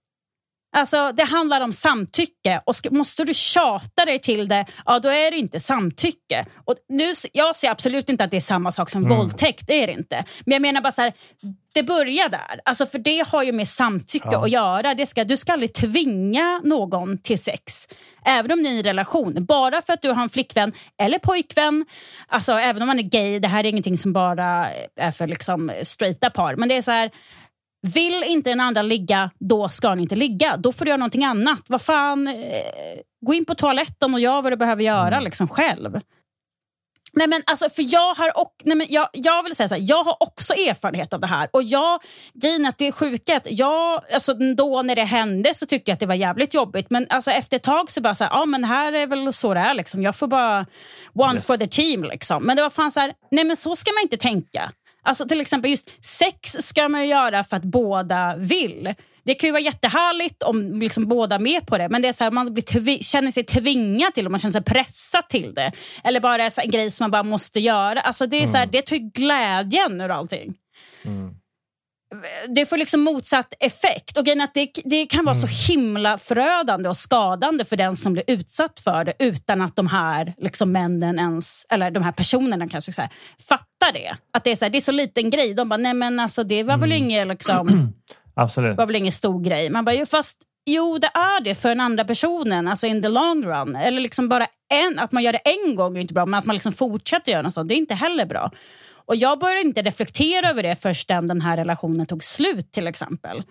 Alltså, 0.75 1.11
det 1.11 1.23
handlar 1.23 1.61
om 1.61 1.73
samtycke 1.73 2.61
och 2.65 2.75
ska, 2.75 2.89
måste 2.91 3.23
du 3.23 3.33
tjata 3.33 4.05
dig 4.05 4.19
till 4.19 4.47
det, 4.47 4.65
ja 4.85 4.99
då 4.99 5.09
är 5.09 5.31
det 5.31 5.37
inte 5.37 5.59
samtycke. 5.59 6.45
Och 6.65 6.75
nu, 6.89 7.13
jag 7.31 7.55
ser 7.55 7.71
absolut 7.71 8.09
inte 8.09 8.23
att 8.23 8.31
det 8.31 8.37
är 8.37 8.41
samma 8.41 8.71
sak 8.71 8.89
som 8.89 9.09
våldtäkt, 9.09 9.67
det 9.67 9.83
är 9.83 9.87
det 9.87 9.93
inte. 9.93 10.25
Men 10.45 10.53
jag 10.53 10.61
menar 10.61 10.81
bara 10.81 10.91
så 10.91 11.01
här, 11.01 11.13
det 11.73 11.83
börjar 11.83 12.29
där. 12.29 12.61
Alltså, 12.65 12.85
för 12.85 12.99
det 12.99 13.27
har 13.27 13.43
ju 13.43 13.51
med 13.51 13.67
samtycke 13.67 14.27
Ja. 14.31 14.43
att 14.43 14.51
göra. 14.51 14.93
Det 14.93 15.05
ska, 15.05 15.23
du 15.23 15.37
ska 15.37 15.53
aldrig 15.53 15.73
tvinga 15.73 16.61
någon 16.63 17.17
till 17.17 17.39
sex. 17.39 17.87
Även 18.25 18.51
om 18.51 18.61
ni 18.61 18.69
är 18.69 18.73
i 18.73 18.77
en 18.77 18.83
relation. 18.83 19.45
Bara 19.45 19.81
för 19.81 19.93
att 19.93 20.01
du 20.01 20.09
har 20.09 20.23
en 20.23 20.29
flickvän 20.29 20.71
eller 21.01 21.19
pojkvän. 21.19 21.85
Alltså 22.27 22.53
även 22.53 22.81
om 22.81 22.87
man 22.87 22.99
är 22.99 23.03
gay, 23.03 23.39
det 23.39 23.47
här 23.47 23.63
är 23.63 23.69
ingenting 23.69 23.97
som 23.97 24.13
bara 24.13 24.69
är 24.99 25.11
för 25.11 25.27
liksom 25.27 25.71
straighta 25.83 26.29
par. 26.29 26.55
Men 26.55 26.69
det 26.69 26.75
är 26.75 26.81
så 26.81 26.91
här, 26.91 27.11
vill 27.93 28.23
inte 28.27 28.49
den 28.49 28.59
andra 28.61 28.81
ligga, 28.81 29.31
då 29.39 29.69
ska 29.69 29.95
ni 29.95 30.01
inte 30.03 30.15
ligga. 30.15 30.57
Då 30.57 30.73
får 30.73 30.85
du 30.85 30.89
göra 30.89 30.97
någonting 30.97 31.23
annat. 31.23 31.61
Vad 31.67 31.81
fan, 31.81 32.27
eh, 32.27 32.33
gå 33.25 33.33
in 33.33 33.45
på 33.45 33.55
toaletten 33.55 34.13
och 34.13 34.19
gör 34.19 34.41
vad 34.41 34.51
du 34.51 34.57
behöver 34.57 34.83
göra 34.83 35.19
liksom 35.19 35.47
själv. 35.47 35.99
Nej 37.13 37.27
men 37.27 37.43
alltså, 37.45 37.69
för 37.69 37.93
jag 37.93 38.13
har 38.13 38.37
och, 38.37 38.53
nej 38.63 38.77
men 38.77 38.87
jag, 38.89 39.09
jag 39.13 39.43
vill 39.43 39.55
säga 39.55 39.67
så 39.67 39.75
här, 39.75 39.81
jag 39.89 40.03
har 40.03 40.17
också 40.23 40.53
erfarenhet 40.53 41.13
av 41.13 41.19
det 41.19 41.27
här. 41.27 41.49
Och 41.53 41.63
jag, 41.63 42.01
grejen 42.33 42.65
att 42.65 42.77
det 42.77 42.87
är 42.87 43.35
att 43.35 43.47
jag, 43.51 44.01
alltså 44.13 44.33
då 44.33 44.81
när 44.81 44.95
det 44.95 45.03
hände 45.03 45.53
så 45.53 45.65
tyckte 45.65 45.91
jag 45.91 45.93
att 45.93 45.99
det 45.99 46.05
var 46.05 46.15
jävligt 46.15 46.53
jobbigt. 46.53 46.89
Men 46.89 47.07
alltså 47.09 47.31
efter 47.31 47.57
ett 47.57 47.63
tag 47.63 47.91
så 47.91 48.01
bara 48.01 48.15
så 48.15 48.23
här, 48.23 48.31
ja 48.31 48.45
men 48.45 48.63
här 48.63 48.93
är 48.93 49.07
väl 49.07 49.33
så 49.33 49.53
det 49.53 49.59
är 49.59 49.73
liksom. 49.73 50.03
Jag 50.03 50.15
får 50.15 50.27
bara 50.27 50.65
one 51.13 51.33
Yes. 51.35 51.47
for 51.47 51.57
the 51.57 51.67
team 51.67 52.03
liksom. 52.03 52.43
Men 52.43 52.55
det 52.55 52.61
var 52.61 52.69
fan 52.69 52.91
så 52.91 52.99
här, 52.99 53.13
nej 53.31 53.43
men 53.43 53.57
så 53.57 53.75
ska 53.75 53.91
man 53.91 54.01
inte 54.03 54.17
tänka. 54.17 54.71
Alltså 55.07 55.27
till 55.27 55.41
exempel 55.41 55.71
just 55.71 56.05
sex 56.05 56.57
ska 56.59 56.89
man 56.89 57.01
ju 57.01 57.07
göra 57.07 57.43
för 57.43 57.57
att 57.57 57.63
båda 57.63 58.35
vill. 58.37 58.93
Det 59.23 59.33
kan 59.33 59.47
ju 59.47 59.51
vara 59.51 59.61
jättehärligt 59.61 60.43
om 60.43 60.79
liksom 60.79 61.07
båda 61.07 61.35
är 61.35 61.39
med 61.39 61.67
på 61.67 61.77
det 61.77 61.89
men 61.89 62.01
det 62.01 62.07
är 62.07 62.13
så 62.13 62.23
här, 62.23 62.31
man 62.31 62.53
blir 62.53 63.03
känner 63.03 63.31
sig 63.31 63.43
tvingad 63.43 64.13
till 64.13 64.23
det, 64.23 64.29
man 64.29 64.39
känner 64.39 64.51
sig 64.51 64.63
pressad 64.63 65.29
till 65.29 65.53
det. 65.53 65.71
Eller 66.03 66.19
bara 66.19 66.43
en 66.43 66.69
grej 66.69 66.91
som 66.91 67.03
man 67.03 67.11
bara 67.11 67.23
måste 67.23 67.59
göra. 67.59 68.01
Alltså 68.01 68.27
det, 68.27 68.37
är 68.37 68.47
så 68.47 68.57
här, 68.57 68.65
det 68.65 68.81
tar 68.81 68.95
ju 68.95 69.01
glädjen 69.01 70.01
ur 70.01 70.09
allting. 70.09 70.53
Det 72.55 72.65
får 72.65 72.77
liksom 72.77 73.01
motsatt 73.01 73.53
effekt. 73.59 74.17
Och 74.17 74.27
att 74.27 74.53
det, 74.53 74.71
det 74.85 75.05
kan 75.05 75.25
vara 75.25 75.35
så 75.35 75.73
himla 75.73 76.17
förödande 76.17 76.89
och 76.89 76.97
skadande 76.97 77.65
för 77.65 77.75
den 77.75 77.95
som 77.95 78.13
blir 78.13 78.23
utsatt 78.27 78.79
för 78.79 79.05
det 79.05 79.13
utan 79.19 79.61
att 79.61 79.75
de 79.75 79.87
här 79.87 80.33
liksom 80.37 80.71
männen 80.71 81.19
ens, 81.19 81.65
eller 81.69 81.91
de 81.91 82.03
här 82.03 82.11
personerna 82.11 82.67
kanske 82.67 82.91
så 82.93 83.01
här, 83.01 83.11
fattar 83.49 83.93
det. 83.93 84.17
Att 84.33 84.43
det 84.43 84.51
är, 84.51 84.55
så 84.55 84.65
här, 84.65 84.69
det 84.69 84.77
är 84.77 84.81
så 84.81 84.91
liten 84.91 85.29
grej. 85.29 85.53
De 85.53 85.69
bara, 85.69 85.77
nej 85.77 85.93
men 85.93 86.19
alltså 86.19 86.43
det 86.43 86.63
var 86.63 86.77
väl 86.77 86.91
inget 86.91 87.27
liksom, 87.27 87.93
Absolut. 88.35 88.77
var 88.77 88.85
väl 88.85 88.95
ingen 88.95 89.11
stor 89.11 89.43
grej. 89.43 89.69
Man 89.69 89.85
bara, 89.85 89.95
jo, 89.95 90.05
fast 90.05 90.37
jo 90.65 90.97
det 90.97 91.11
är 91.13 91.43
det 91.43 91.55
för 91.55 91.69
den 91.69 91.79
andra 91.79 92.05
personen, 92.05 92.67
alltså 92.67 92.87
in 92.87 93.01
the 93.01 93.09
long 93.09 93.45
run. 93.45 93.75
Eller 93.75 93.99
liksom 94.01 94.29
bara 94.29 94.47
en, 94.69 94.99
att 94.99 95.11
man 95.11 95.23
gör 95.23 95.33
det 95.33 95.37
en 95.37 95.75
gång 95.75 95.97
är 95.97 96.01
inte 96.01 96.13
bra, 96.13 96.25
men 96.25 96.37
att 96.39 96.45
man 96.45 96.55
liksom 96.55 96.71
fortsätter 96.71 97.31
göra 97.31 97.41
något 97.41 97.53
sånt, 97.53 97.69
det 97.69 97.75
är 97.75 97.77
inte 97.77 97.95
heller 97.95 98.25
bra. 98.25 98.51
Och 99.07 99.15
jag 99.15 99.39
började 99.39 99.61
inte 99.61 99.81
reflektera 99.81 100.49
över 100.49 100.63
det 100.63 100.75
förrän 100.75 101.27
den 101.27 101.41
här 101.41 101.57
relationen 101.57 102.05
tog 102.05 102.23
slut 102.23 102.71
till 102.71 102.87
exempel. 102.87 103.43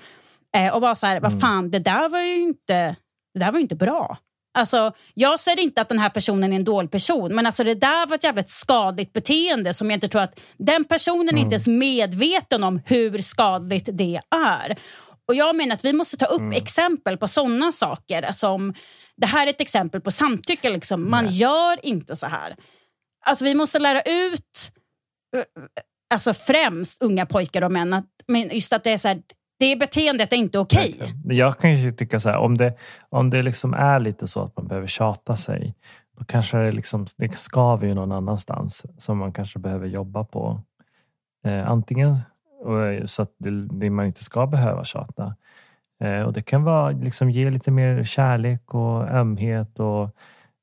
Eh, 0.56 0.74
och 0.74 0.80
bara 0.80 0.94
så 0.94 1.06
här, 1.06 1.20
vad 1.20 1.40
fan, 1.40 1.70
det 1.70 1.78
där 1.78 2.08
var 2.08 2.20
ju 2.20 2.36
inte, 2.36 2.96
det 3.34 3.40
där 3.40 3.52
var 3.52 3.58
inte 3.58 3.76
bra. 3.76 4.18
Alltså, 4.58 4.92
jag 5.14 5.40
säger 5.40 5.60
inte 5.60 5.80
att 5.80 5.88
den 5.88 5.98
här 5.98 6.10
personen 6.10 6.52
är 6.52 6.56
en 6.56 6.64
dålig 6.64 6.90
person, 6.90 7.34
men 7.34 7.46
alltså 7.46 7.64
det 7.64 7.74
där 7.74 8.06
var 8.06 8.16
ett 8.16 8.24
jävligt 8.24 8.50
skadligt 8.50 9.12
beteende 9.12 9.74
som 9.74 9.90
jag 9.90 9.96
inte 9.96 10.08
tror 10.08 10.22
att 10.22 10.40
den 10.58 10.84
personen 10.84 11.36
är 11.36 11.40
inte 11.40 11.54
ens 11.54 11.66
medveten 11.68 12.64
om 12.64 12.80
hur 12.86 13.18
skadligt 13.18 13.88
det 13.92 14.20
är. 14.30 14.76
Och 15.28 15.34
Jag 15.34 15.56
menar 15.56 15.74
att 15.74 15.84
vi 15.84 15.92
måste 15.92 16.16
ta 16.16 16.26
upp 16.26 16.52
exempel 16.54 17.16
på 17.16 17.28
sådana 17.28 17.72
saker. 17.72 18.32
Som, 18.32 18.74
det 19.16 19.26
här 19.26 19.46
är 19.46 19.50
ett 19.50 19.60
exempel 19.60 20.00
på 20.00 20.10
samtycke. 20.10 20.70
Liksom. 20.70 21.10
Man 21.10 21.26
gör 21.26 21.86
inte 21.86 22.16
så 22.16 22.26
här. 22.26 22.56
Alltså, 23.24 23.44
vi 23.44 23.54
måste 23.54 23.78
lära 23.78 24.02
ut 24.02 24.72
Eh, 25.34 25.40
eh, 25.40 25.44
alltså 26.14 26.32
främst 26.32 27.02
unga 27.02 27.26
pojkar 27.26 27.62
och 27.62 27.72
män 27.72 27.92
att 27.92 28.06
men 28.26 28.48
just 28.52 28.72
att 28.72 28.84
det 28.84 28.92
är 28.92 28.98
så 28.98 29.08
här, 29.08 29.22
det 29.58 29.76
beteendet 29.76 30.32
är 30.32 30.36
inte 30.36 30.58
okej. 30.58 31.14
Jag 31.24 31.58
kan 31.58 31.78
ju 31.78 31.92
tycka 31.92 32.20
så 32.20 32.30
här, 32.30 32.38
om 32.38 32.56
det, 32.56 32.74
om 33.08 33.30
det 33.30 33.42
liksom 33.42 33.74
är 33.74 34.00
lite 34.00 34.28
så 34.28 34.42
att 34.42 34.56
man 34.56 34.66
behöver 34.66 34.86
tjata 34.86 35.36
sig, 35.36 35.74
då 36.18 36.24
kanske 36.24 36.58
det, 36.58 36.72
liksom, 36.72 37.06
det 37.16 37.38
skaver 37.38 37.88
ju 37.88 37.94
någon 37.94 38.12
annanstans 38.12 38.86
som 38.98 39.18
man 39.18 39.32
kanske 39.32 39.58
behöver 39.58 39.86
jobba 39.86 40.24
på. 40.24 40.60
Eh, 41.46 41.70
antingen 41.70 42.10
eh, 42.10 43.06
så 43.06 43.22
att 43.22 43.34
det, 43.38 43.66
det 43.66 43.90
man 43.90 44.06
inte 44.06 44.24
ska 44.24 44.46
behöva 44.46 44.84
tjata. 44.84 45.34
Eh, 46.00 46.22
och 46.22 46.32
det 46.32 46.42
kan 46.42 46.64
vara 46.64 46.90
liksom 46.90 47.30
ge 47.30 47.50
lite 47.50 47.70
mer 47.70 48.04
kärlek 48.04 48.74
och 48.74 49.08
ömhet 49.08 49.80
och 49.80 50.16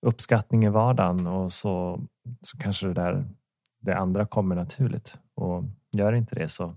uppskattning 0.06 0.66
i 0.66 0.70
vardagen 0.70 1.28
och 1.28 1.52
så, 1.52 2.00
så 2.42 2.58
kanske 2.58 2.88
det 2.88 2.94
där 2.94 3.26
det 3.84 3.98
andra 3.98 4.26
kommer 4.26 4.56
naturligt. 4.56 5.16
Och 5.36 5.64
gör 5.92 6.14
inte 6.14 6.36
det 6.36 6.50
så 6.50 6.76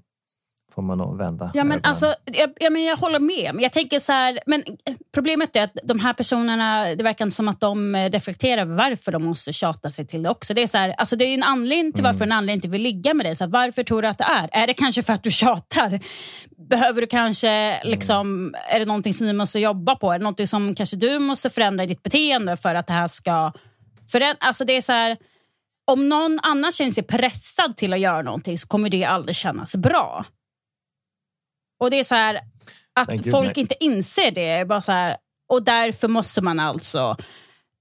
får 0.76 0.82
man 0.82 0.98
nog 0.98 1.18
vända. 1.18 1.50
Ja, 1.54 1.64
men 1.64 1.72
ögonen. 1.72 1.88
alltså, 1.88 2.14
jag, 2.24 2.50
jag, 2.56 2.72
men 2.72 2.84
jag 2.84 2.96
håller 2.96 3.18
med. 3.18 3.50
Men 3.54 3.62
jag 3.62 3.72
tänker 3.72 3.98
så 3.98 4.12
här, 4.12 4.38
men 4.46 4.60
eh, 4.84 4.94
problemet 5.12 5.56
är 5.56 5.62
att 5.62 5.78
de 5.82 6.00
här 6.00 6.12
personerna, 6.12 6.94
det 6.94 7.04
verkar 7.04 7.28
som 7.28 7.48
att 7.48 7.60
de 7.60 7.94
eh, 7.94 8.10
reflekterar 8.10 8.64
varför 8.64 9.12
de 9.12 9.22
måste 9.22 9.52
tjata 9.52 9.90
sig 9.90 10.06
till 10.06 10.22
det 10.22 10.30
också. 10.30 10.54
Det 10.54 10.62
är, 10.62 10.66
så 10.66 10.78
här, 10.78 10.94
alltså 10.98 11.16
det 11.16 11.24
är 11.24 11.34
en 11.34 11.42
anledning 11.42 11.92
till 11.92 12.04
varför 12.04 12.24
en 12.24 12.32
anledning 12.32 12.54
inte 12.54 12.68
vill 12.68 12.82
ligga 12.82 13.14
med 13.14 13.26
dig. 13.26 13.36
Så 13.36 13.44
här, 13.44 13.50
varför 13.50 13.82
tror 13.82 14.02
du 14.02 14.08
att 14.08 14.18
det 14.18 14.24
är? 14.24 14.48
Är 14.52 14.66
det 14.66 14.74
kanske 14.74 15.02
för 15.02 15.12
att 15.12 15.22
du 15.22 15.30
tjatar? 15.30 16.00
Behöver 16.68 17.00
du 17.00 17.06
kanske, 17.06 17.84
liksom, 17.84 18.54
är 18.68 18.78
det 18.78 18.84
någonting 18.84 19.14
som 19.14 19.26
du 19.26 19.32
måste 19.32 19.60
jobba 19.60 19.96
på? 19.96 20.12
Är 20.12 20.18
det 20.18 20.22
någonting 20.22 20.46
som 20.46 20.74
kanske 20.74 20.96
du 20.96 21.18
måste 21.18 21.50
förändra 21.50 21.84
i 21.84 21.86
ditt 21.86 22.02
beteende 22.02 22.56
för 22.56 22.74
att 22.74 22.86
det 22.86 22.92
här 22.92 23.06
ska 23.06 23.52
förändras? 24.12 24.38
Alltså 24.40 24.64
det 24.64 24.76
är 24.76 24.80
så 24.80 24.92
här, 24.92 25.16
om 25.86 26.08
någon 26.08 26.38
annan 26.42 26.72
känner 26.72 26.90
sig 26.90 27.04
pressad 27.04 27.76
till 27.76 27.92
att 27.92 28.00
göra 28.00 28.22
någonting 28.22 28.58
så 28.58 28.68
kommer 28.68 28.90
det 28.90 29.04
aldrig 29.04 29.36
kännas 29.36 29.76
bra. 29.76 30.24
Och 31.80 31.90
det 31.90 31.98
är 31.98 32.04
så 32.04 32.14
här, 32.14 32.40
att 33.00 33.08
gud, 33.08 33.30
folk 33.30 33.56
inte 33.56 33.74
inser 33.84 34.30
det. 34.30 34.64
Bara 34.68 34.80
så 34.80 34.92
här, 34.92 35.16
och 35.48 35.62
därför 35.62 36.08
måste 36.08 36.42
man 36.42 36.60
alltså 36.60 37.16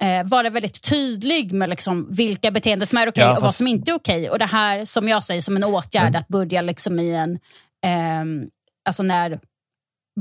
eh, 0.03 0.23
vara 0.25 0.49
väldigt 0.49 0.89
tydlig 0.89 1.53
med 1.53 1.69
liksom 1.69 2.07
vilka 2.11 2.51
beteenden 2.51 2.87
som 2.87 2.97
är 2.97 3.09
okej 3.09 3.23
Ja, 3.23 3.29
och 3.29 3.35
vad 3.35 3.43
fast- 3.43 3.57
som 3.57 3.67
inte 3.67 3.91
är 3.91 3.95
okej. 3.95 4.29
Och 4.29 4.39
det 4.39 4.45
här 4.45 4.85
som 4.85 5.07
jag 5.07 5.23
säger 5.23 5.41
som 5.41 5.57
en 5.57 5.63
åtgärd 5.63 6.11
Men- 6.11 6.15
att 6.15 6.27
börja 6.27 6.61
liksom 6.61 6.99
i 6.99 7.15
en... 7.15 7.39
ehm, 7.85 8.49
alltså 8.87 9.03
när 9.03 9.39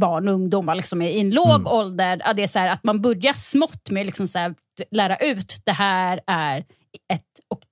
barn 0.01 0.29
och 0.29 0.35
ungdomar 0.35 0.75
liksom 0.75 1.03
i 1.03 1.21
en 1.21 1.31
låg 1.31 1.61
mm. 1.61 1.67
ålder. 1.67 2.21
Att, 2.25 2.37
det 2.37 2.43
är 2.43 2.47
så 2.47 2.59
här, 2.59 2.69
att 2.69 2.85
man 2.85 3.03
börjar 3.03 3.33
smått 3.33 3.91
med 3.91 4.07
liksom 4.07 4.27
så 4.27 4.39
här, 4.39 4.55
lära 4.91 5.17
ut 5.17 5.57
det 5.65 5.73
här 5.73 6.21
är 6.27 6.65
ett 7.13 7.23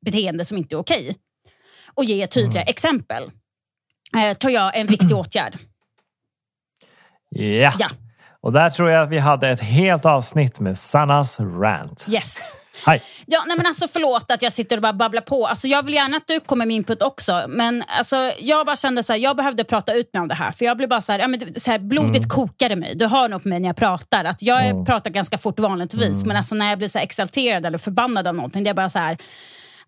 beteende 0.05 0.45
som 0.45 0.59
inte 0.59 0.75
är 0.75 0.79
okej. 0.79 1.17
Och 1.95 2.05
ge 2.05 2.27
tydliga 2.27 2.63
mm. 2.63 2.71
exempel. 2.71 3.31
Eh, 4.17 4.37
tror 4.37 4.53
jag 4.53 4.77
är 4.77 4.81
en 4.81 4.87
viktig 4.87 5.17
åtgärd. 5.17 5.57
Ja. 7.29 7.73
ja. 7.79 7.91
Och 8.41 8.53
där 8.53 8.71
tror 8.71 8.91
jag 8.91 9.03
att 9.03 9.11
vi 9.11 9.19
hade 9.19 9.49
ett 9.49 9.61
helt 9.61 10.07
avsnitt 10.07 10.61
med 10.61 10.79
Sannas 10.79 11.41
rant. 11.41 12.07
Yes. 12.11 12.55
Hej. 12.87 13.03
Ja, 13.27 13.45
nej 13.47 13.57
men 13.57 13.67
alltså 13.67 13.89
förlåt 13.89 14.31
att 14.31 14.43
jag 14.43 14.53
sitter 14.53 14.77
och 14.77 14.83
bara 14.83 14.93
babblar 14.93 15.23
på. 15.23 15.47
Alltså 15.47 15.69
jag 15.69 15.83
vill 15.83 15.95
gärna 15.95 16.17
att 16.17 16.27
du 16.27 16.41
kommer 16.41 16.67
med 16.67 16.77
input 16.77 17.03
också. 17.03 17.45
Men 17.49 17.85
alltså, 17.99 18.33
jag 18.39 18.67
bara 18.67 18.77
kände 18.77 19.03
så 19.03 19.13
här, 19.13 19.21
jag 19.21 19.37
behövde 19.37 19.65
prata 19.65 19.95
ut 19.95 20.15
mig 20.15 20.21
om 20.21 20.29
det 20.29 20.35
här. 20.35 20.53
För 20.53 20.65
jag 20.65 20.77
blev 20.77 20.89
bara 20.89 21.01
så 21.01 21.13
här, 21.13 21.19
ja, 21.19 21.29
men 21.29 21.61
så 21.61 21.71
här 21.71 21.79
blodigt 21.79 22.25
mm. 22.25 22.29
kokade 22.29 22.77
mig. 22.77 22.95
Du 22.95 23.07
hör 23.07 23.29
nog 23.29 23.43
på 23.43 23.49
mig 23.49 23.61
när 23.61 23.69
jag 23.69 23.77
pratar. 23.77 24.25
Att 24.25 24.43
jag 24.43 24.67
mm. 24.67 24.85
pratar 24.85 25.11
ganska 25.11 25.39
fort 25.39 25.59
vanligtvis. 25.59 26.17
Mm. 26.17 26.29
Men 26.29 26.37
alltså 26.37 26.55
när 26.55 26.69
jag 26.69 26.79
blir 26.79 26.89
så 26.89 26.99
exalterad 26.99 27.67
eller 27.67 27.79
förbannad 27.79 28.27
av 28.27 28.35
någonting. 28.35 28.65
Det 28.65 28.71
är 28.71 28.75
bara 28.75 28.91
så 28.91 28.99
här, 28.99 29.17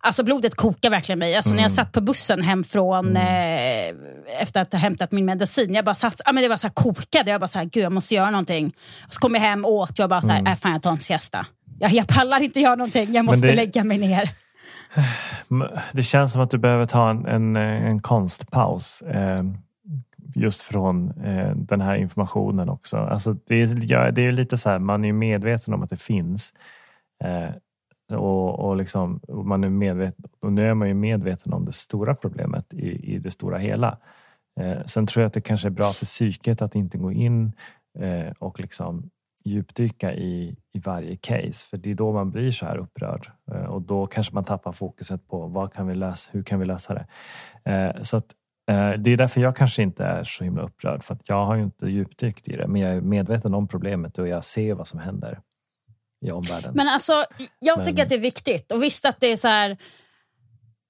Alltså 0.04 0.22
blodet 0.22 0.54
kokar 0.54 0.90
verkligen 0.90 1.18
mig. 1.18 1.36
Alltså, 1.36 1.50
mm. 1.50 1.56
När 1.56 1.62
jag 1.62 1.70
mm. 1.70 1.76
satt 1.76 1.92
på 1.92 2.00
bussen 2.00 2.42
hem 2.42 2.64
från, 2.64 3.16
mm. 3.16 3.96
eh, 3.96 4.40
efter 4.40 4.62
att 4.62 4.72
ha 4.72 4.78
hämtat 4.78 5.12
min 5.12 5.24
medicin, 5.24 5.74
jag 5.74 5.84
bara 5.84 5.94
satt, 5.94 6.20
ah, 6.24 6.32
men 6.32 6.42
det 6.42 6.48
var 6.48 6.56
så 6.56 6.66
här 6.66 6.74
kokade. 6.74 7.30
Jag 7.30 7.40
bara 7.40 7.48
så 7.48 7.58
här, 7.58 7.66
gud 7.66 7.84
jag 7.84 7.92
måste 7.92 8.14
göra 8.14 8.30
någonting. 8.30 8.74
Och 9.06 9.14
så 9.14 9.20
kom 9.20 9.34
jag 9.34 9.40
hem 9.40 9.64
och 9.64 9.72
åt, 9.72 9.98
jag 9.98 10.10
bara 10.10 10.22
så 10.22 10.28
här, 10.28 10.38
mm. 10.38 10.52
äh, 10.52 10.58
fan 10.58 10.72
jag 10.72 10.82
tar 10.82 10.90
en 10.90 11.00
siesta. 11.00 11.46
Jag, 11.78 11.90
jag 11.92 12.08
pallar 12.08 12.40
inte 12.40 12.60
göra 12.60 12.74
någonting, 12.74 13.14
jag 13.14 13.24
måste 13.24 13.46
det, 13.46 13.54
lägga 13.54 13.84
mig 13.84 13.98
ner. 13.98 14.30
Det 15.92 16.02
känns 16.02 16.32
som 16.32 16.42
att 16.42 16.50
du 16.50 16.58
behöver 16.58 16.86
ta 16.86 17.10
en, 17.10 17.26
en, 17.26 17.56
en 17.56 18.02
konstpaus. 18.02 19.02
Eh, 19.02 19.42
just 20.34 20.62
från 20.62 21.10
eh, 21.10 21.56
den 21.56 21.80
här 21.80 21.96
informationen 21.96 22.68
också. 22.68 22.96
Alltså 22.96 23.36
det, 23.46 23.54
är, 23.54 24.12
det 24.12 24.26
är 24.26 24.32
lite 24.32 24.56
så 24.56 24.70
här, 24.70 24.78
man 24.78 25.04
är 25.04 25.12
medveten 25.12 25.74
om 25.74 25.82
att 25.82 25.90
det 25.90 26.02
finns. 26.02 26.54
Eh, 27.24 27.50
och, 28.18 28.58
och, 28.58 28.76
liksom, 28.76 29.18
och 29.18 29.46
man 29.46 29.64
är 29.64 29.68
medveten, 29.68 30.24
och 30.40 30.52
nu 30.52 30.68
är 30.68 30.74
man 30.74 30.88
ju 30.88 30.94
medveten 30.94 31.52
om 31.52 31.64
det 31.64 31.72
stora 31.72 32.14
problemet 32.14 32.74
i, 32.74 33.14
i 33.14 33.18
det 33.18 33.30
stora 33.30 33.58
hela. 33.58 33.98
Eh, 34.60 34.84
sen 34.86 35.06
tror 35.06 35.22
jag 35.22 35.26
att 35.26 35.34
det 35.34 35.40
kanske 35.40 35.68
är 35.68 35.70
bra 35.70 35.90
för 35.90 36.04
psyket 36.04 36.62
att 36.62 36.74
inte 36.74 36.98
gå 36.98 37.12
in 37.12 37.52
eh, 37.98 38.32
och 38.38 38.60
liksom 38.60 39.10
djupdyka 39.44 40.14
i, 40.14 40.56
i 40.72 40.78
varje 40.78 41.16
case. 41.16 41.68
För 41.70 41.76
det 41.76 41.90
är 41.90 41.94
då 41.94 42.12
man 42.12 42.30
blir 42.30 42.50
så 42.50 42.66
här 42.66 42.76
upprörd 42.76 43.30
eh, 43.52 43.64
och 43.64 43.82
då 43.82 44.06
kanske 44.06 44.34
man 44.34 44.44
tappar 44.44 44.72
fokuset 44.72 45.28
på 45.28 45.46
vad 45.46 45.72
kan 45.72 45.86
vi 45.86 45.94
lösa, 45.94 46.30
hur 46.32 46.42
kan 46.42 46.60
vi 46.60 46.66
lösa 46.66 46.94
det? 46.94 47.06
Eh, 47.72 48.02
så 48.02 48.16
att, 48.16 48.26
eh, 48.70 48.90
det 48.90 49.10
är 49.10 49.16
därför 49.16 49.40
jag 49.40 49.56
kanske 49.56 49.82
inte 49.82 50.04
är 50.04 50.24
så 50.24 50.44
himla 50.44 50.62
upprörd 50.62 51.02
för 51.02 51.14
att 51.14 51.28
jag 51.28 51.46
har 51.46 51.56
ju 51.56 51.62
inte 51.62 51.86
djupdykt 51.86 52.48
i 52.48 52.52
det 52.52 52.66
men 52.66 52.80
jag 52.80 52.90
är 52.90 53.00
medveten 53.00 53.54
om 53.54 53.68
problemet 53.68 54.18
och 54.18 54.28
jag 54.28 54.44
ser 54.44 54.74
vad 54.74 54.86
som 54.86 54.98
händer 54.98 55.40
i 56.26 56.30
omvärlden. 56.30 56.72
Men 56.74 56.88
alltså, 56.88 57.24
jag 57.58 57.84
tycker 57.84 57.96
Men... 57.96 58.02
att 58.02 58.08
det 58.08 58.14
är 58.14 58.18
viktigt. 58.18 58.72
Och 58.72 58.82
visst 58.82 59.04
att 59.04 59.20
det 59.20 59.26
är 59.26 59.36
så 59.36 59.48
här, 59.48 59.76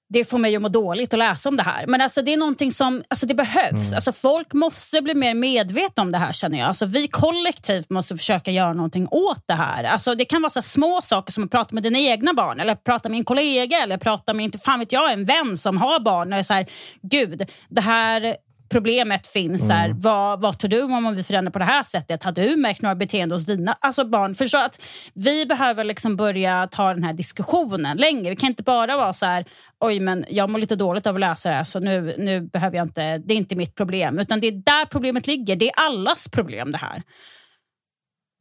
det 0.09 0.29
får 0.29 0.37
mig 0.37 0.55
att 0.55 0.61
må 0.61 0.67
dåligt 0.67 1.13
att 1.13 1.19
läsa 1.19 1.49
om 1.49 1.57
det 1.57 1.63
här. 1.63 1.87
Men 1.87 2.01
alltså, 2.01 2.21
det 2.21 2.33
är 2.33 2.37
någonting 2.37 2.71
som 2.71 3.03
alltså, 3.07 3.25
det 3.25 3.33
behövs. 3.33 3.87
Mm. 3.87 3.95
Alltså, 3.95 4.11
folk 4.11 4.53
måste 4.53 5.01
bli 5.01 5.13
mer 5.13 5.33
medvetna 5.33 6.03
om 6.03 6.11
det 6.11 6.17
här 6.17 6.31
känner 6.31 6.57
jag. 6.57 6.67
Alltså, 6.67 6.85
vi 6.85 7.07
kollektivt 7.07 7.89
måste 7.89 8.17
försöka 8.17 8.51
göra 8.51 8.73
någonting 8.73 9.07
åt 9.11 9.43
det 9.45 9.53
här. 9.53 9.83
Alltså, 9.83 10.15
det 10.15 10.25
kan 10.25 10.41
vara 10.41 10.49
så 10.49 10.61
små 10.61 11.01
saker 11.01 11.31
som 11.31 11.43
att 11.43 11.51
prata 11.51 11.75
med 11.75 11.83
dina 11.83 11.99
egna 11.99 12.33
barn 12.33 12.59
eller 12.59 12.75
prata 12.75 13.09
med 13.09 13.17
en 13.17 13.25
kollega 13.25 13.77
eller 13.77 13.97
prata 13.97 14.33
med, 14.33 14.43
inte 14.43 14.57
fan 14.57 14.79
vet 14.79 14.91
jag, 14.91 15.11
en 15.11 15.25
vän 15.25 15.57
som 15.57 15.77
har 15.77 15.99
barn. 15.99 16.33
Och 16.33 16.39
är 16.39 16.43
så 16.43 16.53
här, 16.53 16.65
Gud, 17.01 17.49
det 17.69 17.81
här 17.81 18.35
problemet 18.69 19.27
finns. 19.27 19.63
Mm. 19.63 19.77
Här, 19.77 19.93
vad, 19.99 20.41
vad 20.41 20.59
tror 20.59 20.69
du 20.69 20.81
om 20.81 21.15
vi 21.15 21.23
förändrar 21.23 21.51
på 21.51 21.59
det 21.59 21.65
här 21.65 21.83
sättet? 21.83 22.23
Har 22.23 22.31
du 22.31 22.55
märkt 22.55 22.81
några 22.81 22.95
beteenden 22.95 23.35
hos 23.35 23.45
dina 23.45 23.77
alltså 23.79 24.05
barn? 24.05 24.35
Förstå 24.35 24.57
att 24.57 24.83
vi 25.13 25.45
behöver 25.45 25.83
liksom 25.83 26.15
börja 26.15 26.67
ta 26.71 26.93
den 26.93 27.03
här 27.03 27.13
diskussionen 27.13 27.97
längre. 27.97 28.29
Vi 28.29 28.35
kan 28.35 28.49
inte 28.49 28.63
bara 28.63 28.97
vara 28.97 29.13
så 29.13 29.25
här, 29.25 29.45
oj 29.85 29.99
men 29.99 30.25
jag 30.29 30.49
mår 30.49 30.59
lite 30.59 30.75
dåligt 30.75 31.07
av 31.07 31.15
att 31.15 31.21
läsa 31.21 31.49
det 31.49 31.55
här 31.55 31.63
så 31.63 31.79
nu, 31.79 32.15
nu 32.17 32.41
behöver 32.41 32.77
jag 32.77 32.85
inte, 32.85 33.17
det 33.17 33.33
är 33.33 33.37
inte 33.37 33.55
mitt 33.55 33.75
problem. 33.75 34.19
Utan 34.19 34.39
det 34.39 34.47
är 34.47 34.51
där 34.51 34.85
problemet 34.85 35.27
ligger. 35.27 35.55
Det 35.55 35.69
är 35.69 35.73
allas 35.75 36.29
problem 36.29 36.71
det 36.71 36.77
här. 36.77 37.01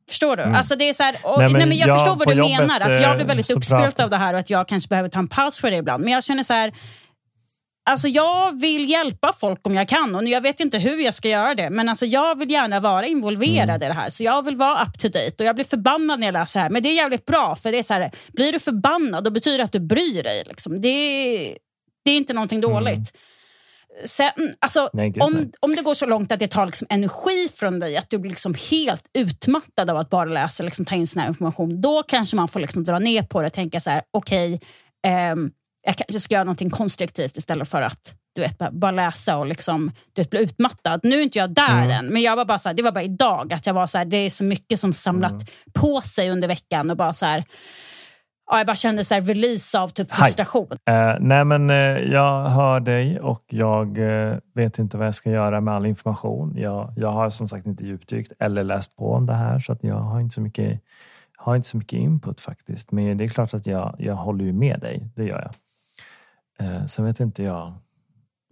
Förstår 0.08 0.36
du? 0.36 0.42
Mm. 0.42 0.54
Alltså 0.54 0.76
det 0.76 0.88
är 0.88 0.92
så 0.92 1.02
här, 1.02 1.16
och, 1.22 1.38
nej, 1.38 1.48
men, 1.48 1.58
nej, 1.58 1.68
men 1.68 1.78
jag, 1.78 1.88
jag 1.88 1.98
förstår 1.98 2.16
vad 2.16 2.28
du 2.28 2.34
jobbet, 2.34 2.58
menar. 2.58 2.90
Att 2.90 3.02
jag 3.02 3.16
blir 3.16 3.26
väldigt 3.26 3.50
uppspelt 3.50 4.00
av 4.00 4.10
det 4.10 4.16
här 4.16 4.34
och 4.34 4.40
att 4.40 4.50
jag 4.50 4.68
kanske 4.68 4.88
behöver 4.88 5.08
ta 5.08 5.18
en 5.18 5.28
paus 5.28 5.60
för 5.60 5.70
det 5.70 5.76
ibland. 5.76 6.04
Men 6.04 6.12
jag 6.12 6.24
känner 6.24 6.42
så 6.42 6.54
här, 6.54 6.72
Alltså 7.86 8.08
jag 8.08 8.60
vill 8.60 8.90
hjälpa 8.90 9.32
folk 9.32 9.66
om 9.66 9.74
jag 9.74 9.88
kan 9.88 10.14
och 10.14 10.24
jag 10.24 10.40
vet 10.40 10.60
inte 10.60 10.78
hur 10.78 10.98
jag 10.98 11.14
ska 11.14 11.28
göra 11.28 11.54
det. 11.54 11.70
Men 11.70 11.88
alltså 11.88 12.06
jag 12.06 12.38
vill 12.38 12.50
gärna 12.50 12.80
vara 12.80 13.06
involverad 13.06 13.70
mm. 13.70 13.82
i 13.82 13.88
det 13.88 13.94
här. 13.94 14.10
Så 14.10 14.22
jag 14.22 14.44
vill 14.44 14.56
vara 14.56 14.82
up 14.82 14.98
to 14.98 15.08
date 15.08 15.34
och 15.38 15.44
jag 15.44 15.54
blir 15.54 15.64
förbannad 15.64 16.20
när 16.20 16.26
jag 16.26 16.32
läser 16.32 16.60
det 16.60 16.62
här. 16.62 16.70
Men 16.70 16.82
det 16.82 16.88
är 16.88 16.94
jävligt 16.94 17.26
bra 17.26 17.56
för 17.56 17.72
det 17.72 17.78
är 17.78 17.82
så 17.82 17.94
här, 17.94 18.10
blir 18.32 18.52
du 18.52 18.58
förbannad 18.58 19.24
då 19.24 19.30
betyder 19.30 19.58
det 19.58 19.64
att 19.64 19.72
du 19.72 19.80
bryr 19.80 20.22
dig. 20.22 20.44
Liksom. 20.46 20.80
Det, 20.80 20.88
det 22.04 22.10
är 22.10 22.16
inte 22.16 22.32
någonting 22.32 22.58
mm. 22.58 22.70
dåligt. 22.70 22.96
Mm. 22.96 23.20
Sen, 24.04 24.54
alltså, 24.58 24.90
nej, 24.92 25.14
om, 25.20 25.52
om 25.60 25.76
det 25.76 25.82
går 25.82 25.94
så 25.94 26.06
långt 26.06 26.32
att 26.32 26.38
det 26.38 26.46
tar 26.46 26.66
liksom 26.66 26.86
energi 26.90 27.48
från 27.54 27.80
dig, 27.80 27.96
att 27.96 28.10
du 28.10 28.18
blir 28.18 28.30
liksom 28.30 28.54
helt 28.70 29.04
utmattad 29.14 29.90
av 29.90 29.96
att 29.96 30.10
bara 30.10 30.24
läsa 30.24 30.62
liksom 30.62 30.84
ta 30.84 30.94
in 30.94 31.06
sån 31.06 31.22
här 31.22 31.28
information, 31.28 31.80
då 31.80 32.02
kanske 32.02 32.36
man 32.36 32.48
får 32.48 32.60
liksom 32.60 32.84
dra 32.84 32.98
ner 32.98 33.22
på 33.22 33.40
det 33.40 33.46
och 33.46 33.52
tänka 33.52 33.80
så 33.80 33.90
här, 33.90 34.02
okej, 34.10 34.60
okay, 35.02 35.32
um, 35.32 35.52
jag 35.84 35.96
kanske 35.96 36.20
ska 36.20 36.34
göra 36.34 36.44
någonting 36.44 36.70
konstruktivt 36.70 37.36
istället 37.36 37.68
för 37.68 37.82
att 37.82 38.14
du 38.34 38.42
vet, 38.42 38.72
bara 38.72 38.90
läsa 38.90 39.36
och 39.36 39.46
liksom, 39.46 39.90
du 40.12 40.22
vet, 40.22 40.30
bli 40.30 40.42
utmattad. 40.42 41.00
Nu 41.02 41.18
är 41.18 41.22
inte 41.22 41.38
jag 41.38 41.50
där 41.50 41.82
mm. 41.82 41.90
än, 41.90 42.06
men 42.06 42.22
jag 42.22 42.36
var 42.36 42.44
bara 42.44 42.58
så 42.58 42.68
här, 42.68 42.74
det 42.76 42.82
var 42.82 42.92
bara 42.92 43.02
idag. 43.02 43.52
att 43.52 43.66
jag 43.66 43.74
var 43.74 43.86
så 43.86 43.98
här, 43.98 44.04
Det 44.04 44.16
är 44.16 44.30
så 44.30 44.44
mycket 44.44 44.80
som 44.80 44.92
samlat 44.92 45.32
mm. 45.32 45.46
på 45.72 46.00
sig 46.00 46.30
under 46.30 46.48
veckan. 46.48 46.90
och 46.90 46.96
bara 46.96 47.12
så 47.12 47.26
här, 47.26 47.44
ja, 48.50 48.58
Jag 48.58 48.66
bara 48.66 48.76
kände 48.76 49.04
så 49.04 49.14
release 49.14 49.78
av 49.78 49.88
typ 49.88 50.10
frustration. 50.10 50.68
Uh, 50.70 51.16
nej 51.20 51.44
men 51.44 51.70
uh, 51.70 52.12
Jag 52.12 52.48
hör 52.48 52.80
dig 52.80 53.20
och 53.20 53.44
jag 53.48 53.98
uh, 53.98 54.36
vet 54.54 54.78
inte 54.78 54.96
vad 54.96 55.06
jag 55.06 55.14
ska 55.14 55.30
göra 55.30 55.60
med 55.60 55.74
all 55.74 55.86
information. 55.86 56.56
Jag, 56.56 56.92
jag 56.96 57.10
har 57.10 57.30
som 57.30 57.48
sagt 57.48 57.66
inte 57.66 57.84
djupdykt 57.84 58.32
eller 58.38 58.64
läst 58.64 58.96
på 58.96 59.12
om 59.12 59.26
det 59.26 59.34
här 59.34 59.58
så 59.58 59.72
att 59.72 59.84
jag 59.84 59.96
har 59.96 60.20
inte 60.20 60.34
så 60.34 60.40
mycket 60.40 60.80
har 61.36 61.56
inte 61.56 61.68
så 61.68 61.76
mycket 61.76 61.98
input 61.98 62.40
faktiskt. 62.40 62.92
Men 62.92 63.18
det 63.18 63.24
är 63.24 63.28
klart 63.28 63.54
att 63.54 63.66
jag, 63.66 63.96
jag 63.98 64.14
håller 64.14 64.44
ju 64.44 64.52
med 64.52 64.80
dig. 64.80 65.08
Det 65.16 65.24
gör 65.24 65.40
jag. 65.40 65.54
Eh, 66.60 66.86
sen 66.86 67.04
vet 67.04 67.20
inte 67.20 67.42
jag 67.42 67.74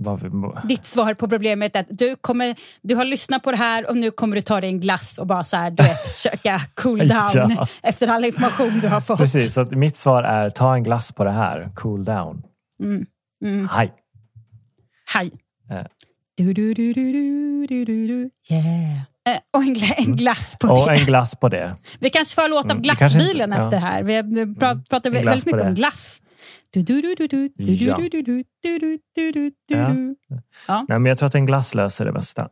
varför... 0.02 0.66
Ditt 0.68 0.86
svar 0.86 1.14
på 1.14 1.28
problemet 1.28 1.76
är 1.76 1.80
att 1.80 1.86
du, 1.90 2.16
kommer, 2.16 2.56
du 2.82 2.94
har 2.94 3.04
lyssnat 3.04 3.42
på 3.42 3.50
det 3.50 3.56
här 3.56 3.88
och 3.88 3.96
nu 3.96 4.10
kommer 4.10 4.36
du 4.36 4.42
ta 4.42 4.60
dig 4.60 4.70
en 4.70 4.80
glass 4.80 5.18
och 5.18 5.26
bara 5.26 5.44
så 5.44 5.56
här, 5.56 5.70
du 5.70 5.82
vet, 5.82 6.06
försöka 6.16 6.60
cool 6.74 6.98
down 6.98 7.50
ja. 7.56 7.66
efter 7.82 8.08
all 8.08 8.24
information 8.24 8.80
du 8.80 8.88
har 8.88 9.00
fått. 9.00 9.18
Precis, 9.18 9.54
så 9.54 9.66
mitt 9.70 9.96
svar 9.96 10.22
är 10.22 10.50
ta 10.50 10.74
en 10.74 10.82
glass 10.82 11.12
på 11.12 11.24
det 11.24 11.30
här, 11.30 11.70
cool 11.74 12.04
down. 12.04 12.42
Mm. 12.80 13.06
Mm. 13.44 13.68
Hej. 13.68 13.92
Hej. 15.14 15.30
Eh. 15.70 15.86
Du, 16.36 16.52
du, 16.52 16.74
du, 16.74 16.92
du, 16.92 17.12
du, 17.12 17.66
du, 17.66 17.84
du, 17.84 18.30
yeah. 18.50 18.96
Eh, 19.28 19.38
och 19.50 19.62
en, 19.62 19.74
gla 19.74 19.86
en, 19.86 20.16
glass 20.16 20.56
på 20.60 20.68
och 20.68 20.86
det. 20.86 21.00
en 21.00 21.06
glass 21.06 21.36
på 21.36 21.48
det. 21.48 21.76
Vi 21.98 22.10
kanske 22.10 22.34
får 22.34 22.48
låta 22.48 22.66
av 22.66 22.70
mm, 22.70 22.82
glassbilen 22.82 23.52
inte, 23.52 23.62
efter 23.62 23.76
ja. 23.76 23.80
här. 23.80 24.02
Vi 24.02 24.54
pratar, 24.54 24.82
pratar 24.90 25.10
väldigt 25.10 25.46
mycket 25.46 25.62
om 25.62 25.74
glass. 25.74 26.21
Ja. 29.66 29.96
Ja. 30.68 30.86
Nej, 30.88 30.98
men 30.98 31.04
jag 31.06 31.18
tror 31.18 31.26
att 31.26 31.34
en 31.34 31.46
glass 31.46 31.74
löser 31.74 32.04
det 32.04 32.12
mesta. 32.12 32.48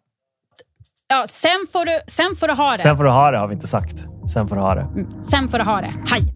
Ja, 1.08 1.26
sen 1.28 1.66
får, 1.72 1.86
du, 1.86 2.00
sen 2.06 2.36
får 2.36 2.48
du 2.48 2.54
ha 2.54 2.72
det. 2.72 2.78
Sen 2.78 2.96
får 2.96 3.04
du 3.04 3.10
ha 3.10 3.30
det 3.30 3.38
har 3.38 3.48
vi 3.48 3.54
inte 3.54 3.66
sagt. 3.66 4.06
Sen 4.32 4.48
får 4.48 4.56
du 4.56 4.62
ha 4.62 4.74
det. 4.74 4.80
Mm. 4.80 5.24
Sen 5.24 5.48
får 5.48 5.58
du 5.58 5.64
ha 5.64 5.80
det. 5.80 5.94
Hej! 6.06 6.34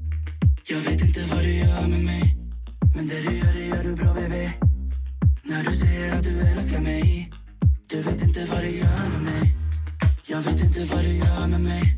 Jag 0.67 0.81
vet 0.81 1.01
inte 1.03 1.27
vad 1.31 1.39
du 1.39 1.55
gör 1.55 1.87
med 1.87 2.05
mig 2.05 2.37
Men 2.95 3.09
det 3.09 3.15
du 3.15 3.39
gör, 3.39 3.53
det 3.53 3.67
gör 3.67 3.85
du 3.85 3.95
bra 3.95 4.15
baby 4.15 4.51
När 5.45 5.65
du 5.65 5.79
säger 5.79 6.13
att 6.19 6.23
du 6.23 6.41
älskar 6.41 6.81
mig 6.81 7.33
Du 7.87 8.03
vet 8.03 8.23
inte 8.23 8.47
vad 8.51 8.61
du 8.63 8.71
gör 8.79 9.09
med 9.09 9.23
mig 9.23 9.57
Jag 10.27 10.41
vet 10.41 10.63
inte 10.63 10.85
vad 10.95 11.05
du 11.05 11.13
gör 11.13 11.47
med 11.47 11.61
mig 11.61 11.97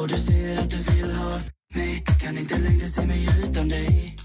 Och 0.00 0.08
du 0.08 0.14
säger 0.16 0.60
att 0.60 0.70
du 0.70 0.76
vill 0.76 1.12
ha 1.16 1.40
mig 1.74 2.04
Kan 2.22 2.38
inte 2.38 2.58
längre 2.58 2.86
se 2.86 3.06
mig 3.06 3.26
utan 3.44 3.68
dig 3.68 4.16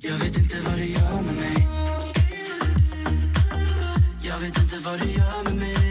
jag 0.00 0.18
vet 0.18 0.36
inte 0.36 0.60
vad 0.60 0.76
du 0.76 0.84
gör 0.84 1.22
med 1.22 1.34
mig. 1.34 1.68
Jag 4.22 4.38
vet 4.38 4.58
inte 4.58 4.78
vad 4.78 5.00
du 5.00 5.10
gör 5.10 5.44
med 5.44 5.54
mig. 5.54 5.87